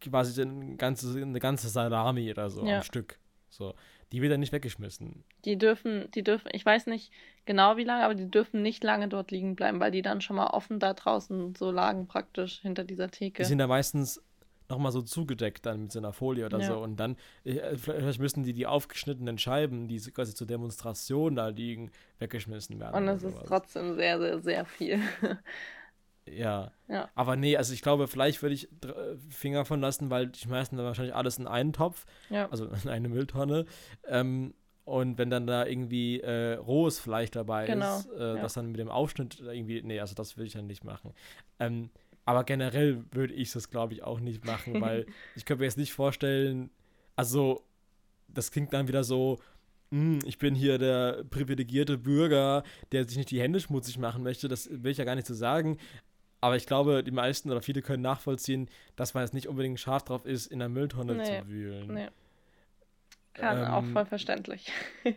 quasi 0.01 0.41
eine 0.41 0.75
ganze, 0.75 1.21
eine 1.21 1.39
ganze 1.39 1.69
Salami 1.69 2.30
oder 2.30 2.49
so 2.49 2.65
ja. 2.65 2.78
am 2.78 2.84
Stück. 2.84 3.17
So. 3.49 3.75
Die 4.12 4.21
wird 4.21 4.34
dann 4.34 4.41
nicht 4.41 4.51
weggeschmissen. 4.51 5.23
Die 5.45 5.58
dürfen, 5.58 6.12
die 6.15 6.21
dürfen, 6.21 6.49
ich 6.51 6.65
weiß 6.65 6.88
nicht 6.88 7.13
genau 7.45 7.78
wie 7.78 7.86
lange, 7.86 8.04
aber 8.04 8.13
die 8.13 8.30
dürfen 8.30 8.62
nicht 8.62 8.84
lange 8.84 9.08
dort 9.08 9.32
liegen 9.32 9.56
bleiben, 9.56 9.80
weil 9.80 9.91
die 9.91 10.01
dann 10.01 10.19
schon 10.19 10.36
mal 10.36 10.47
offen 10.47 10.80
da 10.80 10.93
draußen 10.93 11.56
so 11.56 11.71
lagen 11.71 12.08
praktisch 12.08 12.60
hinter 12.60 12.84
dieser 12.84 13.10
Theke. 13.10 13.43
Die 13.43 13.47
sind 13.47 13.60
da 13.60 13.67
meistens 13.67 14.21
nochmal 14.69 14.91
so 14.91 15.01
zugedeckt 15.01 15.65
dann 15.65 15.84
mit 15.84 15.91
so 15.91 15.99
einer 15.99 16.13
Folie 16.13 16.45
oder 16.45 16.60
Ja. 16.60 16.65
so. 16.67 16.80
Und 16.80 16.97
dann, 16.97 17.17
äh, 17.43 17.78
vielleicht 17.78 18.19
müssen 18.19 18.43
die 18.43 18.54
die 18.54 18.65
aufgeschnittenen 18.67 19.38
Scheiben, 19.38 19.88
die 19.88 19.99
quasi 19.99 20.34
zur 20.34 20.47
Demonstration 20.47 21.36
da 21.36 21.47
liegen, 21.47 21.91
weggeschmissen 22.19 22.80
werden. 22.80 22.95
Und 22.95 23.08
es 23.08 23.23
ist 23.23 23.38
trotzdem 23.45 23.95
sehr, 23.95 24.19
sehr, 24.19 24.39
sehr 24.41 24.65
viel. 24.65 24.99
Ja. 26.28 26.71
Ja. 26.88 27.10
Aber 27.13 27.36
nee, 27.36 27.56
also 27.56 27.73
ich 27.73 27.82
glaube, 27.82 28.08
vielleicht 28.08 28.41
würde 28.41 28.56
ich 28.56 28.67
dr- 28.82 29.17
Finger 29.30 29.63
von 29.65 29.80
lassen, 29.80 30.10
weil 30.10 30.28
die 30.28 30.39
schmeißen 30.39 30.75
dann 30.78 30.86
wahrscheinlich 30.86 31.13
alles 31.15 31.38
in 31.38 31.47
einen 31.47 31.71
Topf, 31.73 32.06
ja. 32.30 32.49
also 32.49 32.65
in 32.84 32.89
eine 32.89 33.10
Mülltonne. 33.10 33.65
Ähm, 34.08 34.54
und 34.86 35.17
wenn 35.17 35.32
dann 35.32 35.47
da 35.47 35.65
irgendwie 35.65 36.19
äh, 36.21 36.54
rohes 36.56 36.99
Fleisch 36.99 37.32
dabei 37.32 37.65
Genau, 37.65 37.97
ist, 37.99 38.10
äh, 38.12 38.36
ja. 38.36 38.41
das 38.41 38.54
dann 38.54 38.67
mit 38.71 38.80
dem 38.80 38.89
Aufschnitt 38.89 39.39
irgendwie, 39.39 39.82
nee, 39.82 39.99
also 39.99 40.13
das 40.13 40.38
würde 40.38 40.45
ich 40.47 40.54
dann 40.54 40.67
nicht 40.67 40.84
machen. 40.84 41.12
Ähm, 41.60 41.89
aber 42.26 42.44
generell 42.44 43.04
würde 43.12 43.34
ich 43.34 43.52
das, 43.52 43.70
glaube 43.70 43.94
ich, 43.94 44.04
auch 44.04 44.20
nicht 44.20 44.46
machen, 44.46 44.74
weil 44.82 45.06
ich 45.36 45.46
könnte 45.46 45.62
mir 45.62 45.66
jetzt 45.66 45.78
nicht 45.78 45.94
vorstellen, 45.94 46.70
also 47.16 47.64
das 48.28 48.52
klingt 48.52 48.74
dann 48.74 48.88
wieder 48.88 49.04
so, 49.04 49.40
"Hm, 49.92 50.20
ich 50.26 50.38
bin 50.38 50.56
hier 50.56 50.78
der 50.78 51.24
privilegierte 51.30 51.98
Bürger, 51.98 52.64
der 52.92 53.08
sich 53.08 53.18
nicht 53.18 53.32
die 53.32 53.40
Hände 53.42 53.60
schmutzig 53.60 53.98
machen 53.98 54.24
möchte, 54.24 54.48
das 54.48 54.68
will 54.72 54.92
ich 54.92 54.98
ja 54.98 55.06
gar 55.06 55.16
nicht 55.16 55.28
so 55.28 55.34
sagen. 55.34 55.78
Aber 56.42 56.58
ich 56.58 56.68
glaube, 56.68 57.04
die 57.04 57.12
meisten 57.12 57.50
oder 57.50 57.62
viele 57.62 57.82
können 57.82 58.04
nachvollziehen, 58.04 58.70
dass 58.96 59.14
man 59.14 59.24
jetzt 59.24 59.34
nicht 59.34 59.48
unbedingt 59.48 59.80
scharf 59.80 60.04
drauf 60.04 60.26
ist, 60.26 60.48
in 60.48 60.60
der 60.60 60.70
Mülltonne 60.70 61.16
Nee, 61.16 61.24
zu 61.42 61.48
wühlen. 61.48 61.94
Nee. 61.94 62.10
Kann 63.34 63.66
auch 63.66 63.84
Ähm, 63.84 63.94
voll 63.94 64.06
verständlich. 64.06 64.72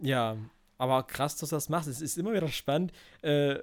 Ja, 0.00 0.36
aber 0.84 1.02
krass, 1.02 1.36
dass 1.36 1.50
du 1.50 1.56
das 1.56 1.68
machst. 1.68 1.88
Es 1.88 2.00
ist 2.00 2.18
immer 2.18 2.32
wieder 2.32 2.48
spannend, 2.48 2.92
äh, 3.22 3.58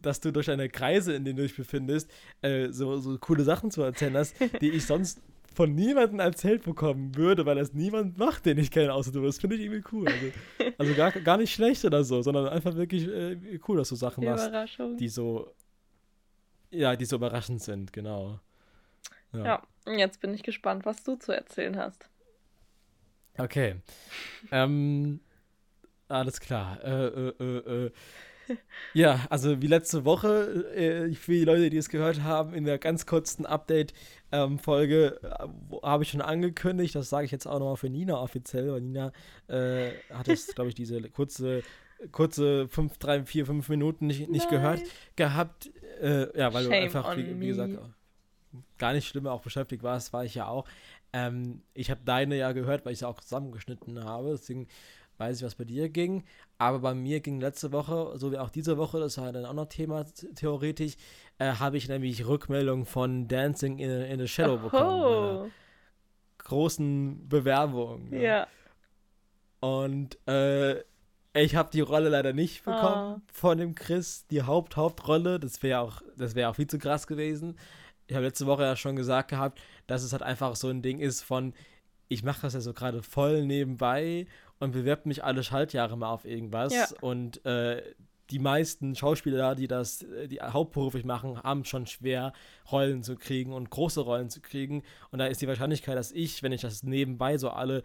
dass 0.00 0.20
du 0.20 0.32
durch 0.32 0.46
deine 0.46 0.68
Kreise, 0.68 1.14
in 1.14 1.24
denen 1.24 1.36
du 1.36 1.42
dich 1.42 1.56
befindest, 1.56 2.10
äh, 2.42 2.68
so, 2.70 2.98
so 2.98 3.16
coole 3.18 3.44
Sachen 3.44 3.70
zu 3.70 3.82
erzählen 3.82 4.16
hast, 4.16 4.34
die 4.60 4.70
ich 4.70 4.86
sonst 4.86 5.20
von 5.54 5.72
niemandem 5.74 6.18
erzählt 6.18 6.64
bekommen 6.64 7.14
würde, 7.14 7.46
weil 7.46 7.54
das 7.54 7.72
niemand 7.72 8.18
macht, 8.18 8.44
den 8.44 8.58
ich 8.58 8.72
kenne, 8.72 8.92
außer 8.92 9.12
du. 9.12 9.22
Das 9.22 9.38
finde 9.38 9.56
ich 9.56 9.62
irgendwie 9.62 9.84
cool. 9.92 10.08
Also, 10.08 10.26
also 10.78 10.94
gar, 10.94 11.12
gar 11.12 11.36
nicht 11.36 11.54
schlecht 11.54 11.84
oder 11.84 12.02
so, 12.02 12.22
sondern 12.22 12.48
einfach 12.48 12.74
wirklich 12.74 13.06
äh, 13.06 13.60
cool, 13.68 13.76
dass 13.76 13.88
du 13.88 13.94
Sachen 13.94 14.24
machst, 14.24 14.50
die 14.98 15.08
so, 15.08 15.54
ja, 16.70 16.96
die 16.96 17.04
so 17.04 17.16
überraschend 17.16 17.62
sind, 17.62 17.92
genau. 17.92 18.40
Ja, 19.32 19.62
und 19.84 19.98
jetzt 19.98 20.20
bin 20.20 20.32
ich 20.32 20.44
gespannt, 20.44 20.84
was 20.84 21.02
du 21.02 21.16
zu 21.16 21.32
erzählen 21.32 21.76
hast. 21.76 22.08
Okay. 23.36 23.76
ähm, 24.52 25.20
alles 26.08 26.40
klar. 26.40 26.78
Äh, 26.84 27.06
äh, 27.06 27.34
äh, 27.40 27.86
äh. 27.86 27.90
Ja, 28.92 29.26
also 29.30 29.60
wie 29.62 29.66
letzte 29.66 30.04
Woche, 30.04 30.66
äh, 30.76 31.12
für 31.14 31.32
die 31.32 31.44
Leute, 31.44 31.70
die 31.70 31.78
es 31.78 31.88
gehört 31.88 32.22
haben, 32.22 32.54
in 32.54 32.64
der 32.64 32.78
ganz 32.78 33.06
kurzen 33.06 33.46
Update-Folge 34.30 35.18
äh, 35.22 35.46
wo- 35.68 35.82
habe 35.82 36.02
ich 36.04 36.10
schon 36.10 36.20
angekündigt, 36.20 36.94
das 36.94 37.08
sage 37.10 37.24
ich 37.24 37.30
jetzt 37.32 37.46
auch 37.46 37.58
nochmal 37.58 37.76
für 37.76 37.88
Nina 37.88 38.20
offiziell, 38.20 38.70
weil 38.70 38.80
Nina 38.82 39.12
äh, 39.48 39.92
hat 40.12 40.28
es, 40.28 40.54
glaube 40.54 40.68
ich, 40.68 40.74
diese 40.74 41.00
kurze, 41.10 41.62
kurze 42.12 42.68
5, 42.68 42.98
3, 42.98 43.24
4, 43.24 43.46
5 43.46 43.68
Minuten 43.68 44.06
nicht, 44.06 44.28
nicht 44.28 44.48
gehört 44.50 44.82
gehabt. 45.16 45.70
Äh, 46.00 46.38
ja, 46.38 46.52
weil 46.52 46.64
Shame 46.64 46.70
du 46.72 46.82
einfach, 46.82 47.16
wie, 47.16 47.40
wie 47.40 47.46
gesagt, 47.48 47.78
gar 48.78 48.92
nicht 48.92 49.08
schlimm 49.08 49.26
auch 49.26 49.40
beschäftigt 49.42 49.82
warst, 49.82 50.12
war 50.12 50.24
ich 50.24 50.34
ja 50.34 50.46
auch. 50.46 50.66
Ähm, 51.12 51.62
ich 51.74 51.90
habe 51.90 52.00
deine 52.04 52.36
ja 52.36 52.52
gehört, 52.52 52.84
weil 52.84 52.92
ich 52.92 52.98
sie 53.00 53.08
auch 53.08 53.20
zusammengeschnitten 53.20 54.04
habe, 54.04 54.30
deswegen 54.32 54.68
weiß 55.18 55.38
ich, 55.38 55.44
was 55.44 55.54
bei 55.54 55.64
dir 55.64 55.88
ging. 55.88 56.24
Aber 56.58 56.78
bei 56.80 56.94
mir 56.94 57.20
ging 57.20 57.40
letzte 57.40 57.72
Woche, 57.72 58.12
so 58.18 58.30
wie 58.32 58.38
auch 58.38 58.50
diese 58.50 58.76
Woche, 58.78 58.98
das 59.00 59.18
war 59.18 59.32
dann 59.32 59.44
auch 59.46 59.52
noch 59.54 59.66
Thema 59.66 60.04
theoretisch, 60.34 60.94
äh, 61.38 61.52
habe 61.54 61.76
ich 61.76 61.88
nämlich 61.88 62.26
Rückmeldung 62.26 62.84
von 62.86 63.26
Dancing 63.28 63.78
in, 63.78 63.90
in 63.90 64.18
the 64.20 64.28
Shadow 64.28 64.56
bekommen. 64.58 65.00
meiner 65.00 65.42
Oh, 65.44 65.48
großen 66.38 67.28
Bewerbung. 67.28 68.10
ne? 68.10 68.22
ja. 68.22 68.46
Und 69.60 70.18
äh, 70.28 70.80
ich 71.36 71.56
habe 71.56 71.70
die 71.72 71.80
Rolle 71.80 72.10
leider 72.10 72.32
nicht 72.32 72.64
bekommen 72.64 72.82
Ah. 73.16 73.20
von 73.32 73.58
dem 73.58 73.74
Chris, 73.74 74.26
die 74.30 74.42
Haupt-Hauptrolle. 74.42 75.40
Das 75.40 75.62
wäre 75.62 75.80
auch, 75.80 76.02
das 76.16 76.34
wäre 76.34 76.50
auch 76.50 76.56
viel 76.56 76.66
zu 76.66 76.78
krass 76.78 77.06
gewesen. 77.06 77.56
Ich 78.06 78.14
habe 78.14 78.26
letzte 78.26 78.46
Woche 78.46 78.62
ja 78.62 78.76
schon 78.76 78.94
gesagt 78.96 79.30
gehabt, 79.30 79.60
dass 79.86 80.02
es 80.02 80.12
halt 80.12 80.22
einfach 80.22 80.54
so 80.56 80.68
ein 80.68 80.82
Ding 80.82 81.00
ist 81.00 81.22
von, 81.22 81.54
ich 82.08 82.22
mache 82.22 82.42
das 82.42 82.52
ja 82.52 82.60
so 82.60 82.74
gerade 82.74 83.02
voll 83.02 83.46
nebenbei 83.46 84.26
und 84.64 84.72
bewerbe 84.72 85.08
mich 85.08 85.22
alle 85.22 85.42
Schaltjahre 85.42 85.96
mal 85.96 86.10
auf 86.10 86.24
irgendwas. 86.24 86.74
Ja. 86.74 86.86
Und 87.00 87.44
äh, 87.44 87.82
die 88.30 88.38
meisten 88.38 88.94
Schauspieler, 88.96 89.54
die 89.54 89.68
das, 89.68 90.04
die 90.26 90.40
hauptberuflich 90.40 91.04
machen, 91.04 91.42
haben 91.42 91.64
schon 91.64 91.86
schwer, 91.86 92.32
Rollen 92.72 93.02
zu 93.02 93.16
kriegen 93.16 93.52
und 93.52 93.70
große 93.70 94.00
Rollen 94.00 94.30
zu 94.30 94.40
kriegen. 94.40 94.82
Und 95.10 95.18
da 95.18 95.26
ist 95.26 95.42
die 95.42 95.48
Wahrscheinlichkeit, 95.48 95.96
dass 95.96 96.10
ich, 96.10 96.42
wenn 96.42 96.52
ich 96.52 96.62
das 96.62 96.82
nebenbei 96.82 97.36
so 97.36 97.50
alle 97.50 97.82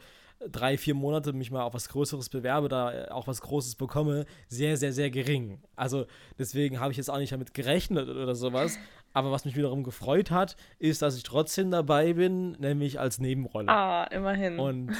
drei, 0.52 0.78
vier 0.78 0.96
Monate 0.96 1.34
mich 1.34 1.52
mal 1.52 1.64
auf 1.64 1.74
was 1.74 1.90
Größeres 1.90 2.30
bewerbe, 2.30 2.70
da 2.70 2.94
äh, 2.94 3.10
auch 3.10 3.28
was 3.28 3.42
Großes 3.42 3.76
bekomme, 3.76 4.26
sehr, 4.48 4.78
sehr, 4.78 4.94
sehr 4.94 5.10
gering. 5.10 5.62
Also 5.76 6.06
deswegen 6.38 6.80
habe 6.80 6.92
ich 6.92 6.98
jetzt 6.98 7.10
auch 7.10 7.18
nicht 7.18 7.34
damit 7.34 7.54
gerechnet 7.54 8.08
oder 8.08 8.36
sowas. 8.36 8.78
Aber 9.12 9.32
was 9.32 9.44
mich 9.44 9.56
wiederum 9.56 9.84
gefreut 9.84 10.32
hat, 10.32 10.56
ist, 10.78 11.02
dass 11.02 11.18
ich 11.18 11.24
trotzdem 11.24 11.72
dabei 11.72 12.14
bin, 12.14 12.52
nämlich 12.52 13.00
als 13.00 13.20
Nebenrolle. 13.20 13.68
Ah, 13.68 14.04
immerhin. 14.06 14.60
Und 14.60 14.92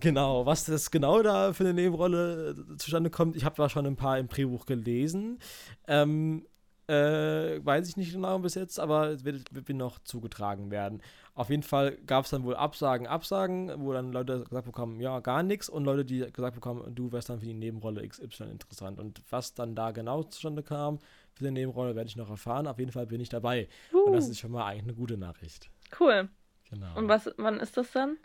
genau, 0.00 0.46
was 0.46 0.64
das 0.64 0.90
genau 0.90 1.22
da 1.22 1.52
für 1.52 1.64
eine 1.64 1.74
Nebenrolle 1.74 2.50
äh, 2.72 2.76
zustande 2.76 3.10
kommt, 3.10 3.36
ich 3.36 3.44
habe 3.44 3.56
da 3.56 3.68
schon 3.68 3.86
ein 3.86 3.96
paar 3.96 4.18
im 4.18 4.28
Drehbuch 4.28 4.66
gelesen. 4.66 5.38
Ähm, 5.86 6.46
äh, 6.86 7.64
weiß 7.64 7.88
ich 7.88 7.96
nicht 7.96 8.12
genau 8.12 8.38
bis 8.40 8.54
jetzt, 8.56 8.78
aber 8.78 9.08
es 9.08 9.24
wird, 9.24 9.54
wird 9.54 9.68
mir 9.68 9.74
noch 9.74 9.98
zugetragen 10.00 10.70
werden. 10.70 11.00
Auf 11.34 11.48
jeden 11.48 11.62
Fall 11.62 11.96
gab 12.06 12.24
es 12.26 12.30
dann 12.30 12.44
wohl 12.44 12.54
Absagen, 12.56 13.06
Absagen, 13.06 13.72
wo 13.78 13.92
dann 13.94 14.12
Leute 14.12 14.44
gesagt 14.44 14.66
bekommen, 14.66 15.00
ja, 15.00 15.20
gar 15.20 15.42
nichts 15.42 15.70
und 15.70 15.84
Leute, 15.84 16.04
die 16.04 16.30
gesagt 16.30 16.54
bekommen, 16.54 16.94
du 16.94 17.10
wärst 17.10 17.30
dann 17.30 17.40
für 17.40 17.46
die 17.46 17.54
Nebenrolle 17.54 18.06
XY 18.06 18.44
interessant. 18.50 19.00
Und 19.00 19.22
was 19.30 19.54
dann 19.54 19.74
da 19.74 19.92
genau 19.92 20.24
zustande 20.24 20.62
kam 20.62 20.98
für 21.32 21.44
die 21.44 21.50
Nebenrolle, 21.52 21.96
werde 21.96 22.08
ich 22.08 22.16
noch 22.16 22.28
erfahren. 22.30 22.66
Auf 22.66 22.78
jeden 22.78 22.92
Fall 22.92 23.06
bin 23.06 23.20
ich 23.20 23.30
dabei. 23.30 23.68
Und 24.04 24.12
das 24.12 24.28
Uh, 24.28 24.30
ist 24.30 24.38
schon 24.40 24.50
mal 24.52 24.66
eigentlich 24.66 24.84
eine 24.84 24.94
gute 24.94 25.16
Nachricht. 25.16 25.70
cool. 26.00 26.28
Genau. 26.70 26.96
Und 26.96 27.08
was, 27.08 27.30
wann 27.38 27.60
ist 27.60 27.76
das 27.76 27.90
dann? 27.92 28.18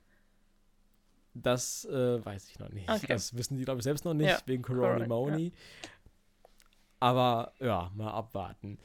Das 1.34 1.86
äh, 1.86 2.24
weiß 2.26 2.50
ich 2.50 2.60
noch 2.60 2.70
nicht. 2.70 2.90
Okay. 2.90 3.06
Das 3.08 3.36
wissen 3.38 3.58
die, 3.58 3.64
glaube 3.66 3.80
ich, 3.80 3.84
selbst 3.84 4.04
noch 4.06 4.14
nicht, 4.14 4.30
Ja, 4.30 4.40
wegen 4.46 4.64
Corona 4.64 5.06
Aber 7.00 7.54
ja, 7.60 7.92
mal 7.96 8.12
abwarten. 8.12 8.78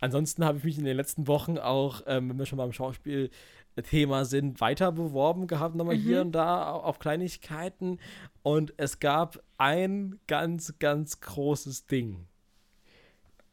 Ansonsten 0.00 0.44
habe 0.44 0.58
ich 0.58 0.64
mich 0.64 0.78
in 0.78 0.84
den 0.84 0.96
letzten 0.96 1.26
Wochen 1.26 1.58
auch, 1.58 2.02
ähm, 2.06 2.28
wenn 2.30 2.38
wir 2.38 2.46
schon 2.46 2.58
beim 2.58 2.72
Schauspielthema 2.72 4.24
sind, 4.24 4.60
weiter 4.60 4.92
beworben 4.92 5.48
gehabt, 5.48 5.74
nochmal 5.74 5.96
Mhm. 5.96 6.02
hier 6.02 6.20
und 6.20 6.32
da 6.32 6.70
au- 6.72 6.82
auf 6.82 7.00
Kleinigkeiten. 7.00 7.98
Und 8.44 8.74
es 8.76 9.00
gab 9.00 9.42
ein 9.56 10.20
ganz, 10.28 10.74
ganz 10.78 11.20
großes 11.20 11.86
Ding. 11.86 12.26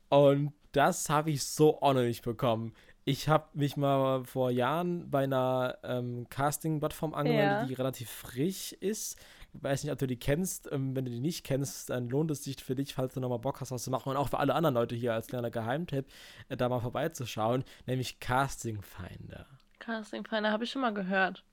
Und 0.09 0.53
das 0.71 1.09
habe 1.09 1.31
ich 1.31 1.43
so 1.43 1.81
auch 1.81 1.93
noch 1.93 2.01
nicht 2.03 2.23
bekommen. 2.23 2.73
Ich 3.07 3.29
habe 3.29 3.45
mich 3.53 3.77
mal 3.77 4.23
vor 4.25 4.49
Jahren 4.49 5.09
bei 5.11 5.23
einer 5.25 5.77
ähm, 5.83 6.25
Casting-Plattform 6.29 7.13
angemeldet, 7.13 7.59
Ja. 7.61 7.65
die 7.65 7.73
relativ 7.75 8.09
frisch 8.09 8.73
ist. 8.73 9.19
Ich 9.53 9.63
weiß 9.63 9.83
nicht, 9.83 9.93
ob 9.93 9.99
du 9.99 10.07
die 10.07 10.17
kennst. 10.17 10.67
Ähm, 10.71 10.95
wenn 10.95 11.05
du 11.05 11.11
die 11.11 11.19
nicht 11.19 11.45
kennst, 11.45 11.91
dann 11.91 12.09
lohnt 12.09 12.31
es 12.31 12.43
sich 12.43 12.61
für 12.63 12.73
dich, 12.75 12.95
falls 12.95 13.13
du 13.13 13.19
nochmal 13.19 13.37
Bock 13.39 13.61
hast, 13.61 13.69
was 13.71 13.83
zu 13.83 13.91
machen. 13.91 14.09
Und 14.09 14.17
auch 14.17 14.29
für 14.29 14.39
alle 14.39 14.55
anderen 14.55 14.73
Leute 14.73 14.95
hier 14.95 15.13
als 15.13 15.27
kleiner 15.27 15.51
Geheimtipp, 15.51 16.07
äh, 16.49 16.57
da 16.57 16.67
mal 16.67 16.79
vorbeizuschauen. 16.79 17.63
Nämlich 17.85 18.19
Casting 18.19 18.81
Finder. 18.81 19.45
Casting 19.77 20.25
Finder 20.25 20.51
habe 20.51 20.63
ich 20.63 20.71
schon 20.71 20.81
mal 20.81 20.93
gehört. 20.93 21.43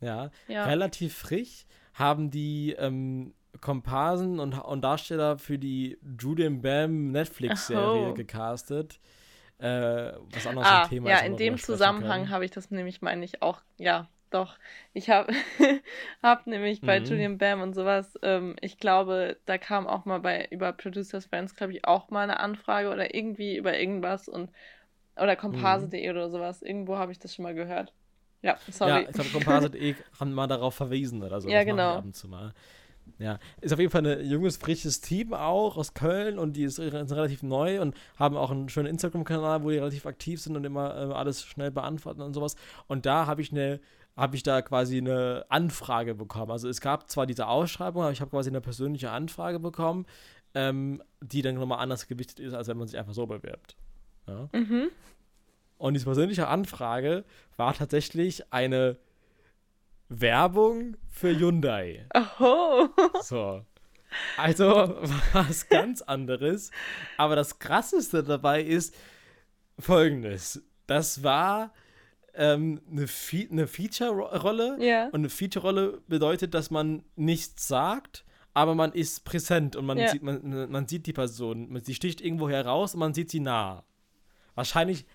Ja, 0.00 0.30
Ja. 0.46 0.66
relativ 0.66 1.16
frisch 1.16 1.66
haben 1.94 2.30
die 2.30 2.72
ähm, 2.78 3.34
Komparsen 3.60 4.38
und, 4.38 4.54
und 4.54 4.82
Darsteller 4.82 5.36
für 5.38 5.58
die 5.58 5.98
Julian 6.20 6.62
Bam 6.62 7.10
Netflix-Serie 7.10 8.10
Oh. 8.10 8.14
gecastet. 8.14 9.00
Äh, 9.58 10.12
was 10.32 10.42
so 10.42 10.50
Ah, 10.62 10.82
Thema 10.88 11.10
ja, 11.10 11.18
ist, 11.18 11.22
in 11.22 11.36
dem 11.36 11.60
Zusammenhang 11.60 12.28
habe 12.30 12.44
ich 12.44 12.50
das 12.50 12.70
nämlich, 12.70 13.02
meine 13.02 13.24
ich, 13.24 13.42
auch, 13.42 13.62
ja, 13.78 14.08
doch. 14.30 14.58
Ich 14.92 15.10
habe 15.10 15.32
hab 16.22 16.46
nämlich 16.46 16.84
bei 16.84 16.98
Mhm. 16.98 17.04
Julian 17.04 17.38
Bam 17.38 17.60
und 17.62 17.74
sowas, 17.74 18.18
ähm, 18.22 18.56
ich 18.60 18.78
glaube, 18.78 19.38
da 19.46 19.58
kam 19.58 19.86
auch 19.86 20.04
mal 20.06 20.20
bei, 20.20 20.48
über 20.50 20.72
Producers 20.72 21.26
Friends, 21.26 21.54
glaube 21.54 21.72
ich, 21.72 21.84
auch 21.86 22.10
mal 22.10 22.22
eine 22.22 22.40
Anfrage 22.40 22.90
oder 22.90 23.14
irgendwie 23.14 23.56
über 23.56 23.78
irgendwas 23.78 24.28
und, 24.28 24.50
oder 25.16 25.36
Mhm. 25.50 25.94
komparse.de 25.96 26.10
oder 26.10 26.30
sowas. 26.30 26.62
Irgendwo 26.62 26.96
habe 26.96 27.12
ich 27.12 27.18
das 27.18 27.34
schon 27.34 27.44
mal 27.44 27.54
gehört. 27.54 27.92
Ja, 28.42 28.60
Ja, 28.82 29.02
sorry. 29.02 29.08
ich 29.08 29.14
glaube, 29.14 29.30
Composite.de 29.30 29.96
haben 30.20 30.32
mal 30.32 30.46
darauf 30.46 30.74
verwiesen 30.74 31.22
oder 31.22 31.40
so. 31.40 31.50
Ja, 31.50 31.64
genau. 31.64 31.96
Ab 31.96 32.04
und 32.04 32.14
zu 32.14 32.28
mal. 32.28 32.52
Ja, 33.18 33.38
ist 33.60 33.72
auf 33.72 33.78
jeden 33.78 33.90
Fall 33.90 34.06
ein 34.06 34.26
junges, 34.26 34.56
frisches 34.56 35.00
Team 35.00 35.34
auch 35.34 35.76
aus 35.76 35.94
Köln 35.94 36.38
und 36.38 36.54
die 36.54 36.64
ist, 36.64 36.76
sind 36.76 37.12
relativ 37.12 37.42
neu 37.42 37.80
und 37.80 37.94
haben 38.16 38.36
auch 38.36 38.50
einen 38.50 38.68
schönen 38.68 38.88
Instagram-Kanal, 38.88 39.62
wo 39.62 39.70
die 39.70 39.78
relativ 39.78 40.06
aktiv 40.06 40.40
sind 40.40 40.56
und 40.56 40.64
immer 40.64 40.94
äh, 40.94 41.12
alles 41.12 41.44
schnell 41.44 41.70
beantworten 41.70 42.22
und 42.22 42.34
sowas. 42.34 42.56
Und 42.88 43.06
da 43.06 43.26
habe 43.26 43.40
ich 43.42 43.52
eine 43.52 43.80
habe 44.16 44.36
ich 44.36 44.42
da 44.42 44.62
quasi 44.62 44.98
eine 44.98 45.44
Anfrage 45.48 46.14
bekommen. 46.14 46.52
Also 46.52 46.68
es 46.68 46.80
gab 46.80 47.10
zwar 47.10 47.26
diese 47.26 47.48
Ausschreibung, 47.48 48.02
aber 48.02 48.12
ich 48.12 48.20
habe 48.20 48.30
quasi 48.30 48.48
eine 48.48 48.60
persönliche 48.60 49.10
Anfrage 49.10 49.58
bekommen, 49.58 50.06
ähm, 50.54 51.02
die 51.20 51.42
dann 51.42 51.56
nochmal 51.56 51.80
anders 51.80 52.06
gewichtet 52.06 52.38
ist, 52.38 52.54
als 52.54 52.68
wenn 52.68 52.76
man 52.76 52.86
sich 52.86 52.98
einfach 52.98 53.12
so 53.12 53.26
bewirbt. 53.26 53.76
Ja. 54.28 54.48
Mhm. 54.52 54.88
Und 55.78 55.94
diese 55.94 56.04
persönliche 56.04 56.46
Anfrage 56.46 57.24
war 57.56 57.74
tatsächlich 57.74 58.52
eine 58.52 58.96
Werbung 60.20 60.96
für 61.08 61.36
Hyundai. 61.38 62.06
Oh. 62.40 62.88
So. 63.22 63.64
Also 64.36 64.66
was 65.32 65.68
ganz 65.68 66.02
anderes. 66.02 66.70
Aber 67.16 67.36
das 67.36 67.58
Krasseste 67.58 68.22
dabei 68.22 68.62
ist 68.62 68.94
folgendes. 69.78 70.62
Das 70.86 71.22
war 71.22 71.72
ähm, 72.34 72.80
eine, 72.90 73.06
Fe 73.06 73.48
eine 73.50 73.66
Feature-Rolle. 73.66 74.76
Ja. 74.80 75.06
Und 75.06 75.16
eine 75.20 75.30
Feature-Rolle 75.30 76.00
bedeutet, 76.08 76.54
dass 76.54 76.70
man 76.70 77.04
nichts 77.16 77.66
sagt, 77.68 78.24
aber 78.52 78.74
man 78.74 78.92
ist 78.92 79.24
präsent 79.24 79.74
und 79.76 79.86
man, 79.86 79.98
Ja. 79.98 80.08
sieht, 80.08 80.22
man, 80.22 80.70
man 80.70 80.86
sieht 80.86 81.06
die 81.06 81.12
Person. 81.12 81.80
Sie 81.82 81.94
sticht 81.94 82.20
irgendwo 82.20 82.48
heraus 82.48 82.94
und 82.94 83.00
man 83.00 83.14
sieht 83.14 83.30
sie 83.30 83.40
nah. 83.40 83.84
Wahrscheinlich 84.54 85.06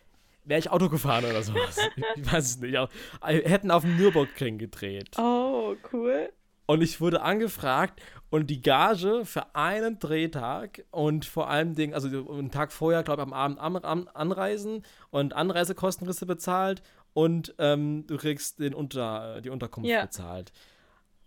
wäre 0.50 0.60
ich 0.60 0.70
Auto 0.72 0.90
gefahren 0.90 1.26
oder 1.26 1.44
sowas. 1.44 1.78
ich 2.16 2.32
weiß 2.32 2.46
es 2.46 2.60
nicht. 2.60 2.76
Aber, 2.76 2.90
äh, 3.26 3.48
hätten 3.48 3.72
auf 3.72 3.84
dem 3.84 3.96
Nürburgring 3.98 4.58
gedreht. 4.58 5.12
Oh, 5.18 5.76
cool. 5.94 6.32
Und 6.66 6.82
ich 6.84 7.02
wurde 7.02 7.22
angefragt 7.22 8.00
und 8.30 8.48
die 8.50 8.62
Gage 8.62 9.26
für 9.26 9.56
einen 9.56 9.98
Drehtag 9.98 10.86
und 10.92 11.26
vor 11.26 11.50
allem 11.50 11.74
Dingen, 11.74 11.94
also 11.96 12.08
einen 12.32 12.52
Tag 12.52 12.72
vorher, 12.72 13.02
glaube 13.02 13.22
ich, 13.24 13.28
am 13.28 13.34
Abend 13.34 13.60
am, 13.60 13.76
am, 13.78 14.10
anreisen 14.14 14.84
und 15.10 15.34
Anreisekosten 15.34 16.06
kriegst 16.06 16.22
du 16.22 16.28
bezahlt 16.28 16.84
und 17.14 17.56
ähm, 17.58 18.06
du 18.06 18.18
kriegst 18.18 18.60
den 18.60 18.76
Unter, 18.76 19.42
die 19.42 19.50
Unterkunft 19.50 19.90
Ja. 19.90 20.04
bezahlt. 20.04 20.52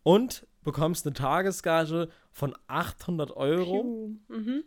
Und 0.05 0.47
bekommst 0.63 1.07
eine 1.07 1.13
Tagesgage 1.15 2.09
von 2.31 2.55
800 2.69 3.33
Euro. 3.33 3.83
Mhm. 4.29 4.65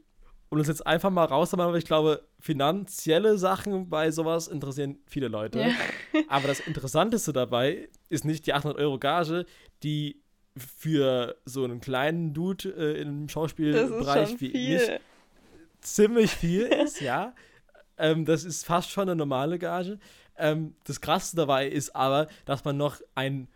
Und 0.49 0.59
uns 0.59 0.67
jetzt 0.67 0.85
einfach 0.85 1.09
mal 1.09 1.25
raus, 1.25 1.53
aber 1.53 1.75
ich 1.75 1.85
glaube, 1.85 2.23
finanzielle 2.39 3.37
Sachen 3.37 3.89
bei 3.89 4.11
sowas 4.11 4.47
interessieren 4.47 4.99
viele 5.07 5.27
Leute. 5.27 5.59
Ja. 5.59 5.71
Aber 6.29 6.47
das 6.47 6.59
Interessanteste 6.59 7.33
dabei 7.33 7.89
ist 8.09 8.25
nicht 8.25 8.45
die 8.45 8.53
800 8.53 8.79
Euro 8.79 8.99
Gage, 8.99 9.45
die 9.81 10.21
für 10.55 11.35
so 11.45 11.63
einen 11.63 11.81
kleinen 11.81 12.33
Dude 12.33 12.69
äh, 12.69 13.01
im 13.01 13.25
Das 13.25 13.33
Schauspielbereich 13.33 14.39
wie 14.39 14.51
viel. 14.51 14.73
mich 14.77 14.99
ziemlich 15.81 16.31
viel 16.31 16.63
ist, 16.63 17.01
ja. 17.01 17.33
Ähm, 17.97 18.25
das 18.25 18.43
ist 18.43 18.65
fast 18.65 18.91
schon 18.91 19.03
eine 19.03 19.15
normale 19.15 19.57
Gage. 19.59 19.99
Ähm, 20.37 20.75
das 20.83 20.99
Krasse 20.99 21.35
dabei 21.35 21.67
ist 21.67 21.95
aber, 21.95 22.27
dass 22.45 22.65
man 22.65 22.77
noch 22.77 22.99
ein, 23.15 23.47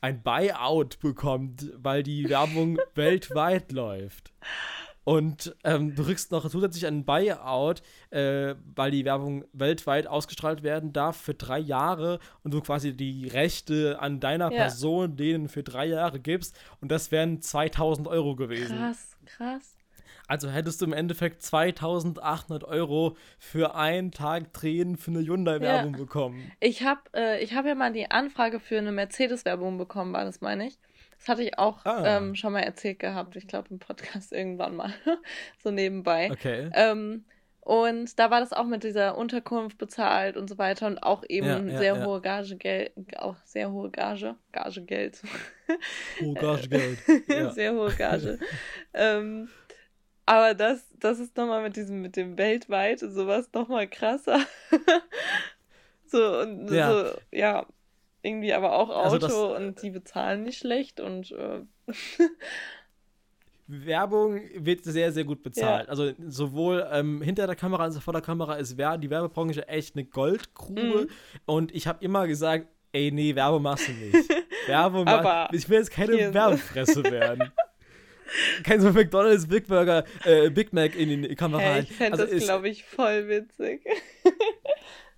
ein 0.00 0.22
Buyout 0.22 0.98
bekommt, 1.00 1.72
weil 1.76 2.02
die 2.02 2.28
Werbung 2.28 2.78
weltweit 2.94 3.72
läuft. 3.72 4.32
Und 5.06 5.54
ähm, 5.62 5.94
du 5.94 6.02
kriegst 6.02 6.32
noch 6.32 6.50
zusätzlich 6.50 6.84
einen 6.84 7.04
Buyout, 7.04 7.80
äh, 8.10 8.56
weil 8.74 8.90
die 8.90 9.04
Werbung 9.04 9.44
weltweit 9.52 10.08
ausgestrahlt 10.08 10.64
werden 10.64 10.92
darf 10.92 11.16
für 11.16 11.34
drei 11.34 11.60
Jahre 11.60 12.18
und 12.42 12.52
du 12.52 12.60
quasi 12.60 12.92
die 12.92 13.28
Rechte 13.28 14.00
an 14.00 14.18
deiner 14.18 14.50
Ja. 14.50 14.62
Person 14.62 15.16
denen 15.16 15.48
für 15.48 15.62
drei 15.62 15.86
Jahre 15.86 16.18
gibst. 16.18 16.58
Und 16.80 16.90
das 16.90 17.12
wären 17.12 17.40
2000 17.40 18.08
Euro 18.08 18.34
gewesen. 18.34 18.78
Krass, 18.78 19.16
krass. 19.26 19.76
Also 20.26 20.50
hättest 20.50 20.80
du 20.80 20.86
im 20.86 20.92
Endeffekt 20.92 21.40
2800 21.40 22.64
Euro 22.64 23.16
für 23.38 23.76
einen 23.76 24.10
Tag 24.10 24.52
Drehen 24.54 24.96
für 24.96 25.12
eine 25.12 25.20
Hyundai-Werbung 25.20 25.92
bekommen. 25.92 26.50
Ich 26.58 26.82
habe 26.82 27.02
äh, 27.14 27.40
ich 27.44 27.54
hab 27.54 27.64
ja 27.64 27.76
mal 27.76 27.92
die 27.92 28.10
Anfrage 28.10 28.58
für 28.58 28.78
eine 28.78 28.90
Mercedes-Werbung 28.90 29.78
bekommen, 29.78 30.12
war 30.12 30.24
das, 30.24 30.40
meine 30.40 30.66
ich. 30.66 30.80
Das 31.18 31.28
hatte 31.28 31.42
ich 31.42 31.58
auch 31.58 31.84
Ah. 31.84 32.16
ähm, 32.18 32.34
schon 32.34 32.52
mal 32.52 32.60
erzählt 32.60 32.98
gehabt. 32.98 33.36
Ich 33.36 33.46
glaube, 33.48 33.68
im 33.70 33.78
Podcast 33.78 34.32
irgendwann 34.32 34.76
mal. 34.76 34.92
so 35.62 35.70
nebenbei. 35.70 36.30
Okay. 36.30 36.70
Ähm, 36.74 37.24
und 37.60 38.16
da 38.20 38.30
war 38.30 38.38
das 38.38 38.52
auch 38.52 38.66
mit 38.66 38.84
dieser 38.84 39.18
Unterkunft 39.18 39.76
bezahlt 39.76 40.36
und 40.36 40.48
so 40.48 40.56
weiter 40.56 40.86
und 40.86 40.98
auch 41.02 41.24
eben 41.28 41.46
Ja, 41.48 41.58
ja, 41.58 41.78
sehr 41.78 41.96
ja. 41.96 42.04
hohe 42.06 42.20
Gage 42.20 42.54
Geld, 42.56 42.92
auch 43.16 43.34
sehr 43.44 43.72
hohe 43.72 43.90
Gage, 43.90 44.36
Gage 44.52 44.82
Geld. 44.82 45.20
Oh, 46.22 46.32
Gagegeld. 46.34 46.98
Sehr 47.54 47.72
hohe 47.74 47.92
Gage. 47.92 48.38
ähm, 48.94 49.48
aber 50.24 50.54
das, 50.54 50.86
das 51.00 51.18
ist 51.18 51.36
nochmal 51.36 51.60
mit 51.62 51.74
diesem, 51.74 52.00
mit 52.02 52.14
dem 52.16 52.38
weltweit 52.38 53.02
und 53.02 53.10
sowas 53.12 53.48
nochmal 53.52 53.88
krasser. 53.88 54.38
so, 56.06 56.38
und 56.40 56.68
so, 56.68 57.10
ja, 57.32 57.66
irgendwie 58.26 58.52
aber 58.52 58.72
auch 58.74 58.90
Auto 58.90 59.00
Also 59.00 59.18
das- 59.18 59.32
und 59.32 59.82
die 59.82 59.90
bezahlen 59.90 60.42
nicht 60.44 60.58
schlecht 60.58 61.00
und 61.00 61.30
äh, 61.32 61.60
Werbung 63.68 64.40
wird 64.56 64.84
sehr, 64.84 65.10
sehr 65.12 65.24
gut 65.24 65.42
bezahlt. 65.42 65.86
Ja. 65.86 65.90
Also 65.90 66.12
sowohl 66.28 66.86
ähm, 66.92 67.20
hinter 67.20 67.46
der 67.48 67.56
Kamera 67.56 67.82
als 67.84 67.96
auch 67.96 68.02
vor 68.02 68.12
der 68.12 68.22
Kamera 68.22 68.54
ist 68.54 68.76
Wer- 68.78 68.96
die 68.98 69.10
Werbebranche 69.10 69.66
echt 69.68 69.96
eine 69.96 70.04
Goldgrube. 70.04 70.80
Mhm. 71.02 71.08
Und 71.46 71.74
ich 71.74 71.86
habe 71.88 72.04
immer 72.04 72.28
gesagt, 72.28 72.68
ey, 72.92 73.10
nee, 73.10 73.34
Werbung 73.34 73.62
machst 73.62 73.88
du 73.88 73.92
nicht. 73.92 74.28
Werbung 74.68 75.04
mach- 75.04 75.14
Aber 75.24 75.48
Ich 75.52 75.68
will 75.68 75.78
jetzt 75.78 75.90
keine. 75.90 76.32
Werbefresse 76.32 77.02
werden. 77.04 77.50
Kein 78.64 78.80
so 78.80 78.90
McDonalds 78.92 79.46
Big 79.46 79.68
Burger, 79.68 80.04
äh, 80.24 80.50
Big 80.50 80.72
Mac 80.72 80.96
in 80.96 81.22
die 81.22 81.34
Kamera. 81.36 81.60
hey, 81.62 81.82
ich 81.82 81.92
fände 81.92 82.12
also 82.18 82.24
das, 82.24 82.32
ist- 82.32 82.44
glaube 82.44 82.68
ich, 82.68 82.84
voll 82.84 83.28
witzig. 83.28 83.84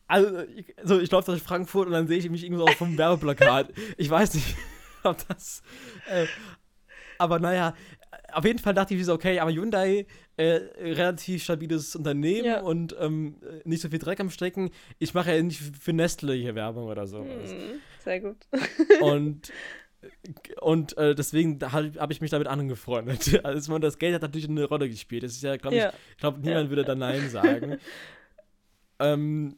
Also, 0.08 0.40
ich, 0.56 0.74
so, 0.82 0.98
ich 0.98 1.10
laufe 1.10 1.30
durch 1.30 1.42
Frankfurt 1.42 1.86
und 1.86 1.92
dann 1.92 2.08
sehe 2.08 2.18
ich 2.18 2.28
mich 2.30 2.42
irgendwo 2.42 2.64
auf 2.64 2.76
vom 2.76 2.96
Werbeplakat. 2.98 3.72
Ich 3.98 4.08
weiß 4.10 4.34
nicht, 4.34 4.56
ob 5.04 5.16
das. 5.28 5.62
Äh, 6.10 6.26
aber 7.18 7.38
naja, 7.38 7.74
auf 8.32 8.44
jeden 8.44 8.58
Fall 8.58 8.74
dachte 8.74 8.94
ich 8.94 9.04
so, 9.04 9.12
okay, 9.12 9.38
aber 9.38 9.50
Hyundai, 9.52 10.06
äh, 10.36 10.60
relativ 10.80 11.42
stabiles 11.42 11.94
Unternehmen 11.96 12.44
Ja. 12.46 12.60
und 12.60 12.96
ähm, 12.98 13.36
nicht 13.64 13.82
so 13.82 13.88
viel 13.88 13.98
Dreck 13.98 14.20
am 14.20 14.30
Stecken. 14.30 14.70
Ich 14.98 15.12
mache 15.14 15.34
ja 15.34 15.42
nicht 15.42 15.60
für 15.60 15.92
Nestle 15.92 16.32
hier 16.34 16.54
Werbung 16.54 16.84
oder 16.86 17.06
so. 17.06 17.24
Hm, 17.24 17.80
sehr 18.04 18.20
gut. 18.20 18.36
Und, 19.00 19.52
und 20.60 20.96
äh, 20.96 21.16
deswegen 21.16 21.58
habe 21.72 21.90
hab 21.98 22.12
ich 22.12 22.20
mich 22.20 22.30
damit 22.30 22.46
angefreundet. 22.46 23.44
Also, 23.44 23.76
das 23.80 23.98
Geld 23.98 24.14
hat 24.14 24.22
natürlich 24.22 24.48
eine 24.48 24.64
Rolle 24.64 24.88
gespielt. 24.88 25.24
Das 25.24 25.32
ist 25.32 25.42
ja, 25.42 25.56
glaube 25.56 25.74
ich, 25.76 25.82
Ja. 25.82 25.92
ich 26.12 26.18
glaube, 26.18 26.38
niemand 26.38 26.66
Ja. 26.66 26.70
würde 26.70 26.84
da 26.84 26.94
Nein 26.94 27.28
sagen. 27.30 27.78
ähm, 29.00 29.56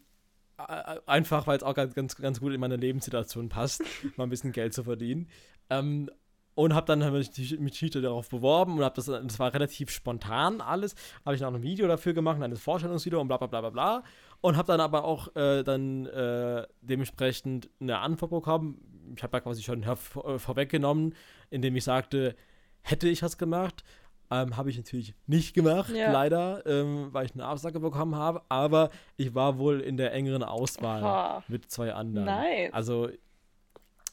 einfach, 1.07 1.47
weil 1.47 1.57
es 1.57 1.63
auch 1.63 1.75
ganz, 1.75 1.95
ganz, 1.95 2.17
ganz 2.17 2.41
gut 2.41 2.53
in 2.53 2.61
meine 2.61 2.77
Lebenssituation 2.77 3.49
passt, 3.49 3.83
mal 4.17 4.25
ein 4.25 4.31
bisschen 4.31 4.53
Geld 4.53 4.75
zu 4.75 4.85
verdienen. 4.85 5.29
Ähm, 5.69 6.11
und 6.55 6.75
habe 6.75 6.87
dann 6.87 7.03
hab 7.05 7.15
ich 7.15 7.59
mich 7.59 7.73
Cheater 7.75 8.03
darauf 8.03 8.29
beworben 8.29 8.77
und 8.77 8.85
habe 8.85 8.95
das, 8.95 9.07
das 9.07 9.39
war 9.39 9.55
relativ 9.55 9.91
spontan 9.91 10.61
alles, 10.61 10.95
habe 11.25 11.35
ich 11.35 11.41
noch 11.41 11.55
ein 11.55 11.63
Video 11.63 11.87
dafür 11.87 12.13
gemacht, 12.13 12.43
ein 12.43 12.57
Vorstellungsvideo 12.57 13.21
und 13.21 13.29
bla 13.29 13.37
bla 13.39 13.47
bla 13.47 13.61
bla 13.61 13.71
bla. 13.71 14.03
Und 14.43 14.57
habe 14.57 14.67
dann 14.67 14.81
aber 14.81 15.05
auch 15.05 15.35
äh, 15.37 15.63
dann 15.63 16.07
äh, 16.07 16.67
dementsprechend 16.81 17.71
eine 17.81 17.99
Antwort 17.99 18.31
bekommen. 18.31 19.13
Ich 19.17 19.23
habe 19.23 19.37
ja 19.37 19.41
quasi 19.41 19.63
schon 19.63 19.85
herv- 19.85 20.35
äh, 20.35 20.39
vorweggenommen, 20.39 21.15
indem 21.51 21.77
ich 21.77 21.85
sagte, 21.85 22.35
hätte 22.83 23.09
ich 23.09 23.21
das 23.21 23.39
gemacht. 23.39 23.85
Ähm, 24.33 24.57
habe 24.57 24.70
ich 24.70 24.76
natürlich 24.76 25.14
nicht 25.26 25.55
gemacht, 25.55 25.91
Ja. 25.91 26.12
leider, 26.12 26.64
ähm, 26.64 27.09
weil 27.12 27.26
ich 27.26 27.35
eine 27.35 27.45
Absage 27.47 27.81
bekommen 27.81 28.14
habe. 28.14 28.43
Aber 28.49 28.91
ich 29.16 29.35
war 29.35 29.59
wohl 29.59 29.81
in 29.81 29.97
der 29.97 30.12
engeren 30.12 30.45
Auswahl 30.45 31.03
Oha. 31.03 31.43
mit 31.49 31.70
zwei 31.70 31.93
anderen. 31.93 32.26
Nice. 32.26 32.72
Also, 32.72 33.09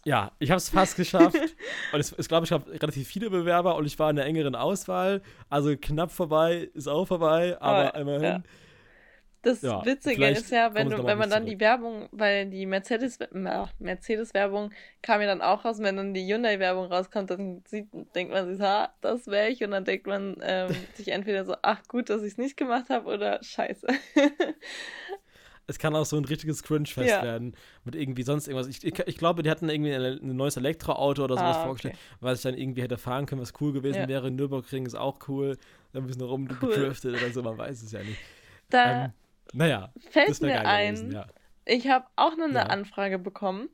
ja, 0.05 0.31
ich 0.39 0.49
habe 0.49 0.57
es 0.57 0.69
fast 0.69 0.95
geschafft. 0.95 1.35
und 1.93 1.99
es, 1.99 2.11
es 2.13 2.27
glaube 2.27 2.45
ich, 2.45 2.49
gab 2.49 2.67
relativ 2.67 3.07
viele 3.07 3.29
Bewerber 3.29 3.75
und 3.75 3.85
ich 3.85 3.99
war 3.99 4.09
in 4.09 4.15
der 4.15 4.25
engeren 4.25 4.55
Auswahl. 4.55 5.21
Also 5.49 5.75
knapp 5.79 6.11
vorbei, 6.11 6.69
ist 6.73 6.87
auch 6.87 7.05
vorbei, 7.05 7.57
aber 7.59 7.93
Aber, 7.93 7.95
immerhin. 7.99 8.23
ja. 8.23 8.43
Das 9.43 9.63
Ja, 9.63 9.85
Witzige 9.85 10.27
ist 10.29 10.51
ja, 10.51 10.73
wenn, 10.73 10.89
du, 10.89 10.97
wenn 11.05 11.17
man 11.17 11.29
dann 11.29 11.45
mich 11.45 11.53
die 11.53 11.59
Werbung, 11.59 12.09
weil 12.11 12.49
die 12.49 12.65
Mercedes, 12.65 13.19
Mercedes-Werbung 13.79 14.71
kam 15.01 15.21
ja 15.21 15.27
dann 15.27 15.41
auch 15.41 15.63
raus, 15.63 15.77
wenn 15.79 15.95
dann 15.95 16.13
die 16.13 16.25
Hyundai-Werbung 16.25 16.87
rauskommt, 16.87 17.29
dann 17.29 17.61
sieht, 17.67 17.87
denkt 18.15 18.33
man 18.33 18.51
sich, 18.51 18.59
ha, 18.61 18.93
das 19.01 19.27
wäre 19.27 19.49
ich, 19.49 19.63
und 19.63 19.71
dann 19.71 19.85
denkt 19.85 20.07
man 20.07 20.37
ähm, 20.41 20.73
sich 20.95 21.09
entweder 21.09 21.45
so, 21.45 21.55
ach 21.61 21.83
gut, 21.87 22.09
dass 22.09 22.23
ich 22.23 22.33
es 22.33 22.37
nicht 22.37 22.57
gemacht 22.57 22.89
habe, 22.89 23.07
oder 23.13 23.41
scheiße. 23.43 23.87
Es 25.69 25.77
kann 25.79 25.95
auch 25.95 26.05
so 26.05 26.15
ein 26.15 26.23
richtiges 26.23 26.63
Cringe-Fest 26.63 27.09
Ja. 27.09 27.23
werden 27.23 27.53
mit 27.83 27.93
irgendwie 27.95 28.23
sonst 28.23 28.47
irgendwas. 28.47 28.67
Ich, 28.69 28.85
ich, 28.85 28.97
ich 29.05 29.17
glaube, 29.17 29.43
die 29.43 29.49
hatten 29.49 29.67
irgendwie 29.69 29.93
ein, 29.93 30.35
neues 30.37 30.55
Elektroauto 30.55 31.25
oder 31.25 31.37
sowas 31.37 31.57
Ah, 31.57 31.59
okay. 31.59 31.63
vorgestellt, 31.63 31.97
was 32.21 32.39
ich 32.39 32.43
dann 32.43 32.57
irgendwie 32.57 32.81
hätte 32.81 32.97
fahren 32.97 33.25
können, 33.25 33.41
was 33.41 33.51
cool 33.59 33.73
gewesen 33.73 34.01
Ja. 34.01 34.07
wäre. 34.07 34.31
Nürburgring 34.31 34.85
ist 34.85 34.95
auch 34.95 35.19
cool. 35.27 35.57
Da 35.91 35.99
ein 35.99 36.07
bisschen 36.07 36.21
rumgedriftet 36.21 37.15
oder 37.15 37.31
so, 37.31 37.43
man 37.43 37.57
weiß 37.57 37.83
es 37.83 37.91
ja 37.91 38.03
nicht. 38.03 38.21
Da 38.69 38.91
Ähm, 38.91 39.11
naja, 39.53 39.91
fällt 40.09 40.41
mir 40.41 40.65
ein, 40.65 40.95
gewesen, 40.95 41.11
ja. 41.13 41.25
Ich 41.65 41.87
habe 41.89 42.05
auch 42.15 42.35
noch 42.37 42.45
eine 42.45 42.59
Ja. 42.59 42.65
Anfrage 42.67 43.19
bekommen. 43.19 43.69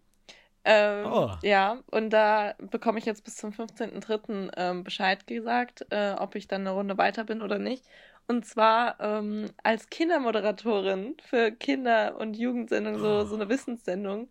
Ähm, 0.66 1.06
Oh. 1.12 1.32
Ja, 1.44 1.80
und 1.92 2.10
da 2.12 2.56
bekomme 2.60 2.98
ich 3.00 3.06
jetzt 3.06 3.24
bis 3.26 3.36
zum 3.36 3.52
15.03. 3.52 4.52
Ähm, 4.56 4.84
Bescheid 4.84 5.28
gesagt, 5.28 5.86
äh, 5.92 6.14
ob 6.18 6.36
ich 6.36 6.48
dann 6.48 6.62
eine 6.62 6.72
Runde 6.72 6.98
weiter 6.98 7.26
bin 7.26 7.42
oder 7.42 7.60
nicht. 7.60 7.86
Und 8.28 8.46
zwar 8.46 9.00
ähm, 9.02 9.48
als 9.64 9.90
Kindermoderatorin 9.90 11.18
für 11.26 11.52
Kinder- 11.52 12.18
und 12.18 12.36
Jugendsendungen, 12.38 13.00
so, 13.00 13.26
so 13.26 13.36
eine 13.36 13.50
Wissenssendung. 13.50 14.30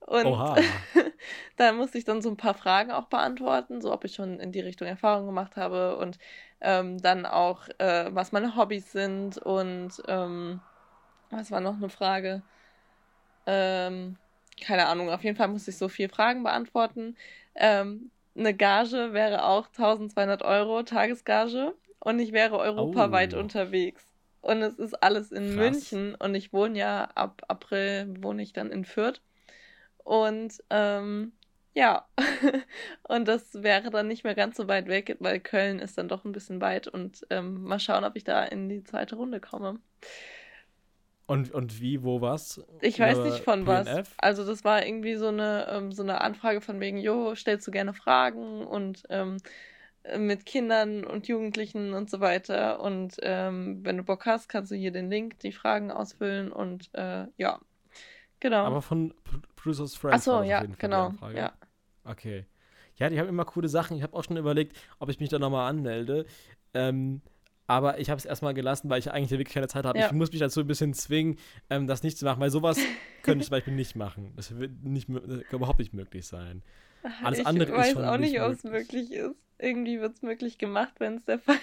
Und 0.00 0.26
da 1.56 1.72
musste 1.72 1.98
ich 1.98 2.04
dann 2.04 2.22
so 2.22 2.30
ein 2.30 2.36
paar 2.36 2.54
Fragen 2.54 2.90
auch 2.90 3.06
beantworten, 3.06 3.80
so 3.80 3.92
ob 3.92 4.04
ich 4.04 4.14
schon 4.14 4.40
in 4.40 4.52
die 4.52 4.60
Richtung 4.60 4.88
Erfahrung 4.88 5.26
gemacht 5.26 5.56
habe 5.56 5.96
und 5.98 6.18
ähm, 6.60 6.98
dann 7.00 7.26
auch, 7.26 7.68
äh, 7.78 8.06
was 8.14 8.32
meine 8.32 8.56
Hobbys 8.56 8.92
sind 8.92 9.38
und 9.38 10.02
ähm, 10.08 10.60
was 11.30 11.50
war 11.50 11.60
noch 11.60 11.76
eine 11.76 11.88
Frage? 11.90 12.42
ähm, 13.46 14.18
keine 14.60 14.86
Ahnung, 14.86 15.10
auf 15.10 15.24
jeden 15.24 15.36
Fall 15.36 15.48
muss 15.48 15.68
ich 15.68 15.78
so 15.78 15.88
vier 15.88 16.08
Fragen 16.10 16.42
beantworten. 16.42 17.16
Ähm, 17.54 18.10
eine 18.36 18.54
Gage 18.54 19.12
wäre 19.12 19.44
auch 19.44 19.68
1200 19.68 20.42
Euro 20.42 20.82
Tagesgage 20.82 21.74
und 21.98 22.18
ich 22.20 22.32
wäre 22.32 22.58
europaweit 22.58 23.34
Oh. 23.34 23.40
unterwegs. 23.40 24.06
Und 24.42 24.62
es 24.62 24.78
ist 24.78 24.94
alles 25.02 25.32
in 25.32 25.54
Krass. 25.54 25.56
München 25.56 26.14
und 26.14 26.34
ich 26.34 26.52
wohne 26.52 26.78
ja 26.78 27.04
ab 27.14 27.42
April, 27.48 28.14
wohne 28.22 28.42
ich 28.42 28.52
dann 28.52 28.70
in 28.70 28.84
Fürth. 28.84 29.20
Und 29.98 30.62
ähm, 30.70 31.32
ja, 31.74 32.08
und 33.08 33.28
das 33.28 33.62
wäre 33.62 33.90
dann 33.90 34.08
nicht 34.08 34.24
mehr 34.24 34.34
ganz 34.34 34.56
so 34.56 34.68
weit 34.68 34.88
weg, 34.88 35.16
weil 35.20 35.40
Köln 35.40 35.78
ist 35.80 35.98
dann 35.98 36.08
doch 36.08 36.24
ein 36.24 36.32
bisschen 36.32 36.60
weit 36.60 36.88
und 36.88 37.26
ähm, 37.30 37.62
mal 37.64 37.80
schauen, 37.80 38.04
ob 38.04 38.16
ich 38.16 38.24
da 38.24 38.44
in 38.44 38.68
die 38.68 38.84
zweite 38.84 39.16
Runde 39.16 39.40
komme. 39.40 39.80
Und, 41.30 41.52
und 41.52 41.80
wie, 41.80 42.02
wo, 42.02 42.20
was? 42.20 42.60
Ich 42.80 42.98
weiß 42.98 43.18
Über 43.18 43.24
nicht 43.24 43.44
von 43.44 43.64
was. 43.64 43.86
PNF? 43.86 44.08
Also 44.18 44.44
das 44.44 44.64
war 44.64 44.84
irgendwie 44.84 45.14
so 45.14 45.28
eine, 45.28 45.68
ähm, 45.70 45.92
so 45.92 46.02
eine 46.02 46.20
Anfrage 46.22 46.60
von 46.60 46.80
wegen, 46.80 46.98
jo, 46.98 47.36
stellst 47.36 47.66
du 47.68 47.70
gerne 47.70 47.94
Fragen 47.94 48.66
und 48.66 49.04
ähm, 49.10 49.36
äh, 50.02 50.18
mit 50.18 50.44
Kindern 50.44 51.04
und 51.04 51.28
Jugendlichen 51.28 51.94
und 51.94 52.10
so 52.10 52.18
weiter. 52.18 52.80
Und 52.80 53.16
ähm, 53.22 53.78
wenn 53.84 53.96
du 53.96 54.02
Bock 54.02 54.26
hast, 54.26 54.48
kannst 54.48 54.72
du 54.72 54.74
hier 54.74 54.90
den 54.90 55.08
Link, 55.08 55.38
die 55.38 55.52
Fragen 55.52 55.92
ausfüllen 55.92 56.50
und 56.50 56.90
äh, 56.94 57.26
ja, 57.36 57.60
genau. 58.40 58.66
Aber 58.66 58.82
von 58.82 59.14
Pro- 59.22 59.38
Producers 59.54 59.94
Friends. 59.94 60.26
Achso, 60.26 60.42
ja, 60.42 60.64
genau. 60.78 61.12
Ja. 61.32 61.52
Okay. 62.04 62.44
Ja, 62.96 63.08
die 63.08 63.20
haben 63.20 63.28
immer 63.28 63.44
coole 63.44 63.68
Sachen. 63.68 63.96
Ich 63.96 64.02
habe 64.02 64.16
auch 64.16 64.24
schon 64.24 64.36
überlegt, 64.36 64.76
ob 64.98 65.08
ich 65.10 65.20
mich 65.20 65.28
da 65.28 65.38
nochmal 65.38 65.70
anmelde. 65.70 66.26
Ähm, 66.74 67.22
aber 67.70 68.00
ich 68.00 68.10
habe 68.10 68.18
es 68.18 68.24
erstmal 68.24 68.52
gelassen, 68.52 68.90
weil 68.90 68.98
ich 68.98 69.12
eigentlich 69.12 69.30
wirklich 69.30 69.54
keine 69.54 69.68
Zeit 69.68 69.84
habe. 69.84 69.96
Ja. 69.96 70.06
Ich 70.06 70.12
muss 70.12 70.32
mich 70.32 70.40
dazu 70.40 70.58
ein 70.58 70.66
bisschen 70.66 70.92
zwingen, 70.92 71.38
ähm, 71.70 71.86
das 71.86 72.02
nicht 72.02 72.18
zu 72.18 72.24
machen, 72.24 72.40
weil 72.40 72.50
sowas 72.50 72.76
könnte 73.22 73.42
ich 73.42 73.46
zum 73.46 73.52
Beispiel 73.52 73.74
nicht 73.74 73.94
machen. 73.94 74.32
Das 74.34 74.58
wird 74.58 74.82
nicht, 74.82 75.08
äh, 75.08 75.44
überhaupt 75.52 75.78
nicht 75.78 75.94
möglich 75.94 76.26
sein. 76.26 76.64
Alles 77.22 77.38
ich 77.38 77.46
andere 77.46 77.70
ist 77.70 77.78
weiß 77.78 77.92
schon 77.92 78.04
auch 78.04 78.16
nicht, 78.16 78.32
nicht 78.32 78.42
ob 78.42 78.50
es 78.50 78.64
möglich 78.64 79.12
ist. 79.12 79.36
Irgendwie 79.58 80.00
wird 80.00 80.16
es 80.16 80.22
möglich 80.22 80.58
gemacht, 80.58 80.94
wenn 80.98 81.14
es 81.14 81.24
der 81.26 81.38
Fall 81.38 81.58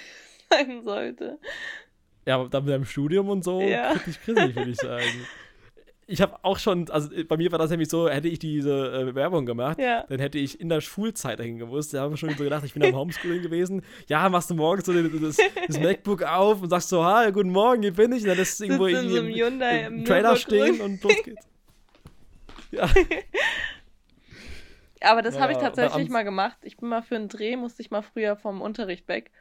sein 0.50 0.82
sollte. 0.86 1.40
Ja, 2.26 2.36
aber 2.36 2.48
dann 2.48 2.64
mit 2.64 2.74
deinem 2.74 2.86
Studium 2.86 3.28
und 3.28 3.44
so, 3.44 3.60
Ja. 3.60 3.92
kritisch, 3.94 4.22
kritisch, 4.22 4.56
würde 4.56 4.72
ich 4.72 4.78
sagen. 4.78 5.04
Ich 6.10 6.22
habe 6.22 6.38
auch 6.42 6.58
schon, 6.58 6.90
also 6.90 7.12
äh, 7.12 7.26
bei 7.26 7.36
mir 7.36 7.52
war 7.52 7.60
das 7.60 7.70
nämlich 7.70 7.90
so, 7.90 8.08
hätte 8.08 8.30
ich 8.30 8.40
diese 8.40 8.72
äh, 9.10 9.14
Werbung 9.14 9.46
gemacht, 9.46 9.78
Ja. 9.78 10.06
dann 10.08 10.20
hätte 10.20 10.38
ich 10.38 10.60
in 10.60 10.70
der 10.70 10.80
Schulzeit 10.80 11.40
dahin 11.40 11.60
gewusst. 11.60 11.94
Da 11.94 12.02
habe 12.02 12.14
ich 12.14 12.20
schon 12.20 12.36
so 12.38 12.44
gedacht, 12.46 12.64
ich 12.64 12.74
bin 12.74 12.82
am 12.84 12.96
Homeschooling 12.96 13.42
gewesen. 13.42 13.82
Ja, 14.08 14.30
machst 14.30 14.50
du 14.50 14.56
morgens 14.56 14.86
so 14.86 14.94
das, 14.94 15.38
das 15.68 15.80
MacBook 15.80 16.24
auf 16.24 16.62
und 16.62 16.70
sagst 16.70 16.88
so, 16.90 17.04
hi, 17.04 17.30
guten 17.34 17.50
Morgen, 17.50 17.82
hier 17.82 17.94
bin 17.94 18.14
ich. 18.14 18.22
Und 18.24 18.30
dann 18.30 18.38
lässt 18.38 18.58
du 18.60 18.64
irgendwo 18.64 18.86
in 18.86 19.10
so 19.10 19.18
im, 19.18 19.26
Hyundai 19.28 19.86
im 19.86 20.00
im 20.00 20.06
Trailer 20.06 20.36
stehen 20.38 20.80
und 20.80 21.04
los 21.04 21.22
geht's. 21.24 21.46
Ja, 22.72 22.90
Aber 25.02 25.22
das 25.22 25.38
habe 25.40 25.52
ich 25.52 25.58
Ja, 25.58 25.66
tatsächlich 25.70 26.10
mal 26.10 26.24
gemacht. 26.24 26.58
Ich 26.64 26.78
bin 26.78 26.90
mal 26.90 27.02
für 27.04 27.16
einen 27.16 27.30
Dreh, 27.30 27.56
musste 27.56 27.82
ich 27.82 27.92
mal 27.92 28.02
früher 28.02 28.36
vom 28.36 28.62
Unterricht 28.62 29.08
weg. 29.08 29.32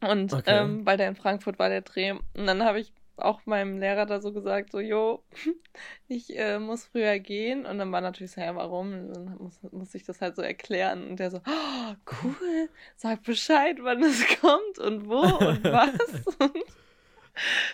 Und 0.00 0.32
Okay. 0.32 0.42
ähm, 0.46 0.86
weil 0.86 0.96
der 0.96 1.08
in 1.08 1.16
Frankfurt 1.16 1.58
war, 1.58 1.68
der 1.68 1.82
Dreh. 1.82 2.12
Und 2.12 2.46
dann 2.46 2.64
habe 2.64 2.80
ich 2.80 2.92
auch 3.20 3.46
meinem 3.46 3.78
Lehrer 3.78 4.06
da 4.06 4.20
so 4.20 4.32
gesagt, 4.32 4.72
so, 4.72 4.80
jo, 4.80 5.22
ich 6.08 6.36
äh, 6.38 6.58
muss 6.58 6.86
früher 6.86 7.18
gehen. 7.18 7.66
Und 7.66 7.78
dann 7.78 7.92
war 7.92 8.00
natürlich 8.00 8.32
so, 8.32 8.40
ja, 8.40 8.54
warum? 8.54 8.92
Und 8.92 9.14
dann 9.14 9.36
muss, 9.38 9.58
muss 9.70 9.94
ich 9.94 10.04
das 10.04 10.20
halt 10.20 10.36
so 10.36 10.42
erklären. 10.42 11.06
Und 11.08 11.20
der 11.20 11.30
so, 11.30 11.38
oh, 11.46 11.94
cool, 12.22 12.68
sag 12.96 13.22
Bescheid, 13.22 13.76
wann 13.80 14.02
es 14.02 14.24
kommt 14.40 14.78
und 14.78 15.08
wo 15.08 15.20
und 15.20 15.64
was. 15.64 16.24
und, 16.38 16.64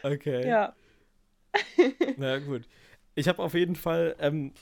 okay. 0.02 0.46
ja. 0.46 0.74
Na 2.16 2.38
gut. 2.38 2.62
Ich 3.14 3.28
habe 3.28 3.42
auf 3.42 3.54
jeden 3.54 3.76
Fall, 3.76 4.14
ähm, 4.18 4.52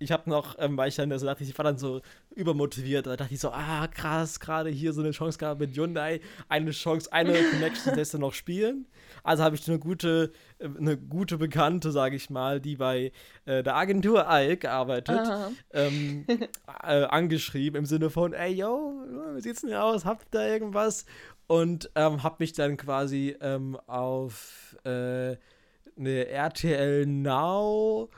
ich 0.00 0.12
habe 0.12 0.28
noch, 0.30 0.56
ähm, 0.58 0.78
weil 0.78 0.88
ich 0.88 0.96
dann 0.96 1.16
so 1.16 1.26
dachte, 1.26 1.44
ich 1.44 1.56
war 1.56 1.64
dann 1.64 1.76
so 1.76 2.00
übermotiviert, 2.34 3.06
da 3.06 3.16
dachte 3.16 3.34
ich 3.34 3.40
so, 3.40 3.50
ah, 3.50 3.86
krass, 3.86 4.40
gerade 4.40 4.70
hier 4.70 4.94
so 4.94 5.02
eine 5.02 5.10
Chance 5.10 5.38
gehabt 5.38 5.60
mit 5.60 5.76
Hyundai, 5.76 6.20
eine 6.48 6.70
Chance, 6.70 7.12
eine 7.12 7.34
Connection 7.50 7.94
lässt 7.94 8.18
noch 8.18 8.32
spielen. 8.32 8.86
Also 9.22 9.44
habe 9.44 9.56
ich 9.56 9.68
eine 9.68 9.78
gute, 9.78 10.32
äh, 10.58 10.68
eine 10.78 10.96
gute 10.96 11.36
Bekannte, 11.36 11.92
sage 11.92 12.16
ich 12.16 12.30
mal, 12.30 12.60
die 12.60 12.76
bei 12.76 13.12
äh, 13.44 13.62
der 13.62 13.76
Agentur 13.76 14.26
ALK 14.26 14.64
arbeitet, 14.64 15.20
ähm, 15.74 16.26
äh, 16.82 17.04
angeschrieben 17.04 17.80
im 17.80 17.84
Sinne 17.84 18.08
von, 18.08 18.32
ey, 18.32 18.54
yo, 18.54 19.04
wie 19.34 19.40
sieht's 19.42 19.60
denn 19.60 19.74
aus? 19.74 20.06
Habt 20.06 20.34
ihr 20.34 20.40
da 20.40 20.46
irgendwas? 20.46 21.04
Und 21.46 21.90
ähm, 21.94 22.22
hab 22.22 22.40
mich 22.40 22.54
dann 22.54 22.78
quasi 22.78 23.36
ähm, 23.42 23.76
auf 23.86 24.76
äh, 24.84 25.36
eine 25.98 26.26
RTL 26.26 27.04
Now 27.04 28.08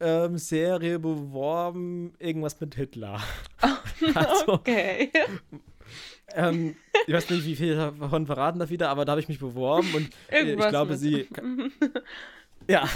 ähm, 0.00 0.38
Serie 0.38 0.98
beworben, 0.98 2.14
irgendwas 2.18 2.60
mit 2.60 2.74
Hitler. 2.74 3.20
also, 4.14 4.54
Okay. 4.54 5.10
ähm, 6.34 6.76
ich 7.06 7.14
weiß 7.14 7.30
nicht, 7.30 7.44
wie 7.44 7.56
viel 7.56 7.76
davon 7.76 8.26
verraten 8.26 8.58
darf 8.58 8.70
wieder, 8.70 8.88
aber 8.88 9.04
da 9.04 9.12
habe 9.12 9.20
ich 9.20 9.28
mich 9.28 9.38
beworben 9.38 9.92
und 9.94 10.10
äh, 10.28 10.40
ich 10.42 10.46
Irgendwas 10.48 10.70
glaube, 10.70 10.90
mit. 10.92 11.00
sie 11.00 11.28
ja, 12.68 12.88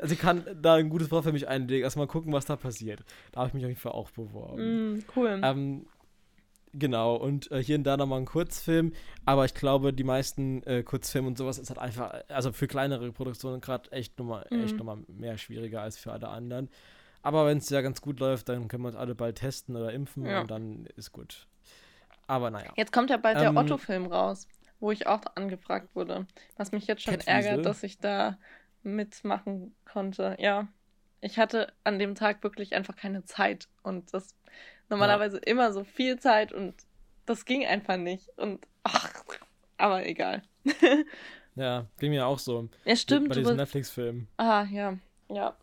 also 0.00 0.06
sie 0.06 0.16
kann 0.16 0.44
da 0.60 0.74
ein 0.74 0.88
gutes 0.88 1.10
Wort 1.10 1.24
für 1.24 1.32
mich 1.32 1.46
einlegen. 1.48 1.84
Erstmal 1.84 2.06
gucken, 2.06 2.32
was 2.32 2.46
da 2.46 2.56
passiert. 2.56 3.00
Da 3.32 3.40
habe 3.40 3.48
ich 3.48 3.54
mich 3.54 3.64
auf 3.64 3.68
jeden 3.68 3.80
Fall 3.80 3.92
auch 3.92 4.10
beworben. 4.10 4.94
Mm, 4.94 5.04
cool. 5.16 5.40
Ähm, 5.42 5.86
genau, 6.72 7.16
und 7.16 7.50
äh, 7.50 7.62
hier 7.62 7.76
und 7.76 7.84
da 7.84 7.96
nochmal 7.96 8.20
ein 8.20 8.26
Kurzfilm, 8.26 8.92
aber 9.24 9.44
ich 9.44 9.54
glaube, 9.54 9.92
die 9.92 10.04
meisten 10.04 10.62
äh, 10.64 10.82
Kurzfilme 10.82 11.28
und 11.28 11.38
sowas 11.38 11.58
ist 11.58 11.70
halt 11.70 11.78
einfach, 11.78 12.14
also 12.28 12.52
für 12.52 12.66
kleinere 12.66 13.12
Produktionen 13.12 13.60
gerade 13.60 13.90
echt 13.92 14.18
nochmal 14.18 14.46
echt 14.62 14.74
Mhm. 14.74 14.78
noch 14.78 14.84
mal 14.84 14.98
mehr 15.08 15.38
schwieriger 15.38 15.82
als 15.82 15.98
für 15.98 16.12
alle 16.12 16.28
anderen. 16.28 16.68
Aber 17.22 17.46
wenn 17.46 17.58
es 17.58 17.68
ja 17.68 17.80
ganz 17.82 18.00
gut 18.00 18.18
läuft, 18.20 18.48
dann 18.48 18.68
können 18.68 18.82
wir 18.84 18.88
uns 18.88 18.96
alle 18.96 19.14
bald 19.14 19.36
testen 19.36 19.76
oder 19.76 19.92
impfen 19.92 20.24
Ja. 20.26 20.40
und 20.40 20.50
dann 20.50 20.86
ist 20.96 21.12
gut. 21.12 21.46
Aber 22.26 22.50
naja. 22.50 22.72
Jetzt 22.76 22.92
kommt 22.92 23.10
ja 23.10 23.16
bald 23.16 23.36
der 23.40 23.50
Ähm, 23.50 23.56
Otto-Film 23.56 24.06
raus, 24.06 24.48
wo 24.78 24.90
ich 24.90 25.06
auch 25.06 25.20
angefragt 25.34 25.94
wurde. 25.94 26.26
Was 26.56 26.72
mich 26.72 26.86
jetzt 26.86 27.02
schon 27.02 27.14
Catwiesel? 27.14 27.34
ärgert, 27.50 27.66
dass 27.66 27.82
ich 27.82 27.98
da 27.98 28.38
mitmachen 28.82 29.74
konnte. 29.84 30.36
Ja, 30.38 30.68
ich 31.20 31.38
hatte 31.38 31.72
an 31.84 31.98
dem 31.98 32.14
Tag 32.14 32.42
wirklich 32.42 32.74
einfach 32.74 32.96
keine 32.96 33.24
Zeit 33.24 33.68
und 33.82 34.14
das 34.14 34.34
normalerweise 34.90 35.38
immer 35.38 35.72
so 35.72 35.84
viel 35.84 36.18
Zeit 36.18 36.52
und 36.52 36.74
das 37.26 37.44
ging 37.44 37.64
einfach 37.66 37.96
nicht. 37.96 38.28
Und 38.36 38.66
ach, 38.84 39.12
aber 39.78 40.06
egal. 40.06 40.42
Ja, 41.56 41.86
ging 41.98 42.12
mir 42.12 42.26
auch 42.26 42.38
so. 42.38 42.68
Ja, 42.84 42.94
stimmt. 42.94 43.28
Bei 43.28 43.34
diesem 43.34 43.56
Netflix-Film. 43.56 44.28
ah, 44.36 44.64
ja, 44.70 44.96
ja. 45.28 45.56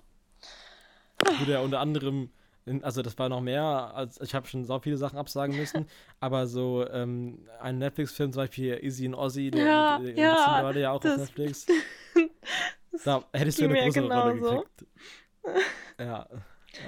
wo 1.39 1.45
der 1.45 1.61
unter 1.61 1.79
anderem, 1.79 2.29
in, 2.65 2.83
also 2.83 3.01
das 3.01 3.17
war 3.17 3.29
noch 3.29 3.39
mehr, 3.41 3.63
als 3.63 4.19
ich 4.19 4.35
habe 4.35 4.45
schon 4.47 4.65
so 4.65 4.77
viele 4.79 4.97
Sachen 4.97 5.17
absagen 5.17 5.55
müssen, 5.55 5.87
aber 6.19 6.45
so 6.45 6.85
ähm, 6.89 7.47
ein 7.61 7.77
Netflix-Film, 7.79 8.33
zum 8.33 8.41
Beispiel 8.43 8.73
Izzy 8.83 9.07
und 9.07 9.15
Ozzy, 9.15 9.49
der, 9.49 9.65
Ja, 9.65 9.99
der, 9.99 10.13
ja, 10.13 10.33
das 10.35 10.43
sind 10.43 10.53
gerade 10.55 10.79
ja 10.81 10.91
auch 10.91 10.99
das- 10.99 11.13
auf 11.13 11.19
Netflix. 11.19 11.65
Da 13.05 13.23
hättest 13.33 13.59
du 13.59 13.63
eine 13.63 13.73
mir 13.73 13.83
größere 13.83 14.13
Rolle 14.13 14.39
gekriegt. 14.39 14.85
Ja. 15.99 16.27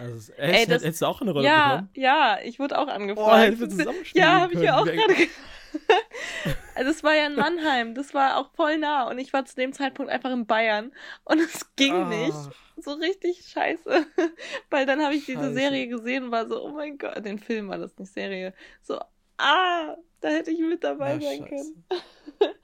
Also, 0.02 0.16
es- 0.16 0.30
Ey, 0.30 0.52
hättest, 0.52 0.72
das- 0.72 0.84
hättest 0.84 1.02
du 1.02 1.06
auch 1.06 1.22
eine 1.22 1.32
Rolle 1.32 1.46
Ja, 1.46 1.70
bekommen? 1.70 1.90
ja, 1.96 2.38
ich 2.44 2.60
wurde 2.60 2.78
auch 2.78 2.88
Oh, 2.88 2.92
angefragt. 2.92 3.56
spielen 3.58 3.96
ja, 4.14 4.42
habe 4.42 4.54
ich 4.54 4.60
ja 4.62 4.78
auch 4.78 4.86
gerade 4.86 5.14
ge- 5.16 5.30
Also 6.76 6.92
es 6.92 7.04
war 7.04 7.14
ja 7.16 7.28
in 7.28 7.36
Mannheim, 7.36 7.94
das 7.94 8.14
war 8.14 8.38
auch 8.38 8.52
voll 8.56 8.78
nah 8.78 9.08
und 9.08 9.20
ich 9.20 9.34
war 9.34 9.46
zu 9.46 9.56
dem 9.56 9.74
Zeitpunkt 9.74 10.12
einfach 10.12 10.32
in 10.32 10.46
Bayern 10.48 10.92
und 11.26 11.40
es 11.40 11.76
ging 11.76 11.94
Ah. 11.94 12.08
nicht. 12.10 12.38
So 12.78 12.94
richtig 12.94 13.46
scheiße. 13.46 14.06
Weil 14.70 14.86
dann 14.86 15.04
habe 15.04 15.14
ich 15.16 15.26
diese 15.26 15.40
Scheiße. 15.42 15.54
Serie 15.54 15.88
gesehen 15.88 16.26
und 16.26 16.32
war 16.32 16.48
so, 16.48 16.64
oh 16.64 16.70
mein 16.72 16.98
Gott, 16.98 17.24
den 17.26 17.38
Film 17.40 17.68
war 17.68 17.78
das 17.78 17.98
nicht 17.98 18.14
Serie. 18.14 18.54
So, 18.82 19.00
ah, 19.38 19.96
da 20.22 20.30
hätte 20.30 20.52
ich 20.52 20.60
mit 20.60 20.84
dabei 20.84 21.16
Ja, 21.16 21.20
sein 21.20 21.46
scheiße. 21.46 21.46
können. 21.46 21.86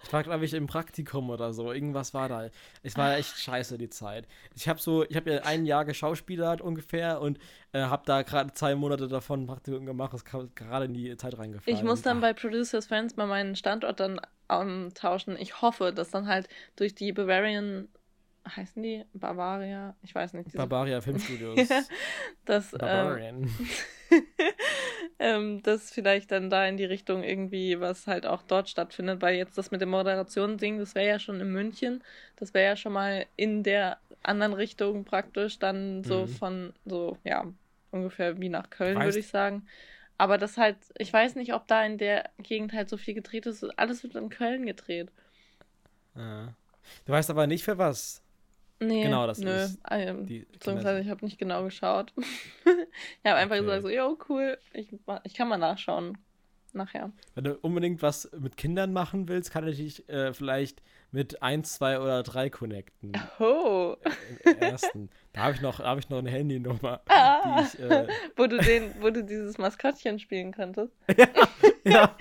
Ich 0.03 0.13
war, 0.13 0.21
glaube 0.23 0.45
ich, 0.45 0.53
im 0.53 0.67
Praktikum 0.67 1.29
oder 1.31 1.51
so. 1.53 1.71
Irgendwas 1.71 2.13
war 2.13 2.29
da. 2.29 2.49
Es 2.83 2.95
war 2.95 3.15
echt 3.17 3.39
scheiße, 3.39 3.77
die 3.79 3.89
Zeit. 3.89 4.27
Ich 4.53 4.67
habe 4.69 4.79
so, 4.79 5.03
ich 5.03 5.15
habe 5.15 5.31
ja 5.33 5.41
ein 5.43 5.65
Jahr 5.65 5.83
geschauspielert 5.85 6.61
ungefähr 6.61 7.19
und 7.21 7.39
äh, 7.71 7.81
habe 7.81 8.03
da 8.05 8.21
gerade 8.21 8.53
zwei 8.53 8.75
Monate 8.75 9.07
davon 9.07 9.43
ein 9.43 9.47
Praktikum 9.47 9.85
gemacht. 9.85 10.13
Das 10.13 10.23
kam 10.23 10.53
gerade 10.53 10.85
in 10.85 10.93
die 10.93 11.17
Zeit 11.17 11.37
reingefallen. 11.37 11.65
Ich 11.65 11.83
muss 11.83 12.01
dann 12.01 12.19
Ah, 12.19 12.21
bei 12.21 12.33
Producers 12.33 12.85
Friends 12.87 13.15
mal 13.17 13.25
meinen 13.27 13.55
Standort 13.55 13.99
dann 13.99 14.21
ähm, 14.49 14.91
tauschen. 14.93 15.35
Ich 15.37 15.61
hoffe, 15.61 15.91
dass 15.93 16.11
dann 16.11 16.27
halt 16.27 16.47
durch 16.75 16.93
die 16.95 17.11
Bavarian, 17.11 17.87
heißen 18.47 18.81
die 18.81 19.05
Bavaria? 19.13 19.95
Ich 20.03 20.13
weiß 20.13 20.33
nicht. 20.33 20.53
Barbaria 20.53 21.01
Filmstudios. 21.01 21.57
dass, 22.45 22.73
ähm, 22.73 22.79
Barbarian. 22.79 23.49
ähm, 25.19 25.63
dass 25.63 25.91
vielleicht 25.91 26.31
dann 26.31 26.49
da 26.49 26.65
in 26.67 26.77
die 26.77 26.85
Richtung 26.85 27.23
irgendwie 27.23 27.79
was 27.79 28.07
halt 28.07 28.25
auch 28.25 28.43
dort 28.43 28.69
stattfindet, 28.69 29.21
weil 29.21 29.35
jetzt 29.35 29.57
das 29.57 29.71
mit 29.71 29.81
dem 29.81 29.89
Moderation-Ding, 29.89 30.77
das 30.79 30.95
wäre 30.95 31.07
ja 31.07 31.19
schon 31.19 31.39
in 31.39 31.51
München, 31.51 32.03
das 32.35 32.53
wäre 32.53 32.65
ja 32.65 32.75
schon 32.75 32.93
mal 32.93 33.25
in 33.35 33.63
der 33.63 33.97
anderen 34.23 34.53
Richtung 34.53 35.05
praktisch, 35.05 35.59
dann 35.59 36.03
so 36.03 36.23
Mhm. 36.23 36.27
von, 36.27 36.73
so, 36.85 37.17
ja, 37.23 37.45
ungefähr 37.91 38.39
wie 38.39 38.49
nach 38.49 38.69
Köln, 38.69 38.99
würde 38.99 39.19
ich 39.19 39.27
sagen. 39.27 39.67
Aber 40.17 40.37
das 40.37 40.57
halt, 40.57 40.77
ich 40.97 41.11
weiß 41.11 41.35
nicht, 41.35 41.53
ob 41.53 41.67
da 41.67 41.83
in 41.85 41.97
der 41.97 42.29
Gegend 42.39 42.73
halt 42.73 42.89
so 42.89 42.97
viel 42.97 43.13
gedreht 43.13 43.45
ist. 43.47 43.63
Alles 43.77 44.03
wird 44.03 44.15
in 44.15 44.29
Köln 44.29 44.65
gedreht. 44.65 45.09
Ja. 46.15 46.53
Du 47.05 47.11
weißt 47.11 47.29
aber 47.29 47.47
nicht 47.47 47.63
für 47.63 47.77
was. 47.77 48.21
Nee, 48.79 49.03
Genau, 49.03 49.25
das 49.25 49.39
nö. 49.39 49.55
ist 49.55 49.79
ähm, 49.89 50.25
Die 50.25 50.45
Beziehungsweise 50.51 50.99
ich 50.99 51.09
habe 51.09 51.23
nicht 51.23 51.37
genau 51.37 51.63
geschaut. 51.63 52.13
ich 52.17 53.25
habe 53.25 53.37
einfach 53.37 53.55
Okay. 53.55 53.65
gesagt, 53.65 53.83
so, 53.83 53.89
jo, 53.89 54.17
cool, 54.29 54.57
ich, 54.73 54.89
ich 55.23 55.33
kann 55.33 55.47
mal 55.47 55.57
nachschauen. 55.57 56.17
Nachher. 56.73 57.09
Wenn 57.35 57.45
du 57.45 57.57
unbedingt 57.59 58.01
was 58.01 58.29
mit 58.37 58.57
Kindern 58.57 58.91
machen 58.91 59.29
willst, 59.29 59.49
kann 59.49 59.65
ich 59.65 59.77
dich 59.77 60.09
äh, 60.09 60.33
vielleicht 60.33 60.81
mit 61.11 61.41
1, 61.41 61.73
2 61.75 61.99
oder 62.01 62.21
3 62.21 62.49
connecten. 62.49 63.13
Oh, 63.39 63.95
Im 64.43 64.57
ersten. 64.57 65.09
Da 65.35 65.41
habe 65.43 65.53
ich, 65.55 65.61
noch- 65.61 65.79
hab 65.79 65.99
ich 65.99 66.09
noch 66.09 66.19
eine 66.19 66.29
Handynummer, 66.31 67.01
Ah. 67.09 67.61
die 67.61 67.83
ich. 67.83 67.91
Äh, 67.91 68.07
wo 68.37 68.47
du 68.47 68.57
den, 68.57 68.91
wo 69.01 69.09
du 69.09 69.21
dieses 69.23 69.57
Maskottchen 69.57 70.17
spielen 70.17 70.53
konntest. 70.53 70.93
ja, 71.83 72.15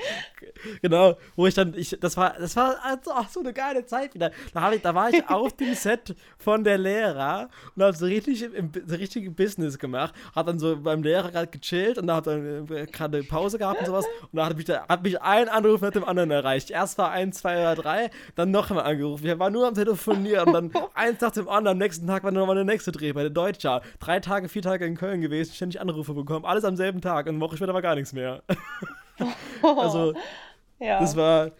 genau. 0.82 1.16
Wo 1.36 1.46
ich 1.46 1.54
dann, 1.54 1.74
ich, 1.74 1.96
das 2.00 2.16
war, 2.16 2.34
das 2.38 2.56
war 2.56 2.76
also 2.82 3.12
auch 3.12 3.28
so 3.28 3.38
eine 3.40 3.52
geile 3.52 3.86
Zeit 3.86 4.14
wieder. 4.14 4.32
Da, 4.52 4.72
ich, 4.72 4.82
da 4.82 4.94
war 4.94 5.10
ich 5.10 5.22
auf 5.30 5.56
dem 5.56 5.74
Set 5.74 6.14
von 6.38 6.64
der 6.64 6.76
Lehrer 6.78 7.48
und 7.76 7.82
habe 7.84 7.96
so 7.96 8.06
richtig 8.06 8.42
im, 8.42 8.72
so 8.86 8.96
richtige 8.96 9.30
Business 9.30 9.78
gemacht. 9.78 10.12
Hat 10.34 10.48
dann 10.48 10.58
so 10.58 10.76
beim 10.76 11.02
Lehrer 11.02 11.30
gerade 11.30 11.46
gechillt 11.46 11.98
und 11.98 12.08
da 12.08 12.16
hat 12.16 12.26
dann 12.26 12.68
äh, 12.68 12.86
gerade 12.86 13.22
Pause 13.22 13.58
gehabt 13.58 13.78
und 13.80 13.86
sowas. 13.86 14.06
Und 14.32 14.36
da 14.38 14.46
hat 14.46 14.56
mich, 14.56 14.64
da, 14.66 14.86
hat 14.88 15.02
mich 15.04 15.20
ein 15.22 15.48
Anruf 15.48 15.80
nach 15.82 15.92
dem 15.92 16.04
anderen 16.04 16.32
erreicht. 16.32 16.70
Erst 16.70 16.98
war 16.98 17.10
ein, 17.12 17.32
zwei 17.32 17.58
oder 17.60 17.74
drei, 17.80 18.10
dann 18.34 18.50
noch 18.50 18.70
einmal 18.70 18.86
angerufen. 18.86 19.24
Ich 19.26 19.38
war 19.38 19.50
nur 19.50 19.68
am 19.68 19.74
Telefonieren 19.74 20.48
und 20.48 20.52
dann 20.72 20.82
eins 20.94 21.20
nach 21.20 21.30
dem 21.30 21.48
anderen. 21.48 21.76
Am 21.76 21.78
nächsten 21.78 22.06
Tag 22.08 22.24
war 22.24 22.32
nochmal 22.32 22.56
der 22.56 22.64
nächste 22.64 22.90
Dreh 22.92 23.03
bei 23.12 23.22
der 23.22 23.30
Deutscher. 23.30 23.82
Drei 24.00 24.20
Tage, 24.20 24.48
vier 24.48 24.62
Tage 24.62 24.86
in 24.86 24.96
Köln 24.96 25.20
gewesen, 25.20 25.52
ständig 25.52 25.80
Anrufe 25.80 26.14
bekommen. 26.14 26.44
Alles 26.44 26.64
am 26.64 26.76
selben 26.76 27.00
Tag 27.00 27.26
und 27.26 27.34
eine 27.34 27.40
Woche 27.40 27.56
später 27.56 27.74
war 27.74 27.82
gar 27.82 27.94
nichts 27.94 28.12
mehr. 28.12 28.42
Also, 29.62 30.12
ja. 30.80 30.98
das 31.00 31.16
war 31.16 31.52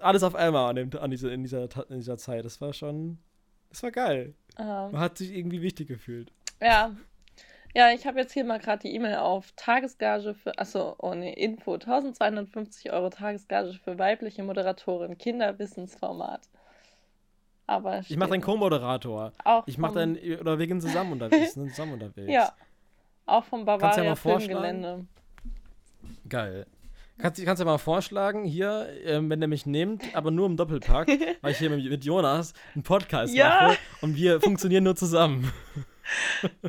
alles 0.00 0.22
auf 0.22 0.34
einmal 0.36 0.70
an 0.70 0.76
dem, 0.76 0.90
an 0.98 1.10
dieser, 1.10 1.32
in, 1.32 1.42
dieser, 1.42 1.64
in 1.90 1.96
dieser 1.98 2.16
Zeit. 2.16 2.44
Das 2.44 2.60
war 2.60 2.72
schon. 2.72 3.18
Das 3.70 3.82
war 3.82 3.90
geil. 3.90 4.34
ähm, 4.58 4.66
Man 4.92 4.98
hat 5.00 5.18
sich 5.18 5.34
irgendwie 5.34 5.62
wichtig 5.62 5.88
gefühlt. 5.88 6.32
ja. 6.60 6.94
Ja, 7.74 7.90
ich 7.90 8.06
habe 8.06 8.20
jetzt 8.20 8.34
hier 8.34 8.44
mal 8.44 8.58
gerade 8.58 8.82
die 8.82 8.94
E-Mail 8.94 9.16
auf 9.16 9.50
Tagesgage 9.56 10.34
für, 10.34 10.58
achso, 10.58 10.94
oh 10.98 11.14
nee, 11.14 11.32
Info, 11.32 11.72
1250 11.72 12.92
Euro 12.92 13.08
Tagesgage 13.08 13.72
für 13.82 13.98
weibliche 13.98 14.42
Moderatorin, 14.42 15.16
Kinderwissensformat. 15.16 16.42
Aber 17.72 18.00
Ich 18.00 18.16
mache 18.16 18.30
deinen 18.30 18.42
Co-Moderator. 18.42 19.32
auch 19.44 19.66
Ich 19.66 19.78
mache 19.78 19.94
dann, 19.94 20.18
oder 20.40 20.58
wir 20.58 20.66
gehen 20.66 20.80
zusammen 20.80 21.12
unterwegs. 21.12 21.54
sind 21.54 21.70
zusammen 21.70 21.94
unterwegs. 21.94 22.30
Ja, 22.30 22.52
auch 23.24 23.44
vom 23.44 23.64
du 23.64 23.72
ja 23.72 23.78
Bavaria 23.78 24.14
vorschlagen? 24.14 24.48
Filmgelände. 24.62 25.06
Geil. 26.28 26.66
Kannst 27.18 27.40
du 27.40 27.44
kannst 27.44 27.60
ja 27.60 27.66
mal 27.66 27.78
vorschlagen, 27.78 28.44
hier, 28.44 28.88
ähm, 29.04 29.30
wenn 29.30 29.38
der 29.40 29.48
mich 29.48 29.64
nimmt, 29.64 30.02
aber 30.14 30.30
nur 30.30 30.46
im 30.46 30.56
Doppelpack, 30.56 31.08
weil 31.40 31.52
ich 31.52 31.58
hier 31.58 31.70
mit, 31.70 31.84
mit 31.88 32.04
Jonas 32.04 32.52
einen 32.74 32.82
Podcast 32.82 33.34
Ja. 33.34 33.68
mache 33.68 33.78
und 34.00 34.16
wir 34.16 34.40
funktionieren 34.40 34.84
nur 34.84 34.96
zusammen. 34.96 35.50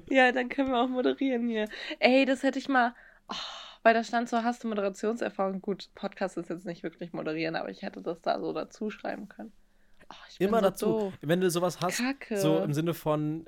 Ja, 0.09 0.31
dann 0.31 0.47
können 0.47 0.69
wir 0.69 0.79
auch 0.79 0.87
moderieren 0.87 1.49
hier. 1.49 1.67
Ey, 1.99 2.23
das 2.23 2.43
hätte 2.43 2.59
ich 2.59 2.69
mal. 2.69 2.93
Oh, 3.27 3.33
weil 3.81 3.93
da 3.95 4.03
stand 4.03 4.29
so, 4.29 4.43
hast 4.43 4.63
du 4.63 4.67
Moderationserfahrung? 4.67 5.59
Gut, 5.59 5.89
Podcast 5.95 6.37
ist 6.37 6.49
jetzt 6.49 6.65
nicht 6.67 6.83
wirklich 6.83 7.13
moderieren, 7.13 7.55
aber 7.55 7.69
ich 7.69 7.81
hätte 7.81 8.01
das 8.01 8.21
da 8.21 8.39
so 8.39 8.53
dazu 8.53 8.91
schreiben 8.91 9.27
können. 9.27 9.51
Ich 10.29 10.37
bin 10.39 10.47
Immer 10.49 10.57
so 10.59 10.63
dazu. 10.63 10.85
Doof. 10.85 11.13
Wenn 11.21 11.41
du 11.41 11.49
sowas 11.49 11.79
hast, 11.81 11.97
Kacke. 11.99 12.37
so 12.37 12.59
im 12.59 12.73
Sinne 12.73 12.93
von, 12.93 13.45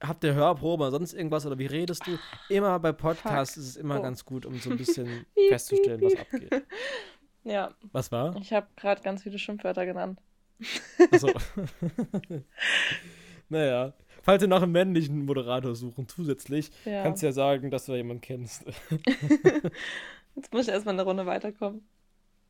habt 0.00 0.22
ihr 0.24 0.34
Hörprobe 0.34 0.84
oder 0.84 0.90
sonst 0.92 1.12
irgendwas 1.14 1.46
oder 1.46 1.58
wie 1.58 1.66
redest 1.66 2.06
du? 2.06 2.18
Immer 2.48 2.78
bei 2.78 2.92
Podcasts 2.92 3.54
Fuck. 3.54 3.62
ist 3.62 3.68
es 3.70 3.76
immer 3.76 3.98
Oh. 3.98 4.02
ganz 4.02 4.24
gut, 4.24 4.46
um 4.46 4.58
so 4.58 4.70
ein 4.70 4.76
bisschen 4.76 5.26
festzustellen, 5.48 6.00
was 6.02 6.14
abgeht. 6.16 6.64
Ja, 7.44 7.74
Was 7.92 8.12
war? 8.12 8.36
ich 8.36 8.52
habe 8.52 8.66
gerade 8.76 9.00
ganz 9.02 9.22
viele 9.22 9.38
Schimpfwörter 9.38 9.86
genannt. 9.86 10.20
Achso. 11.12 11.28
naja. 13.48 13.94
Falls 14.22 14.42
ihr 14.42 14.48
noch 14.48 14.62
einen 14.62 14.72
männlichen 14.72 15.24
Moderator 15.24 15.74
suchen, 15.74 16.06
zusätzlich, 16.08 16.70
Ja. 16.84 17.04
kannst 17.04 17.22
du 17.22 17.26
ja 17.26 17.32
sagen, 17.32 17.70
dass 17.70 17.86
du 17.86 17.92
da 17.92 17.96
jemanden 17.96 18.20
kennst. 18.20 18.64
Jetzt 20.36 20.52
muss 20.52 20.66
ich 20.68 20.74
erstmal 20.74 20.94
eine 20.94 21.04
Runde 21.04 21.24
weiterkommen. 21.24 21.88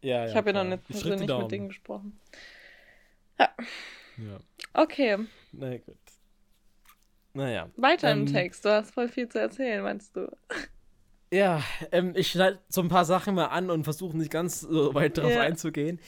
ja, 0.03 0.27
ich 0.27 0.35
habe 0.35 0.51
ja 0.51 0.65
noch 0.65 0.69
nicht 0.69 0.85
persönlich 0.85 1.29
mit. 1.31 1.51
Dingen 1.53 1.69
gesprochen. 1.69 2.19
Ja, 4.17 4.39
Okay, 4.75 5.27
na 5.53 5.77
gut. 5.79 5.99
Naja. 7.35 7.71
weiter 7.77 8.11
Ähm, 8.11 8.21
im 8.21 8.27
Text. 8.27 8.65
Du 8.65 8.71
hast 8.71 8.93
voll 8.93 9.09
viel 9.09 9.29
zu 9.29 9.41
erzählen, 9.41 9.83
meinst 9.83 10.17
du? 10.17 10.29
Ja, 11.31 11.63
ähm, 11.93 12.15
ich 12.17 12.29
schneide 12.31 12.59
so 12.69 12.81
ein 12.81 12.89
paar 12.89 13.05
Sachen 13.05 13.35
mal 13.35 13.47
an 13.47 13.71
und 13.71 13.85
versuche 13.85 14.17
nicht 14.17 14.31
ganz 14.31 14.61
so 14.61 14.95
weit 14.95 15.19
drauf 15.19 15.35
Ja. 15.35 15.41
einzugehen. 15.43 16.01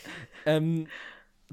Ähm, 0.47 0.91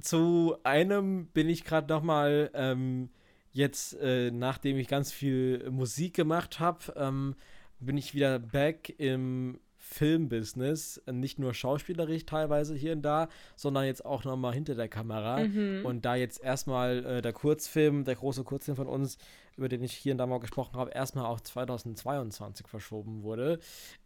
zu 0.02 0.58
einem 0.64 1.28
bin 1.28 1.50
ich 1.50 1.66
gerade 1.66 1.94
noch 1.94 2.04
mal 2.04 2.52
ähm, 2.54 3.10
jetzt, 3.52 3.94
äh, 3.96 4.32
nachdem 4.32 4.78
ich 4.78 4.88
ganz 4.88 5.12
viel 5.12 5.70
Musik 5.72 6.16
gemacht 6.16 6.60
habe, 6.60 6.94
ähm, 6.98 7.36
bin 7.80 7.98
ich 7.98 8.14
wieder 8.16 8.40
back 8.40 8.94
im 9.00 9.60
Filmbusiness. 9.88 11.02
Nicht 11.12 11.40
nur 11.40 11.54
schauspielerisch 11.54 12.26
teilweise 12.26 12.76
hier 12.76 12.92
und 12.94 13.02
da, 13.02 13.30
sondern 13.56 13.86
jetzt 13.86 14.06
auch 14.06 14.24
noch 14.24 14.36
mal 14.36 14.54
hinter 14.54 14.76
der 14.76 14.90
Kamera. 14.90 15.40
Mhm. 15.40 15.86
Und 15.86 16.06
da 16.06 16.16
jetzt 16.16 16.44
erstmal 16.44 17.06
äh, 17.06 17.22
der 17.22 17.34
Kurzfilm, 17.34 18.04
der 18.04 18.16
große 18.16 18.44
Kurzfilm 18.44 18.76
von 18.76 18.88
uns, 18.88 19.18
über 19.56 19.70
den 19.70 19.82
ich 19.82 19.94
hier 19.94 20.12
und 20.12 20.18
da 20.18 20.28
mal 20.28 20.40
gesprochen 20.40 20.76
habe, 20.76 20.92
erstmal 20.92 21.26
auf 21.26 21.42
2022 21.42 22.68
verschoben 22.68 23.24
wurde, 23.24 23.60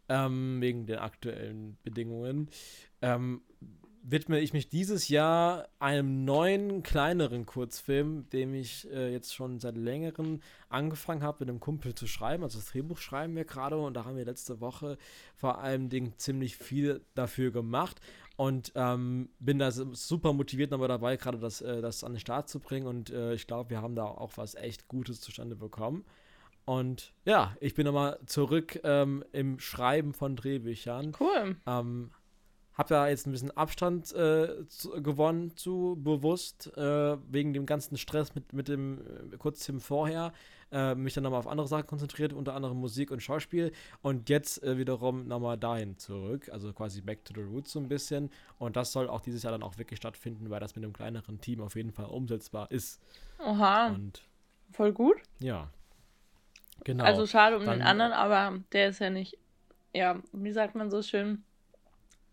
ähm, 0.08 0.60
wegen 0.60 0.86
den 0.86 0.98
aktuellen 0.98 1.76
Bedingungen, 1.82 2.48
ähm, 3.02 3.42
widme 4.02 4.40
ich 4.40 4.52
mich 4.52 4.68
dieses 4.68 5.08
Jahr 5.08 5.68
einem 5.78 6.24
neuen, 6.24 6.82
kleineren 6.82 7.46
Kurzfilm, 7.46 8.28
dem 8.30 8.52
ich 8.54 8.90
äh, 8.90 9.12
jetzt 9.12 9.34
schon 9.34 9.60
seit 9.60 9.76
längerem 9.76 10.40
angefangen 10.68 11.22
habe, 11.22 11.38
mit 11.40 11.48
einem 11.48 11.60
Kumpel 11.60 11.94
zu 11.94 12.06
schreiben. 12.06 12.42
Also 12.42 12.58
das 12.58 12.68
Drehbuch 12.68 12.98
schreiben 12.98 13.36
wir 13.36 13.44
gerade 13.44 13.78
und 13.78 13.94
da 13.94 14.04
haben 14.04 14.16
wir 14.16 14.24
letzte 14.24 14.60
Woche 14.60 14.98
vor 15.34 15.60
allem 15.60 15.90
ziemlich 16.18 16.56
viel 16.56 17.04
dafür 17.14 17.52
gemacht 17.52 18.00
und 18.36 18.72
ähm, 18.74 19.28
bin 19.38 19.58
da 19.58 19.70
su- 19.70 19.94
super 19.94 20.32
motiviert 20.32 20.70
nochmal 20.70 20.88
dabei, 20.88 21.16
gerade 21.16 21.38
das, 21.38 21.60
äh, 21.60 21.80
das 21.80 22.02
an 22.02 22.14
den 22.14 22.20
Start 22.20 22.48
zu 22.48 22.58
bringen 22.58 22.86
und 22.86 23.10
äh, 23.10 23.34
ich 23.34 23.46
glaube, 23.46 23.70
wir 23.70 23.82
haben 23.82 23.94
da 23.94 24.04
auch 24.04 24.36
was 24.36 24.54
echt 24.56 24.88
Gutes 24.88 25.20
zustande 25.20 25.54
bekommen. 25.54 26.04
Und 26.64 27.12
ja, 27.24 27.56
ich 27.60 27.74
bin 27.74 27.86
nochmal 27.86 28.20
zurück 28.26 28.80
ähm, 28.84 29.24
im 29.32 29.58
Schreiben 29.58 30.14
von 30.14 30.36
Drehbüchern. 30.36 31.12
Cool. 31.18 31.56
Ähm, 31.66 32.10
hab 32.74 32.88
da 32.88 33.08
jetzt 33.08 33.26
ein 33.26 33.32
bisschen 33.32 33.50
Abstand 33.56 34.12
äh, 34.14 34.66
zu, 34.68 34.90
gewonnen 35.02 35.56
zu, 35.56 35.98
bewusst, 36.02 36.74
äh, 36.76 37.16
wegen 37.30 37.52
dem 37.52 37.66
ganzen 37.66 37.96
Stress 37.98 38.34
mit, 38.34 38.52
mit 38.52 38.68
dem 38.68 39.00
äh, 39.32 39.36
Kurzfilm 39.36 39.80
vorher. 39.80 40.32
Äh, 40.70 40.94
mich 40.94 41.12
dann 41.12 41.24
nochmal 41.24 41.40
auf 41.40 41.46
andere 41.48 41.68
Sachen 41.68 41.86
konzentriert, 41.86 42.32
unter 42.32 42.54
anderem 42.54 42.78
Musik 42.78 43.10
und 43.10 43.22
Schauspiel. 43.22 43.72
Und 44.00 44.30
jetzt 44.30 44.62
äh, 44.62 44.78
wiederum 44.78 45.28
nochmal 45.28 45.58
dahin 45.58 45.98
zurück, 45.98 46.48
also 46.50 46.72
quasi 46.72 47.02
back 47.02 47.22
to 47.26 47.34
the 47.34 47.42
roots 47.42 47.72
so 47.72 47.78
ein 47.78 47.88
bisschen. 47.88 48.30
Und 48.58 48.74
das 48.76 48.90
soll 48.90 49.06
auch 49.08 49.20
dieses 49.20 49.42
Jahr 49.42 49.52
dann 49.52 49.62
auch 49.62 49.76
wirklich 49.76 49.98
stattfinden, 49.98 50.48
weil 50.48 50.60
das 50.60 50.74
mit 50.74 50.82
einem 50.82 50.94
kleineren 50.94 51.42
Team 51.42 51.60
auf 51.60 51.76
jeden 51.76 51.92
Fall 51.92 52.06
umsetzbar 52.06 52.70
ist. 52.70 53.02
Oha, 53.38 53.88
Und 53.88 54.22
voll 54.72 54.92
gut. 54.92 55.16
ja. 55.40 55.68
Genau. 56.84 57.04
Also 57.04 57.26
schade 57.26 57.58
um 57.58 57.64
Dann- 57.64 57.78
den 57.78 57.86
anderen, 57.86 58.12
aber 58.12 58.58
der 58.72 58.88
ist 58.88 58.98
ja 58.98 59.10
nicht, 59.10 59.38
ja, 59.94 60.20
wie 60.32 60.52
sagt 60.52 60.74
man 60.74 60.90
so 60.90 61.02
schön, 61.02 61.44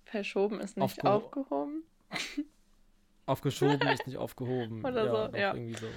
verschoben 0.10 0.60
ist 0.60 0.78
nicht 0.78 1.02
Aufgeho- 1.04 1.08
aufgehoben. 1.08 1.84
aufgeschoben 3.26 3.88
ist 3.90 4.08
nicht 4.08 4.18
aufgehoben. 4.18 4.80
Oder 4.86 5.06
ja, 5.06 5.30
so, 5.32 5.38
ja. 5.38 5.54
Irgendwie 5.54 5.76
so. 5.80 5.88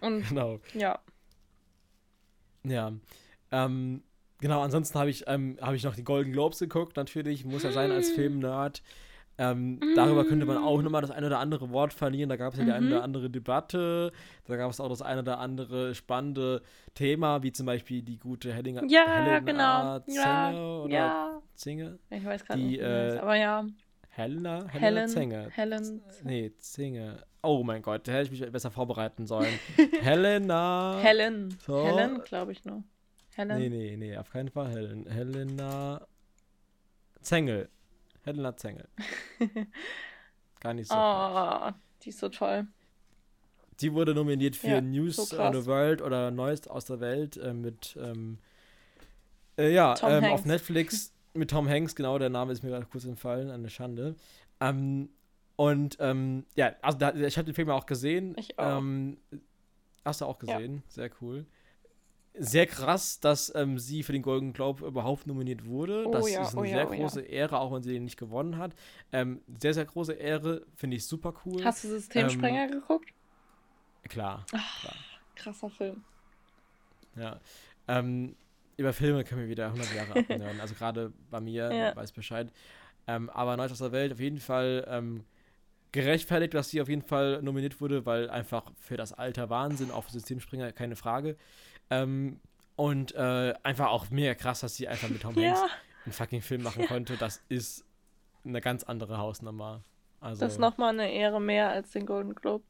Und 0.00 0.22
Genau. 0.28 0.60
ja, 0.74 0.98
Ja. 2.64 2.92
Ähm, 3.50 4.02
genau, 4.40 4.62
ansonsten 4.62 4.98
habe 4.98 5.10
ich, 5.10 5.24
ähm, 5.26 5.58
hab 5.60 5.74
ich 5.74 5.82
noch 5.84 5.94
die 5.96 6.04
Golden 6.04 6.32
Globes 6.32 6.58
geguckt, 6.60 6.96
natürlich. 6.96 7.44
Muss 7.44 7.62
ja 7.64 7.72
sein 7.72 7.90
als 7.90 8.10
Filmnerd. 8.10 8.82
Ähm, 9.50 9.80
Darüber 9.96 10.24
könnte 10.24 10.46
man 10.46 10.58
auch 10.58 10.80
nochmal 10.82 11.00
das 11.02 11.10
eine 11.10 11.26
oder 11.26 11.38
andere 11.38 11.70
Wort 11.70 11.92
verlieren. 11.92 12.28
Da 12.28 12.36
gab 12.36 12.52
es 12.52 12.58
ja 12.58 12.64
die 12.64 12.70
eine 12.72 12.86
Mhm. 12.86 12.92
oder 12.92 13.02
andere 13.02 13.30
Debatte. 13.30 14.12
Da 14.46 14.56
gab 14.56 14.70
es 14.70 14.78
auch 14.80 14.88
das 14.88 15.02
eine 15.02 15.20
oder 15.22 15.38
andere 15.38 15.94
spannende 15.94 16.62
Thema, 16.94 17.42
wie 17.42 17.52
zum 17.52 17.66
Beispiel 17.66 18.02
die 18.02 18.18
gute 18.18 18.52
Hellinger, 18.52 18.82
ja, 18.88 19.04
Helena 19.06 19.38
genau, 19.40 19.98
Zinge 20.00 20.22
ja, 20.22 20.52
oder 20.82 20.94
ja. 20.94 21.42
Zinge? 21.54 21.98
Ich 22.10 22.24
weiß 22.24 22.44
gerade 22.44 22.60
nicht, 22.60 22.80
äh, 22.80 23.18
aber 23.20 23.34
ja, 23.36 23.66
Helena? 24.10 24.66
Helena 24.68 24.68
Helen, 25.00 25.08
Zinge. 25.08 25.48
Helen, 25.50 26.02
Nee, 26.24 26.52
Zinge. 26.58 27.24
Oh 27.42 27.64
mein 27.64 27.82
Gott, 27.82 28.06
da 28.06 28.12
hätte 28.12 28.32
ich 28.32 28.40
mich 28.40 28.52
besser 28.52 28.70
vorbereiten 28.70 29.26
sollen. 29.26 29.58
Helena. 30.02 30.98
Helen, 31.00 31.56
So. 31.66 31.84
Helen, 31.84 32.20
glaube 32.22 32.52
ich 32.52 32.64
nur. 32.64 32.84
Helen, 33.34 33.58
Nee, 33.58 33.68
nee, 33.70 33.96
nee, 33.96 34.16
auf 34.16 34.30
keinen 34.30 34.50
Fall 34.50 34.68
Helen. 34.70 35.06
Helena 35.08 36.06
Zengel. 37.22 37.68
Helena 38.24 38.56
Zengel. 38.56 38.88
Gar 40.60 40.74
nicht 40.74 40.88
so. 40.88 40.96
oh, 40.96 41.70
die 42.02 42.10
ist 42.10 42.18
so 42.18 42.28
toll. 42.28 42.66
Die 43.80 43.92
wurde 43.92 44.14
nominiert 44.14 44.54
für 44.54 44.68
Ja, 44.68 44.80
News 44.80 45.16
so 45.16 45.38
on 45.40 45.52
the 45.52 45.66
World 45.66 46.02
oder 46.02 46.30
Neues 46.30 46.68
aus 46.68 46.84
der 46.84 47.00
Welt 47.00 47.36
äh, 47.36 47.52
mit, 47.52 47.96
ähm, 48.00 48.38
äh, 49.58 49.72
ja, 49.72 49.94
ähm, 50.04 50.24
auf. 50.24 50.44
Netflix 50.44 51.12
mit 51.34 51.50
Tom 51.50 51.68
Hanks, 51.68 51.94
genau, 51.96 52.18
der 52.18 52.30
Name 52.30 52.52
ist 52.52 52.62
mir 52.62 52.70
gerade 52.70 52.86
kurz 52.86 53.04
entfallen, 53.04 53.50
eine 53.50 53.70
Schande. 53.70 54.14
Ähm, 54.60 55.08
und, 55.56 55.96
ähm, 56.00 56.44
ja, 56.54 56.74
also 56.82 56.98
da, 56.98 57.14
ich 57.14 57.36
habe 57.36 57.46
den 57.46 57.54
Film 57.54 57.70
auch 57.70 57.86
gesehen. 57.86 58.34
Ich 58.38 58.58
auch. 58.58 58.78
Ähm, 58.78 59.18
Hast 60.04 60.20
du 60.20 60.24
auch 60.26 60.40
Ja. 60.42 60.56
gesehen? 60.58 60.82
Sehr 60.88 61.10
cool. 61.20 61.46
Sehr 62.34 62.66
krass, 62.66 63.20
dass 63.20 63.54
ähm, 63.54 63.78
sie 63.78 64.02
für 64.02 64.12
den 64.12 64.22
Golden 64.22 64.54
Globe 64.54 64.86
überhaupt 64.86 65.26
nominiert 65.26 65.66
wurde. 65.66 66.06
Oh 66.06 66.12
das 66.12 66.30
ja, 66.30 66.42
ist 66.42 66.52
eine 66.52 66.60
oh 66.60 66.64
ja, 66.64 66.70
sehr 66.76 66.88
oh 66.88 66.92
ja. 66.92 66.98
große 67.00 67.20
Ehre, 67.20 67.58
auch 67.60 67.72
wenn 67.72 67.82
sie 67.82 67.92
den 67.92 68.04
nicht 68.04 68.16
gewonnen 68.16 68.56
hat. 68.56 68.74
Ähm, 69.12 69.42
sehr, 69.60 69.74
sehr 69.74 69.84
große 69.84 70.14
Ehre, 70.14 70.64
finde 70.74 70.96
ich 70.96 71.06
super 71.06 71.34
cool. 71.44 71.62
Hast 71.62 71.84
du 71.84 71.88
Systemsprenger 71.88 72.68
geguckt? 72.68 73.10
Klar, 74.08 74.44
Krasser 75.36 75.70
Film. 75.70 76.02
ja. 77.16 77.38
Ähm, 77.88 78.34
über 78.76 78.92
Filme 78.92 79.24
können 79.24 79.42
wir 79.42 79.48
wieder 79.48 79.66
100 79.66 79.94
Jahre 79.94 80.12
abhören. 80.20 80.60
Also 80.60 80.74
gerade 80.74 81.12
bei 81.30 81.40
mir, 81.40 81.72
Ja. 81.72 81.94
weiß 81.94 82.12
Bescheid. 82.12 82.50
Ähm, 83.06 83.28
aber 83.30 83.56
Neues 83.56 83.72
aus 83.72 83.78
der 83.78 83.92
Welt 83.92 84.12
auf 84.12 84.20
jeden 84.20 84.38
Fall 84.40 84.86
ähm, 84.88 85.24
gerechtfertigt, 85.92 86.54
dass 86.54 86.70
sie 86.70 86.80
auf 86.80 86.88
jeden 86.88 87.02
Fall 87.02 87.42
nominiert 87.42 87.80
wurde, 87.80 88.06
weil 88.06 88.30
einfach 88.30 88.72
für 88.80 88.96
das 88.96 89.12
Alter 89.12 89.50
Wahnsinn, 89.50 89.90
auch 89.90 90.04
für 90.04 90.12
Systemspringer, 90.12 90.72
keine 90.72 90.96
Frage. 90.96 91.36
Ähm, 91.90 92.40
und 92.76 93.14
äh, 93.14 93.54
einfach 93.62 93.88
auch 93.88 94.10
mega 94.10 94.34
krass, 94.34 94.60
dass 94.60 94.76
sie 94.76 94.88
einfach 94.88 95.08
mit 95.08 95.22
Tom 95.22 95.34
Hanks 95.36 95.60
Ja, 95.60 95.68
einen 96.04 96.12
fucking 96.12 96.42
Film 96.42 96.62
machen 96.62 96.86
konnte. 96.86 97.16
Das 97.16 97.42
ist 97.48 97.84
eine 98.44 98.60
ganz 98.60 98.82
andere 98.84 99.18
Hausnummer. 99.18 99.82
Also, 100.20 100.40
das 100.40 100.54
ist 100.54 100.58
nochmal 100.58 100.90
eine 100.90 101.12
Ehre 101.12 101.40
mehr 101.40 101.70
als 101.70 101.90
den 101.90 102.06
Golden 102.06 102.34
Globe. 102.34 102.64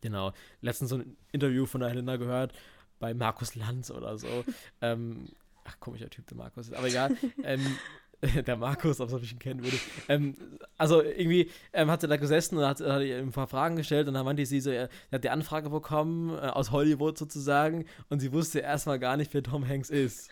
Genau. 0.00 0.32
Letztens 0.60 0.90
so 0.90 0.96
ein 0.96 1.16
Interview 1.30 1.66
von 1.66 1.80
der 1.80 1.90
Helena 1.90 2.16
gehört 2.16 2.52
bei 2.98 3.14
Markus 3.14 3.54
Lanz 3.54 3.90
oder 3.90 4.18
so. 4.18 4.44
ähm, 4.80 5.28
ach, 5.64 5.78
komischer 5.80 6.10
Typ, 6.10 6.26
der 6.26 6.36
Markus. 6.36 6.68
ist. 6.68 6.74
Aber 6.74 6.88
egal. 6.88 7.16
ähm, 7.44 7.76
der 8.46 8.56
Markus, 8.56 9.00
ob 9.00 9.22
ich 9.22 9.32
ihn 9.32 9.38
kennen 9.38 9.64
würde. 9.64 9.76
Ähm, 10.08 10.36
also 10.78 11.02
irgendwie 11.02 11.50
ähm, 11.72 11.90
hat 11.90 12.02
er 12.04 12.08
da 12.08 12.16
gesessen 12.16 12.56
und 12.56 12.64
hat, 12.64 12.80
hat 12.80 13.02
ihr 13.02 13.18
ein 13.18 13.32
paar 13.32 13.48
Fragen 13.48 13.76
gestellt 13.76 14.06
und 14.06 14.14
dann 14.14 14.24
meinte 14.24 14.46
sie 14.46 14.60
so, 14.60 14.70
er, 14.70 14.88
er 15.10 15.16
hat 15.16 15.24
die 15.24 15.30
Anfrage 15.30 15.70
bekommen, 15.70 16.30
äh, 16.30 16.48
aus 16.48 16.70
Hollywood 16.70 17.18
sozusagen, 17.18 17.86
und 18.10 18.20
sie 18.20 18.32
wusste 18.32 18.60
erstmal 18.60 18.98
gar 19.00 19.16
nicht, 19.16 19.34
wer 19.34 19.42
Tom 19.42 19.66
Hanks 19.66 19.90
ist. 19.90 20.30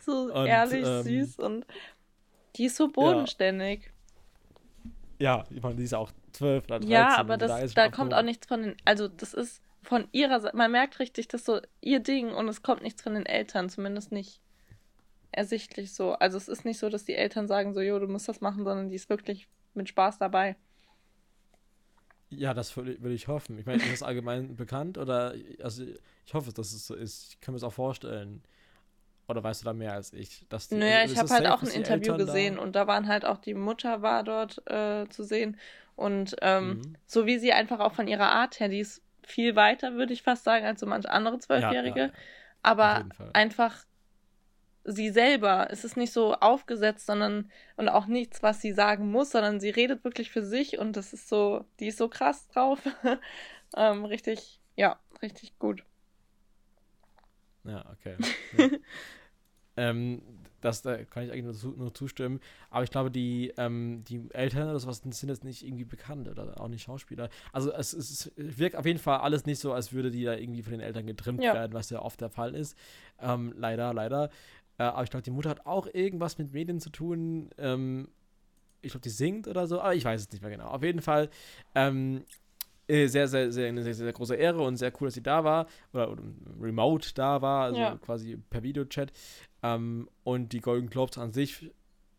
So 0.00 0.32
Und, 0.32 0.46
ehrlich, 0.46 0.86
ähm, 0.86 1.02
süß 1.02 1.38
und 1.38 1.66
die 2.56 2.66
ist 2.66 2.76
so 2.76 2.88
bodenständig. 2.88 3.90
Ja, 5.18 5.44
ich 5.50 5.62
meine, 5.62 5.76
die 5.76 5.84
ist 5.84 5.94
auch 5.94 6.10
zwölf 6.32 6.64
oder 6.64 6.78
13. 6.78 6.90
Ja, 6.90 7.16
aber 7.16 7.34
also 7.34 7.46
das, 7.46 7.74
da 7.74 7.84
schon 7.84 7.92
kommt 7.92 8.14
auch 8.14 8.22
nichts 8.22 8.46
von 8.46 8.62
den, 8.62 8.76
also 8.84 9.08
das 9.08 9.34
ist 9.34 9.62
von 9.82 10.06
ihrer 10.12 10.40
Seite, 10.40 10.56
man 10.56 10.70
merkt 10.70 11.00
richtig, 11.00 11.28
das 11.28 11.42
ist 11.42 11.46
so 11.46 11.60
ihr 11.80 12.00
Ding 12.00 12.32
und 12.32 12.48
es 12.48 12.62
kommt 12.62 12.82
nichts 12.82 13.02
von 13.02 13.14
den 13.14 13.26
Eltern, 13.26 13.68
zumindest 13.68 14.12
nicht 14.12 14.41
ersichtlich 15.32 15.94
so. 15.94 16.12
Also 16.14 16.36
es 16.38 16.48
ist 16.48 16.64
nicht 16.64 16.78
so, 16.78 16.88
dass 16.88 17.04
die 17.04 17.14
Eltern 17.16 17.48
sagen 17.48 17.74
so, 17.74 17.80
jo, 17.80 17.98
du 17.98 18.08
musst 18.08 18.28
das 18.28 18.40
machen, 18.40 18.64
sondern 18.64 18.88
die 18.90 18.96
ist 18.96 19.10
wirklich 19.10 19.48
mit 19.74 19.88
Spaß 19.88 20.18
dabei. 20.18 20.56
Ja, 22.30 22.54
das 22.54 22.76
würde 22.76 23.12
ich 23.12 23.28
hoffen. 23.28 23.58
Ich 23.58 23.66
meine, 23.66 23.82
ist 23.82 23.90
das 23.90 24.02
allgemein 24.02 24.56
bekannt 24.56 24.96
oder 24.96 25.34
also 25.62 25.84
ich 26.24 26.34
hoffe, 26.34 26.52
dass 26.52 26.72
es 26.72 26.86
so 26.86 26.94
ist. 26.94 27.32
Ich 27.34 27.40
kann 27.40 27.52
mir 27.52 27.56
das 27.60 27.64
auch 27.68 27.72
vorstellen. 27.74 28.42
Oder 29.28 29.44
weißt 29.44 29.62
du 29.62 29.66
da 29.66 29.74
mehr 29.74 29.94
als 29.94 30.12
ich? 30.14 30.46
Dass 30.50 30.68
die, 30.70 30.80
Naja, 30.80 31.02
also 31.02 31.14
ich 31.14 31.16
habe 31.16 31.28
halt 31.34 31.46
safe, 31.46 31.46
auch 31.46 31.62
ein 31.62 31.70
Interview 31.70 32.14
Eltern 32.14 32.26
da- 32.26 32.40
gesehen 32.42 32.58
und 32.58 32.74
da 32.74 32.86
waren 32.86 33.06
halt 33.06 33.24
auch 33.26 33.38
die 33.38 33.52
Mutter 33.54 34.00
war 34.00 34.22
dort 34.24 34.66
äh, 34.70 35.06
zu 35.10 35.22
sehen 35.22 35.58
und 35.96 36.34
ähm, 36.40 36.80
Mhm. 36.80 36.96
so 37.06 37.26
wie 37.26 37.38
sie 37.38 37.52
einfach 37.52 37.78
auch 37.80 37.92
von 37.92 38.08
ihrer 38.08 38.30
Art 38.30 38.58
her, 38.58 38.68
die 38.68 38.80
ist 38.80 39.02
viel 39.22 39.54
weiter, 39.54 39.94
würde 39.94 40.14
ich 40.14 40.22
fast 40.22 40.44
sagen, 40.44 40.64
als 40.64 40.80
so 40.80 40.86
manche 40.86 41.10
andere 41.10 41.38
Zwölfjährige. 41.38 42.10
Ja, 42.10 42.12
ja, 42.12 42.12
aber 42.62 43.04
einfach 43.34 43.84
sie 44.84 45.10
selber. 45.10 45.68
Es 45.70 45.84
ist 45.84 45.96
nicht 45.96 46.12
so 46.12 46.34
aufgesetzt, 46.34 47.06
sondern 47.06 47.50
und 47.76 47.88
auch 47.88 48.06
nichts, 48.06 48.42
was 48.42 48.60
sie 48.60 48.72
sagen 48.72 49.10
muss, 49.10 49.30
sondern 49.30 49.60
sie 49.60 49.70
redet 49.70 50.04
wirklich 50.04 50.30
für 50.30 50.42
sich 50.42 50.78
und 50.78 50.96
das 50.96 51.12
ist 51.12 51.28
so, 51.28 51.64
die 51.80 51.88
ist 51.88 51.98
so 51.98 52.08
krass 52.08 52.48
drauf. 52.48 52.80
ähm, 53.76 54.04
richtig, 54.04 54.60
ja, 54.76 54.98
richtig 55.22 55.58
gut. 55.58 55.84
Ja, 57.64 57.84
okay. 57.92 58.16
Ja. 58.56 58.68
ähm, 59.76 60.22
das 60.62 60.82
da 60.82 61.04
kann 61.04 61.24
ich 61.24 61.32
eigentlich 61.32 61.44
nur, 61.44 61.54
zu, 61.54 61.68
nur 61.76 61.92
zustimmen. 61.92 62.40
Aber 62.70 62.84
ich 62.84 62.90
glaube, 62.90 63.10
die, 63.10 63.52
ähm, 63.56 64.04
die 64.04 64.28
Eltern 64.32 64.68
oder 64.68 64.78
sowas 64.78 65.02
sind 65.04 65.28
jetzt 65.28 65.44
nicht 65.44 65.64
irgendwie 65.66 65.84
bekannt 65.84 66.28
oder 66.28 66.60
auch 66.60 66.68
nicht 66.68 66.82
Schauspieler. 66.82 67.28
Also 67.52 67.72
es, 67.72 67.92
es, 67.92 68.32
wirkt 68.36 68.76
auf 68.76 68.86
jeden 68.86 68.98
Fall 68.98 69.18
alles 69.18 69.44
nicht 69.44 69.58
so, 69.58 69.72
als 69.72 69.92
würde 69.92 70.10
die 70.10 70.24
da 70.24 70.34
irgendwie 70.34 70.62
von 70.62 70.72
den 70.72 70.80
Eltern 70.80 71.06
getrimmt 71.06 71.42
Ja. 71.42 71.54
werden, 71.54 71.72
was 71.72 71.90
ja 71.90 72.00
oft 72.00 72.20
der 72.20 72.30
Fall 72.30 72.54
ist. 72.54 72.76
Ähm, 73.20 73.52
leider, 73.56 73.92
leider. 73.92 74.30
Äh, 74.78 74.84
aber 74.84 75.04
ich 75.04 75.10
glaube, 75.10 75.22
die 75.22 75.30
Mutter 75.30 75.50
hat 75.50 75.66
auch 75.66 75.86
irgendwas 75.92 76.38
mit 76.38 76.52
Medien 76.52 76.80
zu 76.80 76.90
tun. 76.90 77.50
Ähm, 77.58 78.08
ich 78.80 78.90
glaube, 78.92 79.02
die 79.02 79.10
singt 79.10 79.46
oder 79.46 79.66
so, 79.66 79.80
aber 79.80 79.94
ich 79.94 80.04
weiß 80.04 80.20
es 80.20 80.32
nicht 80.32 80.42
mehr 80.42 80.50
genau. 80.50 80.68
Auf 80.68 80.82
jeden 80.82 81.00
Fall 81.02 81.30
ähm, 81.74 82.24
äh, 82.88 83.06
sehr, 83.06 83.28
sehr, 83.28 83.52
sehr, 83.52 83.68
eine 83.68 83.82
sehr, 83.84 83.94
sehr 83.94 84.12
große 84.12 84.34
Ehre 84.34 84.62
und 84.62 84.76
sehr 84.76 84.92
cool, 85.00 85.06
dass 85.06 85.14
sie 85.14 85.22
da 85.22 85.44
war 85.44 85.66
oder, 85.92 86.10
oder 86.10 86.22
remote 86.60 87.14
da 87.14 87.40
war, 87.40 87.64
also 87.64 87.80
Ja. 87.80 87.96
quasi 87.96 88.36
per 88.50 88.62
Videochat. 88.62 89.12
Ähm, 89.62 90.08
und 90.24 90.52
die 90.52 90.60
Golden 90.60 90.90
Globes 90.90 91.16
an 91.18 91.32
sich 91.32 91.70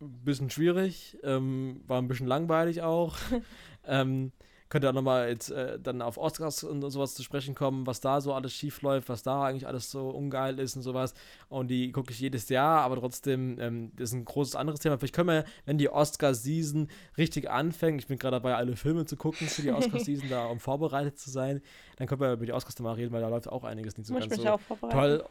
ein 0.01 0.23
bisschen 0.23 0.49
schwierig, 0.49 1.17
ähm, 1.23 1.81
war 1.87 2.01
ein 2.01 2.07
bisschen 2.07 2.27
langweilig 2.27 2.81
auch. 2.81 3.17
ähm, 3.85 4.31
könnte 4.73 4.89
auch 4.89 4.93
nochmal 4.93 5.29
jetzt 5.29 5.51
äh, 5.51 5.79
dann 5.79 6.01
auf 6.01 6.17
Oscars 6.17 6.63
und 6.63 6.81
sowas 6.89 7.13
zu 7.13 7.21
sprechen 7.21 7.53
kommen, 7.53 7.85
was 7.85 8.01
da 8.01 8.21
so 8.21 8.33
alles 8.33 8.55
schief 8.55 8.81
läuft, 8.81 9.07
was 9.07 9.21
da 9.21 9.43
eigentlich 9.43 9.67
alles 9.67 9.91
so 9.91 10.09
ungeil 10.09 10.57
ist 10.57 10.75
und 10.75 10.81
sowas. 10.81 11.13
Und 11.47 11.67
die 11.67 11.91
gucke 11.91 12.11
ich 12.11 12.19
jedes 12.19 12.49
Jahr, 12.49 12.81
aber 12.81 12.95
trotzdem, 12.95 13.59
ähm, 13.59 13.91
das 13.95 14.09
ist 14.09 14.15
ein 14.15 14.25
großes 14.25 14.55
anderes 14.55 14.79
Thema. 14.79 14.97
Vielleicht 14.97 15.13
können 15.13 15.29
wir, 15.29 15.45
wenn 15.65 15.77
die 15.77 15.89
Oscar-Season 15.89 16.87
richtig 17.19 17.51
anfängt, 17.51 18.01
ich 18.01 18.07
bin 18.07 18.17
gerade 18.17 18.37
dabei, 18.37 18.55
alle 18.55 18.75
Filme 18.75 19.05
zu 19.05 19.15
gucken 19.15 19.45
für 19.45 19.61
die 19.61 19.71
Oscar-Season, 19.71 20.27
da 20.27 20.47
um 20.47 20.59
vorbereitet 20.59 21.19
zu 21.19 21.29
sein, 21.29 21.61
dann 21.97 22.07
können 22.07 22.21
wir 22.21 22.33
über 22.33 22.47
die 22.47 22.53
Oscars 22.53 22.79
mal 22.79 22.93
reden, 22.93 23.11
weil 23.11 23.21
da 23.21 23.29
läuft 23.29 23.49
auch 23.49 23.65
einiges 23.65 23.95
nicht 23.95 24.07
so 24.07 24.13
Muss 24.15 24.23
ich 24.23 24.29
ganz 24.31 24.41
mich 24.41 24.47
so 24.47 24.55
auch 24.55 24.59
vorbereiten. 24.59 24.97
toll. 24.97 25.25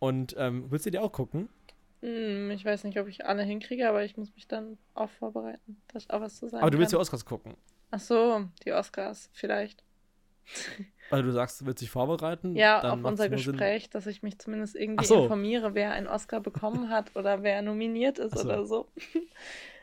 Und 0.00 0.34
ähm, 0.36 0.64
willst 0.68 0.84
du 0.84 0.90
die 0.90 0.98
auch 0.98 1.12
gucken? 1.12 1.48
Hm, 2.02 2.50
ich 2.50 2.64
weiß 2.64 2.82
nicht, 2.82 2.98
ob 2.98 3.06
ich 3.06 3.24
alle 3.24 3.44
hinkriege, 3.44 3.88
aber 3.88 4.04
ich 4.04 4.16
muss 4.16 4.34
mich 4.34 4.48
dann 4.48 4.78
auch 4.94 5.10
vorbereiten, 5.10 5.80
dass 5.92 6.02
ich 6.02 6.10
auch 6.10 6.20
was 6.20 6.38
zu 6.38 6.48
sagen 6.48 6.62
Aber 6.62 6.72
du 6.72 6.78
willst 6.78 6.90
die 6.90 6.96
kann. 6.96 7.02
Oscars 7.02 7.24
gucken. 7.24 7.54
Ach 7.90 8.00
so, 8.00 8.48
die 8.64 8.72
Oscars, 8.72 9.30
vielleicht. 9.32 9.82
Weil 11.10 11.22
du 11.24 11.32
sagst, 11.32 11.60
du 11.60 11.66
willst 11.66 11.82
dich 11.82 11.90
vorbereiten. 11.90 12.54
Ja, 12.56 12.80
auf 12.82 13.04
unser 13.04 13.24
Sinn- 13.24 13.32
Gespräch, 13.32 13.90
dass 13.90 14.06
ich 14.06 14.22
mich 14.22 14.38
zumindest 14.38 14.76
irgendwie 14.76 15.04
so. 15.04 15.22
informiere, 15.22 15.74
wer 15.74 15.92
einen 15.92 16.06
Oscar 16.06 16.40
bekommen 16.40 16.90
hat 16.90 17.14
oder 17.16 17.42
wer 17.42 17.62
nominiert 17.62 18.18
ist 18.18 18.36
so. 18.36 18.44
oder 18.44 18.64
so. 18.66 18.88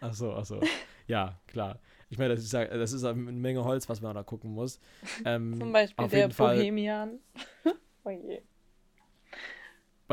Ach 0.02 0.14
so, 0.14 0.34
ach 0.34 0.46
so. 0.46 0.60
Ja, 1.08 1.40
klar. 1.48 1.80
Ich 2.10 2.18
meine, 2.18 2.36
das 2.36 2.44
ist, 2.44 2.54
das 2.54 2.94
ist 2.94 3.04
eine 3.04 3.16
Menge 3.16 3.64
Holz, 3.64 3.90
was 3.90 4.00
man 4.02 4.14
da 4.16 4.24
gucken 4.24 4.52
muss. 4.54 4.80
Ähm, 5.26 5.56
Zum 5.58 5.72
Beispiel 5.72 6.08
der 6.08 6.28
Bohemian. 6.28 7.20
oh 8.04 8.10
je. 8.10 8.42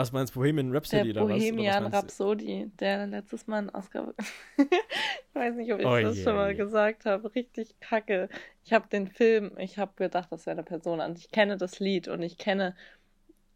Was 0.01 0.13
meinst 0.13 0.35
du, 0.35 0.41
Bohemian 0.41 0.73
Rhapsody 0.73 1.13
Der 1.13 1.23
oder? 1.23 1.25
Oder 1.25 1.35
was 1.37 1.53
Bohemian? 1.53 1.87
Rhapsody, 1.87 2.71
der 2.81 3.07
letztes 3.07 3.47
Mal 3.47 3.59
einen 3.59 3.71
Oscar. 3.71 4.15
ich 4.59 5.35
weiß 5.35 5.55
nicht, 5.57 5.73
ob 5.73 5.81
ich 5.81 5.87
Oh 5.87 5.99
das 6.01 6.17
je, 6.17 6.25
schon 6.25 6.35
mal 6.37 6.51
je. 6.51 6.57
gesagt 6.57 7.05
habe. 7.07 7.35
Richtig 7.35 7.79
kacke. 7.81 8.29
Ich 8.65 8.73
habe 8.73 8.89
den 8.89 9.09
Film, 9.09 9.53
ich 9.59 9.79
habe 9.79 9.93
gedacht, 9.97 10.31
das 10.33 10.47
wäre 10.47 10.55
eine 10.57 10.65
Person 10.65 11.01
und 11.01 11.19
ich 11.19 11.31
kenne 11.31 11.57
das 11.57 11.81
Lied 11.81 12.09
und 12.09 12.23
ich 12.23 12.39
kenne, 12.39 12.75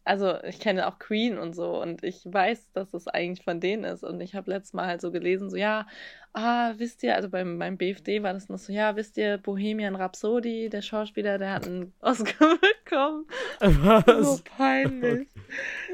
also 0.03 0.41
ich 0.43 0.59
kenne 0.59 0.87
auch 0.87 0.99
Queen 0.99 1.37
und 1.39 1.55
so 1.55 1.81
und 1.81 2.03
ich 2.03 2.21
weiß, 2.25 2.71
dass 2.73 2.93
es 2.93 3.07
eigentlich 3.07 3.43
von 3.43 3.59
denen 3.59 3.83
ist 3.85 4.03
und 4.03 4.21
ich 4.21 4.35
habe 4.35 4.51
letztes 4.51 4.73
Mal 4.73 4.85
halt 4.87 5.01
so 5.01 5.11
gelesen, 5.11 5.49
so 5.49 5.57
ja, 5.57 5.87
ah, 6.33 6.73
wisst 6.77 7.01
ihr, 7.03 7.15
also 7.15 7.29
beim, 7.29 7.57
beim 7.57 7.77
BFD 7.77 8.21
war 8.21 8.33
das 8.33 8.49
noch 8.49 8.59
so, 8.59 8.71
ja, 8.71 8.95
wisst 8.95 9.17
ihr, 9.17 9.37
Bohemian 9.39 9.95
Rhapsody, 9.95 10.69
der 10.69 10.81
Schauspieler, 10.83 11.37
der 11.39 11.53
hat 11.53 11.65
einen 11.65 11.93
Oscar 12.01 12.57
bekommen. 12.85 13.25
Was? 13.59 14.37
So 14.37 14.43
peinlich. 14.43 15.27
Oh 15.35 15.84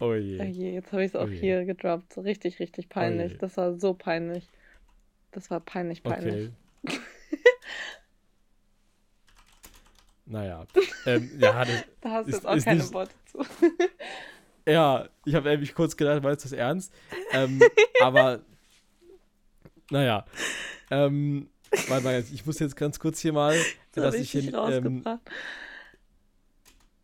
Oh 0.00 0.14
je. 0.14 0.42
je, 0.44 0.72
jetzt 0.72 0.92
habe 0.92 1.04
ich 1.04 1.10
es 1.10 1.16
auch 1.16 1.26
Oh 1.26 1.30
hier 1.30 1.64
gedroppt. 1.64 2.16
Richtig, 2.18 2.58
richtig 2.58 2.88
peinlich. 2.88 3.32
je. 3.32 3.38
Das 3.38 3.56
war 3.56 3.74
so 3.78 3.92
peinlich. 3.94 4.48
Das 5.30 5.50
war 5.50 5.60
peinlich, 5.60 6.02
peinlich. 6.02 6.50
Okay. 6.86 6.98
naja. 10.26 10.66
ähm, 11.06 11.30
ja, 11.38 11.64
das, 11.64 11.84
Da 12.00 12.10
hast 12.10 12.26
du 12.28 12.32
jetzt 12.32 12.46
auch 12.46 12.58
keine 12.58 12.80
nicht- 12.82 12.92
Worte 12.94 13.14
zu. 13.26 13.44
ja, 14.66 15.08
ich 15.24 15.34
habe 15.34 15.48
nämlich 15.50 15.74
kurz 15.74 15.96
gedacht, 15.96 16.22
meinst 16.22 16.44
du 16.44 16.48
das 16.48 16.58
ernst? 16.58 16.94
Ähm, 17.32 17.60
aber, 18.00 18.40
naja. 19.90 20.24
Ähm, 20.90 21.48
warte 21.88 22.04
mal, 22.04 22.24
ich 22.32 22.46
muss 22.46 22.58
jetzt 22.58 22.76
ganz 22.76 22.98
kurz 22.98 23.20
hier 23.20 23.32
mal, 23.32 23.54
So 23.94 24.00
dass 24.00 24.14
ich 24.14 24.34
richtig 24.34 24.50
hier, 24.50 24.68
ähm. 24.68 25.04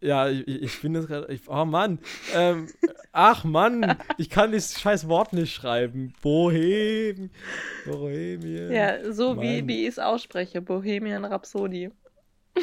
Ja, 0.01 0.28
ich, 0.28 0.47
ich 0.47 0.80
bin 0.82 0.94
jetzt 0.94 1.09
gerade. 1.09 1.38
Oh 1.49 1.64
Mann. 1.64 1.99
Ähm, 2.34 2.68
ach 3.12 3.44
Mann, 3.44 3.97
ich 4.18 4.28
kann 4.30 4.53
das 4.53 4.78
scheiß 4.80 5.09
Wort 5.09 5.32
nicht 5.32 5.53
schreiben. 5.55 6.12
Bohem. 6.22 7.30
Bohemien. 7.86 8.70
ja, 8.70 9.12
so 9.12 9.40
wie, 9.40 9.57
mein- 9.62 9.68
wie 9.68 9.82
ich 9.82 9.88
es 9.88 9.99
ausspreche. 9.99 10.61
Bohemian 10.61 11.24
Rhapsody. 11.24 11.90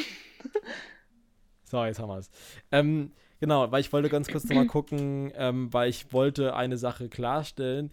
So, 1.64 1.84
jetzt 1.84 1.98
haben 1.98 2.08
wir 2.10 2.18
es. 2.18 2.30
Ähm, 2.70 3.10
genau, 3.40 3.72
weil 3.72 3.80
ich 3.80 3.92
wollte 3.92 4.08
ganz 4.08 4.28
kurz 4.28 4.44
nochmal 4.44 4.66
gucken, 4.66 5.32
ähm, 5.34 5.72
weil 5.72 5.88
ich 5.90 6.12
wollte 6.12 6.54
eine 6.54 6.76
Sache 6.76 7.08
klarstellen. 7.08 7.90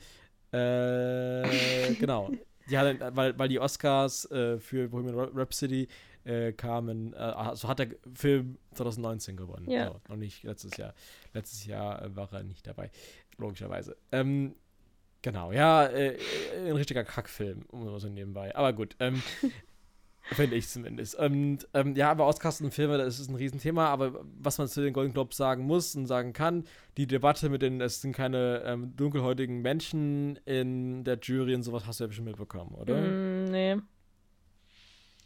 Äh, 0.51 1.93
genau. 1.99 2.29
Ja, 2.67 2.83
weil, 3.15 3.39
weil 3.39 3.47
die 3.49 3.59
Oscars 3.59 4.29
äh, 4.29 4.59
für 4.59 4.89
Bohemian 4.89 5.15
Rhapsody 5.33 5.87
äh, 6.25 6.53
kamen, 6.53 7.13
äh, 7.13 7.17
also 7.17 7.67
hat 7.67 7.79
der 7.79 7.89
Film 8.13 8.57
2019 8.73 9.37
gewonnen. 9.37 9.69
Ja. 9.69 9.87
Also 9.87 10.01
noch 10.09 10.17
nicht 10.17 10.43
letztes 10.43 10.77
Jahr. 10.77 10.93
Letztes 11.33 11.65
Jahr 11.65 12.01
äh, 12.01 12.15
war 12.15 12.31
er 12.33 12.43
nicht 12.43 12.65
dabei, 12.67 12.91
logischerweise. 13.37 13.97
Ähm, 14.11 14.55
genau, 15.21 15.51
ja, 15.51 15.85
äh, 15.87 16.17
ein 16.65 16.75
richtiger 16.75 17.03
Kackfilm, 17.03 17.65
um 17.69 17.99
so 17.99 18.09
nebenbei. 18.09 18.55
Aber 18.55 18.73
gut, 18.73 18.95
ähm, 18.99 19.21
Finde 20.23 20.55
ich 20.55 20.69
zumindest. 20.69 21.15
Und 21.15 21.67
ähm, 21.73 21.95
ja, 21.95 22.09
aber 22.09 22.25
auskastende 22.25 22.71
Filme, 22.71 22.97
das 22.97 23.19
ist 23.19 23.29
ein 23.29 23.35
Riesenthema. 23.35 23.87
Aber 23.87 24.23
was 24.39 24.57
man 24.57 24.67
zu 24.67 24.81
den 24.81 24.93
Golden 24.93 25.13
Globes 25.13 25.35
sagen 25.35 25.65
muss 25.65 25.95
und 25.95 26.05
sagen 26.05 26.31
kann, 26.31 26.63
die 26.97 27.07
Debatte 27.07 27.49
mit 27.49 27.61
den, 27.61 27.81
es 27.81 28.01
sind 28.01 28.15
keine 28.15 28.63
ähm, 28.65 28.95
dunkelhäutigen 28.95 29.61
Menschen 29.61 30.37
in 30.45 31.03
der 31.03 31.19
Jury 31.21 31.53
und 31.55 31.63
sowas 31.63 31.85
hast 31.85 31.99
du 31.99 32.05
ja 32.05 32.07
bestimmt 32.07 32.27
mitbekommen, 32.27 32.75
oder? 32.75 32.95
Mm, 32.95 33.45
nee. 33.45 33.77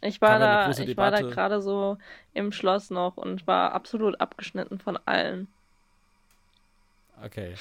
Ich 0.02 0.20
war 0.20 0.38
da, 0.38 0.70
ich 0.70 0.96
war 0.96 1.10
da 1.10 1.22
gerade 1.22 1.62
so 1.62 1.98
im 2.34 2.52
Schloss 2.52 2.90
noch 2.90 3.16
und 3.16 3.46
war 3.46 3.72
absolut 3.72 4.20
abgeschnitten 4.20 4.78
von 4.78 4.98
allen. 5.04 5.48
Okay. 7.24 7.54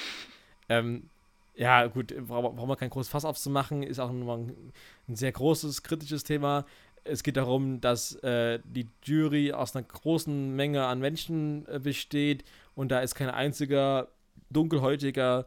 Ähm, 0.67 1.09
ja, 1.55 1.87
gut, 1.87 2.13
brauchen 2.27 2.67
wir 2.67 2.75
kein 2.75 2.89
großes 2.89 3.09
Fass 3.09 3.25
aufzumachen, 3.25 3.83
ist 3.83 3.99
auch 3.99 4.11
nochmal 4.11 4.39
ein, 4.39 4.73
ein 5.07 5.15
sehr 5.15 5.31
großes, 5.31 5.83
kritisches 5.83 6.23
Thema. 6.23 6.65
Es 7.05 7.23
geht 7.23 7.37
darum, 7.37 7.79
dass 7.79 8.15
äh, 8.23 8.59
die 8.65 8.87
Jury 9.03 9.53
aus 9.53 9.75
einer 9.75 9.85
großen 9.85 10.55
Menge 10.55 10.85
an 10.85 10.99
Menschen 10.99 11.65
äh, 11.67 11.79
besteht 11.79 12.43
und 12.75 12.89
da 12.89 12.99
ist 12.99 13.15
kein 13.15 13.29
einziger 13.29 14.09
dunkelhäutiger 14.49 15.45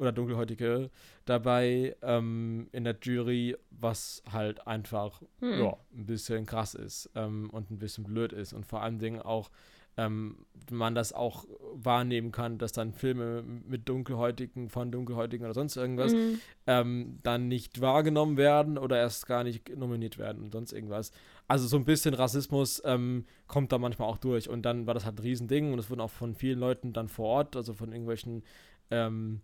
oder 0.00 0.12
dunkelhäutige 0.12 0.90
dabei 1.26 1.94
ähm, 2.02 2.68
in 2.72 2.84
der 2.84 2.96
Jury, 3.00 3.56
was 3.70 4.22
halt 4.32 4.66
einfach 4.66 5.22
Hm. 5.40 5.58
ja, 5.60 5.76
ein 5.94 6.06
bisschen 6.06 6.46
krass 6.46 6.74
ist 6.74 7.10
ähm, 7.14 7.50
und 7.50 7.70
ein 7.70 7.78
bisschen 7.78 8.04
blöd 8.04 8.32
ist 8.32 8.52
und 8.52 8.66
vor 8.66 8.82
allen 8.82 8.98
Dingen 8.98 9.20
auch 9.20 9.50
ähm, 9.96 10.46
man 10.70 10.94
das 10.94 11.12
auch 11.12 11.44
wahrnehmen 11.74 12.30
kann, 12.32 12.58
dass 12.58 12.72
dann 12.72 12.92
Filme 12.92 13.42
mit 13.42 13.88
Dunkelhäutigen, 13.88 14.70
von 14.70 14.90
Dunkelhäutigen 14.92 15.44
oder 15.44 15.54
sonst 15.54 15.76
irgendwas 15.76 16.14
Mm, 16.14 16.34
ähm, 16.66 17.18
dann 17.24 17.48
nicht 17.48 17.80
wahrgenommen 17.80 18.36
werden 18.36 18.78
oder 18.78 18.96
erst 18.98 19.26
gar 19.26 19.42
nicht 19.44 19.76
nominiert 19.76 20.16
werden 20.16 20.44
und 20.44 20.52
sonst 20.52 20.72
irgendwas. 20.72 21.10
Also 21.48 21.66
so 21.66 21.76
ein 21.76 21.84
bisschen 21.84 22.14
Rassismus 22.14 22.80
ähm, 22.84 23.24
kommt 23.48 23.72
da 23.72 23.78
manchmal 23.78 24.08
auch 24.08 24.18
durch 24.18 24.48
und 24.48 24.62
dann 24.62 24.86
war 24.86 24.94
das 24.94 25.04
halt 25.04 25.16
ein 25.18 25.22
Riesending 25.22 25.72
und 25.72 25.78
es 25.78 25.90
wurden 25.90 26.00
auch 26.00 26.10
von 26.10 26.34
vielen 26.34 26.60
Leuten 26.60 26.92
dann 26.92 27.08
vor 27.08 27.26
Ort, 27.26 27.56
also 27.56 27.74
von 27.74 27.90
irgendwelchen 27.92 28.44
ähm, 28.90 29.40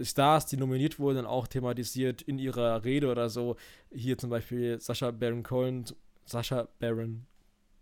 Stars, 0.00 0.46
die 0.46 0.56
nominiert 0.56 0.98
wurden, 0.98 1.16
dann 1.16 1.26
auch 1.26 1.46
thematisiert 1.46 2.22
in 2.22 2.38
ihrer 2.38 2.84
Rede 2.84 3.10
oder 3.10 3.28
so. 3.28 3.56
Hier 3.92 4.18
zum 4.18 4.30
Beispiel 4.30 4.80
Sascha 4.80 5.10
Baron 5.10 5.42
Cohen, 5.42 5.84
Sascha 6.24 6.68
Baron 6.80 7.26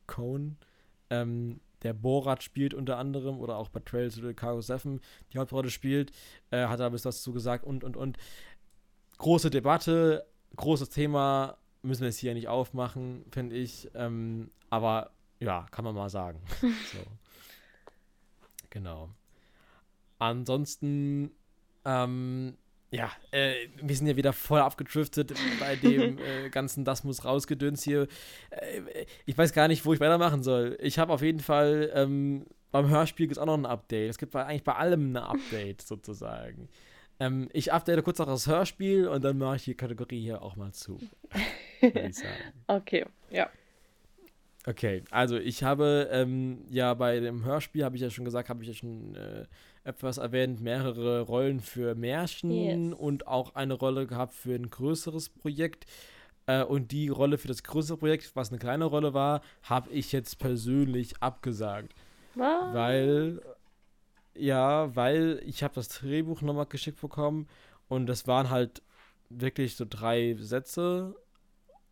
Cohen, 0.06 0.56
ähm, 1.10 1.60
der 1.82 1.94
Borat 1.94 2.42
spielt 2.42 2.74
unter 2.74 2.98
anderem 2.98 3.40
oder 3.40 3.56
auch 3.56 3.68
bei 3.68 3.80
Trails 3.80 4.14
to 4.14 4.20
Chicago 4.20 4.60
7 4.60 5.00
die 5.32 5.38
Hauptrolle 5.38 5.70
spielt, 5.70 6.12
äh, 6.50 6.66
hat 6.66 6.80
da 6.80 6.86
ein 6.86 6.92
bisschen 6.92 7.08
was 7.08 7.22
zu 7.22 7.32
gesagt 7.32 7.64
und 7.64 7.84
und 7.84 7.96
und. 7.96 8.18
Große 9.18 9.50
Debatte, 9.50 10.26
großes 10.56 10.90
Thema, 10.90 11.56
müssen 11.82 12.02
wir 12.02 12.08
jetzt 12.08 12.18
hier 12.18 12.34
nicht 12.34 12.48
aufmachen, 12.48 13.24
finde 13.30 13.56
ich. 13.56 13.90
Ähm, 13.94 14.50
aber 14.70 15.10
ja, 15.40 15.66
kann 15.70 15.84
man 15.84 15.94
mal 15.94 16.08
sagen. 16.08 16.40
so. 16.60 16.98
Genau. 18.70 19.10
Ansonsten, 20.18 21.32
ähm, 21.85 22.57
ja, 22.91 23.11
äh, 23.30 23.55
wir 23.80 23.97
sind 23.97 24.07
ja 24.07 24.16
wieder 24.16 24.35
voll 24.35 24.61
abgedriftet 24.61 25.33
bei 25.59 25.76
dem 25.76 26.18
äh, 26.45 26.51
ganzen 26.51 26.85
Das 26.85 27.05
muss 27.05 27.24
rausgedöns 27.24 27.83
hier. 27.83 28.07
Äh, 28.51 29.07
ich 29.24 29.37
weiß 29.37 29.55
gar 29.55 29.66
nicht, 29.66 29.87
wo 29.87 29.95
ich 29.95 30.01
weitermachen 30.01 30.43
soll. 30.43 30.76
Ich 30.80 30.99
habe 30.99 31.12
auf 31.12 31.22
jeden 31.22 31.41
Fall 31.41 31.91
ähm, 31.95 32.45
beim 32.70 32.89
Hörspiel 32.89 33.26
gibt 33.26 33.37
es 33.37 33.39
auch 33.39 33.47
noch 33.47 33.57
ein 33.57 33.66
Update. 33.66 34.11
Es 34.11 34.18
gibt 34.18 34.37
eigentlich 34.37 34.64
bei 34.64 34.74
allem 34.74 35.12
ein 35.12 35.16
Update 35.16 35.83
sozusagen. 35.87 36.68
Ähm, 37.18 37.49
ich 37.53 37.72
update 37.72 38.05
kurz 38.05 38.20
auch 38.20 38.26
das 38.26 38.47
Hörspiel 38.47 39.09
und 39.09 39.24
dann 39.24 39.39
mache 39.39 39.57
ich 39.57 39.64
die 39.64 39.74
Kategorie 39.74 40.20
hier 40.20 40.43
auch 40.43 40.57
mal 40.57 40.72
zu. 40.72 40.99
Okay, 42.68 43.07
ja. 43.30 43.51
Okay, 44.66 45.02
also 45.10 45.36
ich 45.38 45.64
habe 45.64 46.08
ähm, 46.12 46.64
ja 46.70 46.94
bei 46.94 47.18
dem 47.18 47.44
Hörspiel, 47.44 47.84
habe 47.84 47.96
ich 47.96 48.02
ja 48.02 48.10
schon 48.10 48.24
gesagt, 48.24 48.48
habe 48.48 48.62
ich 48.62 48.68
ja 48.68 48.74
schon 48.74 49.16
äh, 49.16 49.44
etwas 49.82 50.18
erwähnt, 50.18 50.60
mehrere 50.60 51.22
Rollen 51.22 51.60
für 51.60 51.96
Märchen 51.96 52.90
Yes. 52.90 52.98
und 52.98 53.26
auch 53.26 53.56
eine 53.56 53.74
Rolle 53.74 54.06
gehabt 54.06 54.34
für 54.34 54.54
ein 54.54 54.70
größeres 54.70 55.30
Projekt. 55.30 55.86
Äh, 56.46 56.62
und 56.62 56.92
die 56.92 57.08
Rolle 57.08 57.38
für 57.38 57.48
das 57.48 57.64
größere 57.64 57.96
Projekt, 57.96 58.30
was 58.34 58.50
eine 58.50 58.58
kleine 58.58 58.84
Rolle 58.84 59.14
war, 59.14 59.42
habe 59.64 59.90
ich 59.90 60.12
jetzt 60.12 60.38
persönlich 60.38 61.20
abgesagt. 61.20 61.92
Was? 62.36 62.72
Weil, 62.74 63.42
ja, 64.34 64.94
weil 64.94 65.42
ich 65.44 65.62
habe 65.64 65.74
das 65.74 65.88
Drehbuch 65.88 66.40
nochmal 66.40 66.66
geschickt 66.66 67.00
bekommen 67.00 67.48
und 67.88 68.06
das 68.06 68.26
waren 68.28 68.50
halt 68.50 68.82
wirklich 69.28 69.76
so 69.76 69.86
drei 69.88 70.36
Sätze 70.38 71.14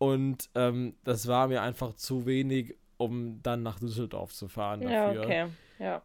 und 0.01 0.49
ähm, 0.55 0.95
das 1.03 1.27
war 1.27 1.47
mir 1.47 1.61
einfach 1.61 1.93
zu 1.93 2.25
wenig, 2.25 2.75
um 2.97 3.39
dann 3.43 3.61
nach 3.61 3.77
Düsseldorf 3.79 4.33
zu 4.33 4.47
fahren 4.47 4.81
ja, 4.81 5.05
dafür 5.13 5.21
okay. 5.21 5.45
Ja. 5.77 6.01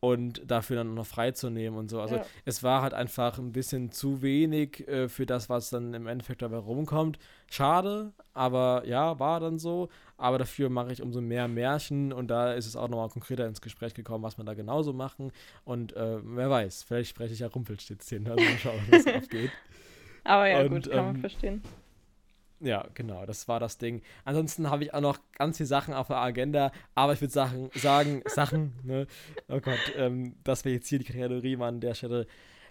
und 0.00 0.42
dafür 0.50 0.78
dann 0.78 0.94
noch 0.94 1.06
freizunehmen 1.06 1.78
und 1.78 1.90
so. 1.90 2.00
Also 2.00 2.16
Ja. 2.16 2.26
es 2.44 2.64
war 2.64 2.82
halt 2.82 2.94
einfach 2.94 3.38
ein 3.38 3.52
bisschen 3.52 3.92
zu 3.92 4.20
wenig 4.20 4.88
äh, 4.88 5.08
für 5.08 5.26
das, 5.26 5.48
was 5.48 5.70
dann 5.70 5.94
im 5.94 6.08
Endeffekt 6.08 6.42
dabei 6.42 6.56
rumkommt. 6.56 7.20
Schade, 7.48 8.14
aber 8.34 8.82
ja, 8.84 9.20
war 9.20 9.38
dann 9.38 9.60
so. 9.60 9.90
Aber 10.16 10.38
dafür 10.38 10.68
mache 10.68 10.92
ich 10.92 11.00
umso 11.00 11.20
mehr 11.20 11.46
Märchen 11.46 12.12
und 12.12 12.26
da 12.26 12.52
ist 12.54 12.66
es 12.66 12.74
auch 12.74 12.88
nochmal 12.88 13.10
konkreter 13.10 13.46
ins 13.46 13.60
Gespräch 13.60 13.94
gekommen, 13.94 14.24
was 14.24 14.38
man 14.38 14.46
da 14.46 14.54
genauso 14.54 14.92
machen. 14.92 15.30
Und 15.64 15.92
äh, 15.94 16.18
wer 16.24 16.50
weiß, 16.50 16.82
vielleicht 16.82 17.10
spreche 17.10 17.32
ich 17.32 17.38
ja 17.38 17.46
Rumpelstilzchen, 17.46 18.26
also 18.26 18.42
mal 18.42 18.58
schauen, 18.58 18.80
was 18.90 19.06
abgeht. 19.14 19.52
Aber 20.24 20.48
ja, 20.48 20.62
Und, 20.62 20.70
gut, 20.70 20.90
kann 20.90 21.04
man 21.06 21.14
ähm, 21.14 21.20
verstehen. 21.20 21.62
Ja, 22.60 22.84
genau, 22.94 23.24
das 23.24 23.46
war 23.46 23.60
das 23.60 23.78
Ding. 23.78 24.02
Ansonsten 24.24 24.68
habe 24.68 24.82
ich 24.84 24.92
auch 24.92 25.00
noch 25.00 25.18
ganz 25.36 25.58
viele 25.58 25.68
Sachen 25.68 25.94
auf 25.94 26.08
der 26.08 26.16
Agenda, 26.16 26.72
aber 26.94 27.12
ich 27.12 27.20
würde 27.20 27.32
sagen, 27.32 27.70
sagen, 27.74 28.22
Sachen, 28.26 28.72
ne? 28.82 29.06
Oh 29.48 29.60
Gott, 29.60 29.78
ähm, 29.96 30.34
dass 30.42 30.64
wir 30.64 30.72
jetzt 30.72 30.88
hier 30.88 30.98
die 30.98 31.04
Kategorie 31.04 31.56
mal 31.56 31.68
an 31.68 31.80
der 31.80 31.94
Stelle 31.94 32.26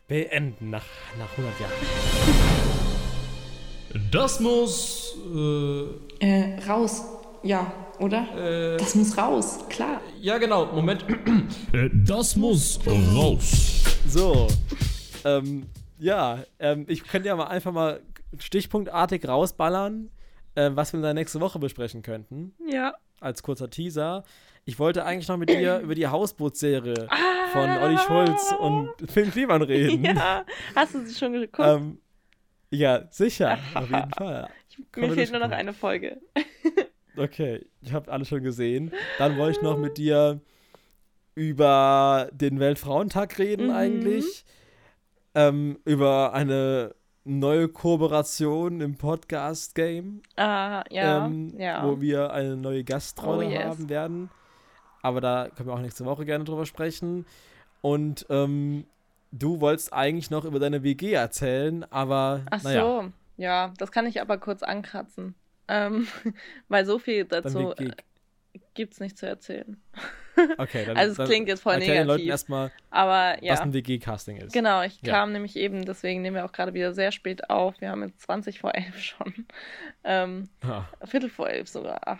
beenden 0.07 0.69
nach, 0.71 0.85
nach 1.17 1.31
100 1.37 1.59
Jahren. 1.59 1.73
Das 4.11 4.39
muss. 4.39 5.15
Äh, 5.33 6.25
Äh, 6.25 6.59
raus. 6.67 7.03
Ja, 7.43 7.71
oder? 7.99 8.73
Äh, 8.73 8.77
Das 8.77 8.95
muss 8.95 9.17
raus, 9.17 9.59
klar. 9.69 10.01
ja, 10.19 10.37
genau, 10.37 10.65
Moment. 10.73 11.05
äh, 11.71 11.89
das 11.93 12.35
muss 12.35 12.79
raus. 12.85 13.83
So, 14.07 14.47
ähm, 15.23 15.67
ja, 15.99 16.43
ähm, 16.59 16.85
ich 16.89 17.03
könnte 17.03 17.27
ja 17.29 17.35
mal 17.35 17.45
einfach 17.47 17.71
mal 17.71 18.01
stichpunktartig 18.37 19.27
rausballern, 19.27 20.09
äh, 20.55 20.71
was 20.73 20.93
wir 20.93 20.97
in 20.97 21.03
der 21.03 21.13
nächsten 21.13 21.39
Woche 21.39 21.59
besprechen 21.59 22.01
könnten. 22.01 22.53
Ja. 22.69 22.93
als 23.19 23.41
kurzer 23.41 23.69
Teaser. 23.69 24.23
Ich 24.65 24.77
wollte 24.77 25.03
eigentlich 25.05 25.27
noch 25.27 25.37
mit 25.37 25.49
dir 25.49 25.79
über 25.83 25.95
die 25.95 26.07
Hausbootserie 26.07 27.07
Ah. 27.09 27.47
von 27.51 27.69
Olli 27.69 27.97
Schulz 27.97 28.53
und 28.59 28.89
Finn 29.09 29.31
Kliman 29.31 29.61
reden. 29.63 30.03
Ja. 30.05 30.45
Hast 30.75 30.93
du 30.93 31.03
sie 31.05 31.15
schon 31.15 31.33
geguckt? 31.33 31.67
Ähm, 31.67 31.99
ja, 32.69 33.07
sicher, 33.09 33.57
auf 33.73 33.89
jeden 33.89 34.11
Fall. 34.11 34.49
Mir 34.95 35.11
fehlt 35.13 35.31
nur 35.31 35.39
noch 35.39 35.51
eine 35.51 35.73
Folge. 35.73 36.21
Okay, 37.19 37.65
ich 37.81 37.93
habe 37.93 38.11
alle 38.11 38.25
schon 38.25 38.43
gesehen. 38.43 38.91
Dann 39.17 39.39
wollte 39.39 39.57
ich 39.57 39.63
noch 39.63 39.75
mit 39.79 39.97
dir 39.97 40.39
über 41.33 42.29
den 42.31 42.59
Weltfrauentag 42.59 43.39
reden 43.39 43.67
Mhm. 43.67 43.73
eigentlich. 43.75 44.45
Ähm, 45.35 45.79
über 45.85 46.33
eine 46.33 46.93
neue 47.27 47.67
Kooperation 47.67 48.81
im 48.81 48.95
Podcast-Game. 48.95 50.21
Ah, 50.37 50.83
ja. 50.89 51.25
ähm, 51.25 51.53
ja. 51.57 51.85
wo 51.85 51.99
wir 52.01 52.31
eine 52.31 52.55
neue 52.55 52.83
Gastrolle 52.83 53.45
Oh, 53.45 53.49
yes. 53.49 53.65
haben 53.65 53.89
werden. 53.89 54.29
Aber 55.01 55.21
da 55.21 55.49
können 55.55 55.69
wir 55.69 55.73
auch 55.73 55.81
nächste 55.81 56.05
Woche 56.05 56.25
gerne 56.25 56.43
drüber 56.43 56.65
sprechen. 56.65 57.25
Und 57.81 58.25
ähm, 58.29 58.85
du 59.31 59.59
wolltest 59.61 59.93
eigentlich 59.93 60.31
noch 60.31 60.45
über 60.45 60.59
deine 60.59 60.83
WG 60.83 61.13
erzählen, 61.13 61.85
aber 61.91 62.41
Ach 62.49 62.63
naja, 62.63 62.81
so. 62.81 63.11
Ja, 63.37 63.73
das 63.77 63.91
kann 63.91 64.05
ich 64.07 64.21
aber 64.21 64.37
kurz 64.37 64.63
ankratzen. 64.63 65.35
Ähm, 65.67 66.07
weil 66.69 66.85
so 66.85 66.97
viel 66.97 67.25
dazu 67.25 67.73
äh, 67.75 67.91
gibt's 68.73 68.99
nicht 68.99 69.17
zu 69.17 69.27
erzählen. 69.27 69.77
Okay, 70.57 70.85
dann, 70.85 70.97
Also 70.97 71.21
es 71.23 71.29
klingt 71.29 71.47
jetzt 71.47 71.61
voll 71.61 71.73
erklär 71.75 71.95
den 72.03 72.07
Leuten 72.07 72.17
negativ. 72.21 72.29
erstmal, 72.31 72.71
Aber 72.89 73.43
ja. 73.43 73.53
was 73.53 73.61
ein 73.61 73.73
WG-Casting 73.73 74.37
ist. 74.37 74.53
Genau, 74.53 74.81
ich 74.83 74.99
Ja. 75.01 75.13
kam 75.13 75.31
nämlich 75.31 75.55
eben, 75.55 75.85
deswegen 75.85 76.21
nehmen 76.21 76.35
wir 76.35 76.45
auch 76.45 76.51
gerade 76.51 76.73
wieder 76.73 76.93
sehr 76.93 77.11
spät 77.11 77.49
auf. 77.49 77.79
Wir 77.81 77.89
haben 77.89 78.03
jetzt 78.03 78.21
20 78.21 78.59
vor 78.59 78.73
11 78.75 78.99
schon. 79.01 79.45
Ähm, 80.03 80.49
Ah, 80.61 80.85
Viertel 81.05 81.29
vor 81.29 81.49
elf 81.49 81.67
sogar. 81.67 81.99
Ach, 82.05 82.19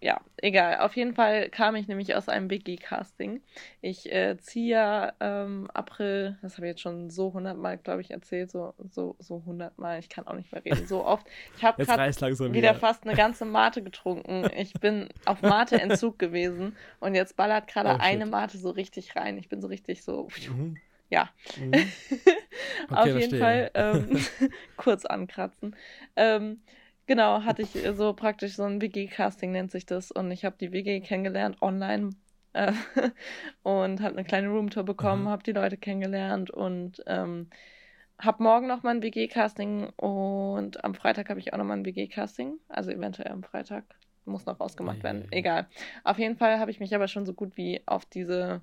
ja, 0.00 0.20
egal. 0.36 0.78
Auf 0.80 0.94
jeden 0.96 1.14
Fall 1.14 1.48
kam 1.50 1.74
ich 1.74 1.88
nämlich 1.88 2.14
aus 2.14 2.28
einem 2.28 2.50
WG-Casting. 2.50 3.40
Ich 3.80 4.12
äh, 4.12 4.36
ziehe 4.38 4.68
ja 4.76 5.12
ähm, 5.20 5.70
April, 5.72 6.38
das 6.42 6.56
habe 6.56 6.66
ich 6.66 6.72
jetzt 6.72 6.82
schon 6.82 7.10
so 7.10 7.32
hundertmal, 7.32 7.78
glaube 7.78 8.02
ich, 8.02 8.10
erzählt, 8.10 8.50
so 8.50 8.74
so 8.90 9.16
so 9.18 9.42
hundertmal. 9.46 9.98
Ich 9.98 10.08
kann 10.08 10.26
auch 10.26 10.34
nicht 10.34 10.52
mehr 10.52 10.64
reden, 10.64 10.86
so 10.86 11.04
oft. 11.04 11.26
Ich 11.54 11.64
habe 11.64 11.78
wieder 12.44 12.74
wieder. 12.74 12.74
fast 12.74 13.04
eine 13.04 13.14
ganze 13.14 13.44
Mate 13.44 13.82
getrunken. 13.82 14.50
Ich 14.56 14.78
bin 14.80 15.08
auf 15.24 15.42
Mate-Entzug 15.42 16.18
gewesen 16.18 16.76
und 17.00 17.14
jetzt 17.14 17.36
ballert 17.36 17.66
gerade 17.68 17.90
Oh, 17.90 17.98
eine 17.98 18.26
Mate 18.26 18.58
so 18.58 18.70
richtig 18.70 19.16
rein. 19.16 19.38
Ich 19.38 19.48
bin 19.48 19.60
so 19.60 19.68
richtig 19.68 20.04
so, 20.04 20.28
Mhm. 20.36 20.76
ja. 21.10 21.30
Mhm. 21.56 21.96
Auf 22.92 22.98
Okay, 23.00 23.12
jeden 23.12 23.30
verstehe. 23.30 23.40
Fall 23.40 23.70
ähm, 23.74 24.26
kurz 24.76 25.04
ankratzen. 25.04 25.76
Ähm, 26.16 26.62
genau, 27.06 27.42
hatte 27.42 27.62
ich 27.62 27.74
äh, 27.76 27.94
so 27.94 28.12
praktisch 28.12 28.54
so 28.54 28.64
ein 28.64 28.80
WG-Casting 28.80 29.52
nennt 29.52 29.70
sich 29.70 29.86
das 29.86 30.10
und 30.10 30.30
ich 30.30 30.44
habe 30.44 30.56
die 30.58 30.72
WG 30.72 31.00
kennengelernt 31.00 31.62
online 31.62 32.10
äh, 32.52 32.72
und 33.62 34.00
habe 34.00 34.16
eine 34.16 34.24
kleine 34.24 34.48
Roomtour 34.48 34.84
bekommen, 34.84 35.26
Aha. 35.26 35.32
habe 35.32 35.42
die 35.42 35.52
Leute 35.52 35.76
kennengelernt 35.76 36.50
und 36.50 37.02
ähm, 37.06 37.50
habe 38.18 38.42
morgen 38.42 38.66
noch 38.66 38.82
mal 38.82 38.94
ein 38.96 39.02
WG-Casting 39.02 39.90
und 39.96 40.84
am 40.84 40.94
Freitag 40.94 41.28
habe 41.28 41.40
ich 41.40 41.52
auch 41.52 41.58
noch 41.58 41.64
mal 41.64 41.76
ein 41.76 41.84
WG-Casting, 41.84 42.58
also 42.68 42.90
eventuell 42.90 43.30
am 43.30 43.42
Freitag 43.42 43.84
muss 44.24 44.46
noch 44.46 44.60
ausgemacht 44.60 45.02
werden, 45.02 45.24
Eieiei. 45.24 45.28
egal. 45.30 45.68
Auf 46.04 46.18
jeden 46.18 46.36
Fall 46.36 46.58
habe 46.58 46.70
ich 46.70 46.80
mich 46.80 46.94
aber 46.94 47.08
schon 47.08 47.26
so 47.26 47.32
gut 47.32 47.56
wie 47.56 47.82
auf 47.86 48.04
diese 48.04 48.60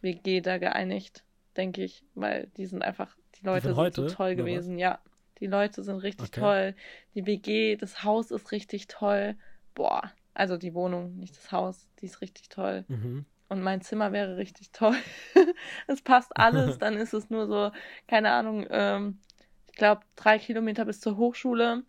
WG 0.00 0.40
da 0.40 0.58
geeinigt, 0.58 1.24
denke 1.56 1.82
ich, 1.82 2.04
weil 2.14 2.48
die 2.56 2.66
sind 2.66 2.82
einfach, 2.82 3.16
die 3.36 3.46
Leute 3.46 3.74
von 3.74 3.74
sind 3.74 3.94
so 3.94 4.02
heute, 4.02 4.06
toll 4.06 4.34
oder 4.34 4.50
was? 4.50 4.66
gewesen, 4.66 4.78
ja. 4.78 4.98
Die 5.40 5.46
Leute 5.46 5.82
sind 5.82 5.96
richtig 5.98 6.28
Okay. 6.28 6.40
toll. 6.40 6.74
Die 7.14 7.26
WG, 7.26 7.76
das 7.76 8.04
Haus 8.04 8.30
ist 8.30 8.52
richtig 8.52 8.88
toll. 8.88 9.36
Boah, 9.74 10.12
also 10.34 10.56
die 10.56 10.74
Wohnung, 10.74 11.16
nicht 11.16 11.36
das 11.36 11.52
Haus, 11.52 11.88
die 12.00 12.06
ist 12.06 12.20
richtig 12.20 12.48
toll. 12.48 12.84
Mhm. 12.88 13.24
Und 13.48 13.62
mein 13.62 13.80
Zimmer 13.80 14.12
wäre 14.12 14.36
richtig 14.36 14.72
toll. 14.72 14.96
es 15.86 16.02
passt 16.02 16.36
alles, 16.36 16.78
dann 16.78 16.96
ist 16.96 17.14
es 17.14 17.30
nur 17.30 17.46
so, 17.46 17.70
keine 18.06 18.30
Ahnung, 18.30 18.66
ähm, 18.70 19.20
ich 19.66 19.74
glaube, 19.74 20.02
drei 20.16 20.38
Kilometer 20.38 20.84
bis 20.84 21.00
zur 21.00 21.16
Hochschule. 21.16 21.84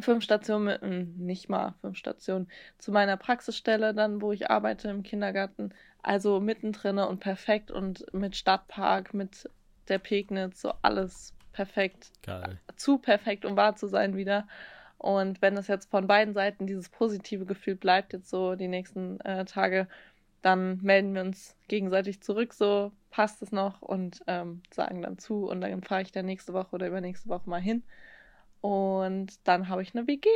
Fünf 0.00 0.24
Stationen, 0.24 0.64
mit, 0.64 0.82
mm, 0.82 1.24
nicht 1.24 1.50
mal 1.50 1.74
fünf 1.82 1.98
Stationen, 1.98 2.50
zu 2.78 2.92
meiner 2.92 3.18
Praxisstelle 3.18 3.92
dann, 3.92 4.22
wo 4.22 4.32
ich 4.32 4.50
arbeite 4.50 4.88
im 4.88 5.02
Kindergarten. 5.02 5.74
Also 6.02 6.40
mittendrin 6.40 6.98
und 6.98 7.20
perfekt 7.20 7.70
und 7.70 8.04
mit 8.14 8.34
Stadtpark, 8.34 9.12
mit 9.12 9.48
der 9.88 9.98
Pegnitz, 9.98 10.62
so 10.62 10.72
alles 10.80 11.34
perfekt 11.52 12.12
Geil. 12.22 12.58
zu 12.76 12.98
perfekt, 12.98 13.44
um 13.44 13.56
wahr 13.56 13.76
zu 13.76 13.86
sein 13.86 14.16
wieder. 14.16 14.46
Und 14.98 15.42
wenn 15.42 15.56
das 15.56 15.66
jetzt 15.66 15.90
von 15.90 16.06
beiden 16.06 16.32
Seiten 16.32 16.66
dieses 16.66 16.88
positive 16.88 17.44
Gefühl 17.44 17.74
bleibt, 17.74 18.12
jetzt 18.12 18.30
so 18.30 18.54
die 18.54 18.68
nächsten 18.68 19.20
äh, 19.20 19.44
Tage, 19.44 19.88
dann 20.42 20.80
melden 20.82 21.14
wir 21.14 21.22
uns 21.22 21.56
gegenseitig 21.68 22.20
zurück, 22.20 22.52
so 22.52 22.92
passt 23.10 23.42
es 23.42 23.52
noch 23.52 23.82
und 23.82 24.22
ähm, 24.26 24.62
sagen 24.72 25.02
dann 25.02 25.18
zu 25.18 25.48
und 25.48 25.60
dann 25.60 25.82
fahre 25.82 26.02
ich 26.02 26.12
dann 26.12 26.26
nächste 26.26 26.52
Woche 26.52 26.74
oder 26.74 26.88
übernächste 26.88 27.28
Woche 27.28 27.48
mal 27.48 27.60
hin. 27.60 27.82
Und 28.60 29.46
dann 29.46 29.68
habe 29.68 29.82
ich 29.82 29.94
eine 29.94 30.06
WG. 30.06 30.28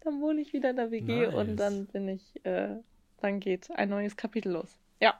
Dann 0.00 0.20
wohne 0.20 0.40
ich 0.40 0.52
wieder 0.52 0.70
in 0.70 0.76
der 0.76 0.90
WG 0.90 1.26
Nice. 1.26 1.34
und 1.34 1.56
dann 1.56 1.86
bin 1.86 2.08
ich, 2.08 2.44
äh, 2.44 2.76
dann 3.20 3.40
geht 3.40 3.70
ein 3.70 3.88
neues 3.88 4.16
Kapitel 4.16 4.52
los. 4.52 4.78
Ja. 5.00 5.18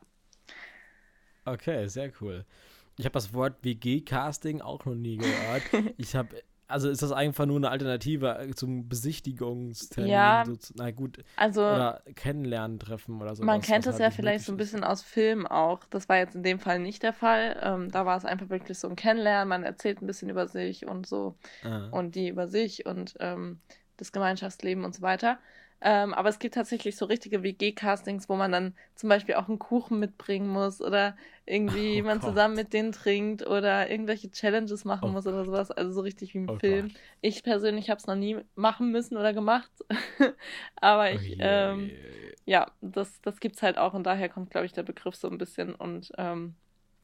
Okay, 1.44 1.86
sehr 1.88 2.12
cool. 2.20 2.44
Ich 2.98 3.04
habe 3.04 3.12
das 3.14 3.32
Wort 3.32 3.56
WG-Casting 3.62 4.60
auch 4.60 4.84
noch 4.84 4.94
nie 4.94 5.16
gehört. 5.16 5.62
ich 5.96 6.14
habe, 6.16 6.28
also 6.66 6.90
ist 6.90 7.00
das 7.00 7.12
einfach 7.12 7.46
nur 7.46 7.56
eine 7.56 7.70
Alternative 7.70 8.38
äh, 8.38 8.54
zum 8.54 8.88
Besichtigungstermin? 8.88 10.10
Ja. 10.10 10.42
So, 10.44 10.56
zu- 10.56 10.74
na 10.76 10.90
gut, 10.90 11.22
Also. 11.36 11.60
oder 11.62 12.02
Kennenlernen-Treffen 12.16 13.20
oder 13.22 13.34
so. 13.34 13.44
Man 13.44 13.60
kennt 13.60 13.86
halt 13.86 13.98
ja 13.98 14.10
vielleicht 14.10 14.44
so 14.44 14.52
ein 14.52 14.56
bisschen 14.56 14.84
aus 14.84 15.02
Filmen 15.02 15.46
auch. 15.46 15.84
Das 15.90 16.08
war 16.08 16.16
jetzt 16.18 16.34
in 16.34 16.42
dem 16.42 16.58
Fall 16.58 16.78
nicht 16.80 17.02
der 17.02 17.12
Fall. 17.12 17.56
Ähm, 17.62 17.90
da 17.90 18.04
war 18.04 18.16
es 18.16 18.24
einfach 18.24 18.48
wirklich 18.50 18.78
so 18.78 18.88
ein 18.88 18.96
Kennenlernen. 18.96 19.48
Man 19.48 19.62
erzählt 19.64 20.02
ein 20.02 20.06
bisschen 20.06 20.28
über 20.28 20.48
sich 20.48 20.86
und 20.86 21.06
so. 21.06 21.36
Ah. 21.64 21.88
und 21.90 22.14
die 22.14 22.28
über 22.28 22.48
sich 22.48 22.84
und 22.86 23.14
ähm, 23.20 23.60
das 23.96 24.12
Gemeinschaftsleben 24.12 24.84
und 24.84 24.94
so 24.94 25.02
weiter. 25.02 25.38
Ähm, 25.80 26.12
aber 26.14 26.28
es 26.28 26.38
gibt 26.40 26.54
tatsächlich 26.54 26.96
so 26.96 27.04
richtige 27.04 27.42
WG-Castings, 27.42 28.28
wo 28.28 28.34
man 28.36 28.50
dann 28.50 28.74
zum 28.96 29.08
Beispiel 29.08 29.36
auch 29.36 29.48
einen 29.48 29.60
Kuchen 29.60 30.00
mitbringen 30.00 30.48
muss 30.48 30.80
oder 30.82 31.16
irgendwie 31.46 32.00
Oh 32.00 32.02
man 32.02 32.20
Gott. 32.20 32.24
zusammen 32.24 32.56
mit 32.56 32.72
denen 32.72 32.92
trinkt 32.92 33.46
oder 33.46 33.88
irgendwelche 33.90 34.30
Challenges 34.30 34.84
machen 34.84 35.10
Oh 35.10 35.12
muss 35.12 35.26
oder 35.26 35.44
sowas. 35.44 35.70
Also 35.70 35.92
so 35.92 36.00
richtig 36.00 36.34
wie 36.34 36.38
im 36.38 36.48
Oh 36.48 36.58
Film. 36.58 36.88
Gott. 36.88 37.00
Ich 37.20 37.42
persönlich 37.44 37.90
habe 37.90 37.98
es 37.98 38.06
noch 38.06 38.16
nie 38.16 38.38
machen 38.56 38.90
müssen 38.90 39.16
oder 39.16 39.32
gemacht. 39.32 39.70
aber 40.76 41.12
ich, 41.12 41.20
Oh 41.20 41.22
je, 41.22 41.36
ähm, 41.38 41.80
je, 41.80 41.94
je. 41.94 42.34
ja, 42.44 42.70
das, 42.80 43.20
das 43.22 43.40
gibt's 43.40 43.62
halt 43.62 43.78
auch 43.78 43.94
und 43.94 44.04
daher 44.04 44.28
kommt, 44.28 44.50
glaube 44.50 44.66
ich, 44.66 44.72
der 44.72 44.82
Begriff 44.82 45.14
so 45.14 45.28
ein 45.30 45.38
bisschen 45.38 45.74
und 45.74 46.10
ähm, 46.18 46.56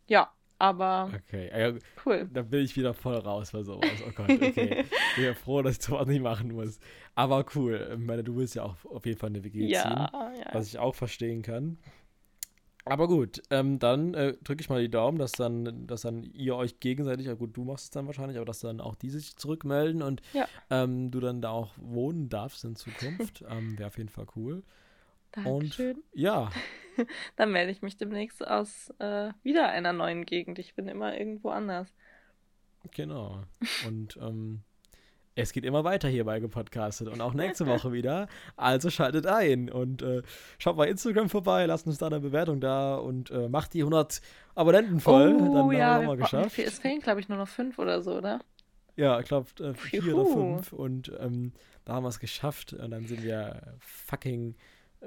ja, 0.09 0.33
aber 0.65 1.11
Okay, 1.15 1.51
ja, 1.59 1.73
cool. 2.07 2.29
da 2.33 2.43
bin 2.43 2.65
ich 2.65 2.77
wieder 2.77 2.95
voll 2.95 3.17
raus 3.17 3.53
bei 3.53 3.63
sowas. 3.63 4.03
Oh 4.07 4.11
Gott, 4.15 4.31
okay. 4.31 4.85
bin 5.17 5.25
ja 5.25 5.35
froh, 5.35 5.63
dass 5.63 5.77
ich 5.79 5.83
sowas 5.83 6.07
nicht 6.07 6.23
machen 6.23 6.53
muss. 6.53 6.79
Aber 7.15 7.45
cool, 7.55 7.91
ich 7.93 7.99
meine, 7.99 8.25
du 8.25 8.37
willst 8.37 8.55
ja 8.55 8.63
auch 8.65 8.77
auf 8.87 9.05
jeden 9.07 9.19
Fall 9.19 9.31
eine 9.31 9.45
WG 9.45 9.61
ziehen. 9.61 9.71
Ja, 9.71 10.33
ja. 10.39 10.47
was 10.53 10.69
ich 10.69 10.79
auch 10.79 10.95
verstehen 10.95 11.43
kann. 11.43 11.79
Aber 12.87 13.09
gut, 13.09 13.43
ähm, 13.51 13.79
dann 13.79 14.13
äh, 14.15 14.35
drücke 14.45 14.61
ich 14.61 14.69
mal 14.69 14.81
die 14.83 14.91
Daumen, 14.91 15.19
dass 15.19 15.33
dann, 15.33 15.87
dass 15.87 16.03
dann 16.03 16.23
ihr 16.23 16.55
euch 16.55 16.81
gegenseitig, 16.81 17.27
ja 17.27 17.35
gut, 17.35 17.57
du 17.57 17.65
machst 17.65 17.85
es 17.85 17.91
dann 17.91 18.07
wahrscheinlich, 18.07 18.37
aber 18.37 18.45
dass 18.45 18.61
dann 18.61 18.81
auch 18.81 18.95
die 18.95 19.09
sich 19.09 19.37
zurückmelden 19.37 20.03
und 20.03 20.21
Ja. 20.35 20.47
ähm, 20.71 21.11
du 21.11 21.21
dann 21.21 21.41
da 21.41 21.51
auch 21.51 21.73
wohnen 21.79 22.29
darfst 22.29 22.63
in 22.65 22.77
Zukunft. 22.77 23.43
ähm, 23.51 23.79
Wäre 23.79 23.89
auf 23.89 23.97
jeden 23.97 24.11
Fall 24.11 24.27
cool. 24.37 24.63
Dankeschön. 25.33 26.03
Ja, 26.13 26.51
Dann 27.37 27.53
melde 27.53 27.73
ich 27.73 27.83
mich 27.83 27.97
demnächst 27.97 28.47
aus 28.47 28.91
äh, 28.99 29.33
wieder 29.43 29.69
einer 29.69 29.93
neuen 29.93 30.27
Gegend. 30.27 30.59
Ich 30.59 30.75
bin 30.75 30.89
immer 30.89 31.19
irgendwo 31.19 31.51
anders. 31.51 31.95
genau. 32.93 33.43
Und 33.87 34.17
ähm, 34.21 34.63
es 35.37 35.53
geht 35.53 35.65
immer 35.65 35.83
weiter 35.83 36.09
hier 36.09 36.25
bei 36.25 36.39
Gepodcastet 36.39 37.09
und 37.09 37.21
auch 37.21 37.35
nächste 37.35 37.67
Woche 37.67 37.93
wieder. 37.93 38.29
Also 38.57 38.91
schaltet 38.91 39.27
ein 39.27 39.69
und 39.69 40.03
äh, 40.03 40.23
schaut 40.59 40.77
bei 40.77 40.89
Instagram 40.89 41.29
vorbei, 41.29 41.67
lasst 41.67 41.87
uns 41.87 41.99
da 41.99 42.07
eine 42.07 42.21
Bewertung 42.21 42.61
da 42.61 42.97
und 42.97 43.31
äh, 43.31 43.49
macht 43.49 43.75
die 43.75 43.81
100 43.81 44.21
Abonnenten 44.55 45.01
voll. 45.01 45.37
dann 45.37 45.49
oh 45.49 45.59
haben 45.59 45.71
wir 45.71 45.79
ja, 45.79 45.99
auch 45.99 46.05
mal 46.05 46.19
wir, 46.19 46.25
geschafft. 46.25 46.59
es 46.59 46.79
fehlen, 46.79 47.01
glaube 47.01 47.21
ich, 47.21 47.29
nur 47.29 47.39
noch 47.39 47.49
fünf 47.49 47.79
oder 47.79 48.01
so, 48.01 48.17
oder? 48.17 48.41
Ja, 48.97 49.19
ich 49.19 49.27
glaube 49.27 49.49
äh, 49.61 49.75
vier 49.75 50.03
oder 50.03 50.11
Juhu. 50.11 50.57
fünf 50.57 50.73
und 50.73 51.13
ähm, 51.19 51.53
da 51.85 51.95
haben 51.95 52.05
wir 52.05 52.09
es 52.11 52.21
geschafft 52.21 52.73
und 52.73 52.93
dann 52.93 53.07
sind 53.07 53.25
wir 53.25 53.75
fucking 53.81 54.55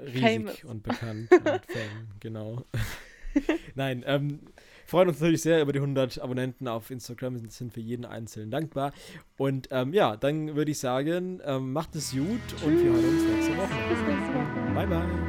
riesig 0.06 0.22
Famous. 0.22 0.64
und 0.64 0.82
bekannt 0.84 1.30
und 1.32 1.42
fame, 1.42 2.08
genau. 2.20 2.64
Nein, 3.74 4.04
ähm, 4.06 4.40
freuen 4.86 5.08
uns 5.08 5.20
natürlich 5.20 5.42
sehr 5.42 5.60
über 5.60 5.72
die 5.72 5.78
100 5.78 6.20
Abonnenten 6.20 6.66
auf 6.66 6.90
Instagram, 6.90 7.38
sind, 7.38 7.52
sind 7.52 7.72
für 7.72 7.80
jeden 7.80 8.04
Einzelnen 8.04 8.50
dankbar 8.50 8.92
und 9.36 9.68
ähm, 9.70 9.92
ja, 9.92 10.16
dann 10.16 10.56
würde 10.56 10.70
ich 10.70 10.78
sagen, 10.78 11.40
ähm, 11.44 11.72
macht 11.72 11.94
es 11.94 12.12
gut 12.12 12.40
und 12.64 12.78
wir 12.82 12.90
hören 12.90 13.04
uns 13.04 13.22
nächste 13.22 13.52
Bis 13.52 13.58
Woche. 13.58 13.74
nächste 14.08 14.34
Woche. 14.34 14.74
Bye, 14.74 14.86
bye. 14.86 15.28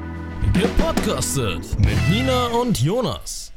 Gepodcastet 0.54 1.80
mit 1.80 2.10
Nina 2.10 2.48
und 2.48 2.82
Jonas. 2.82 3.52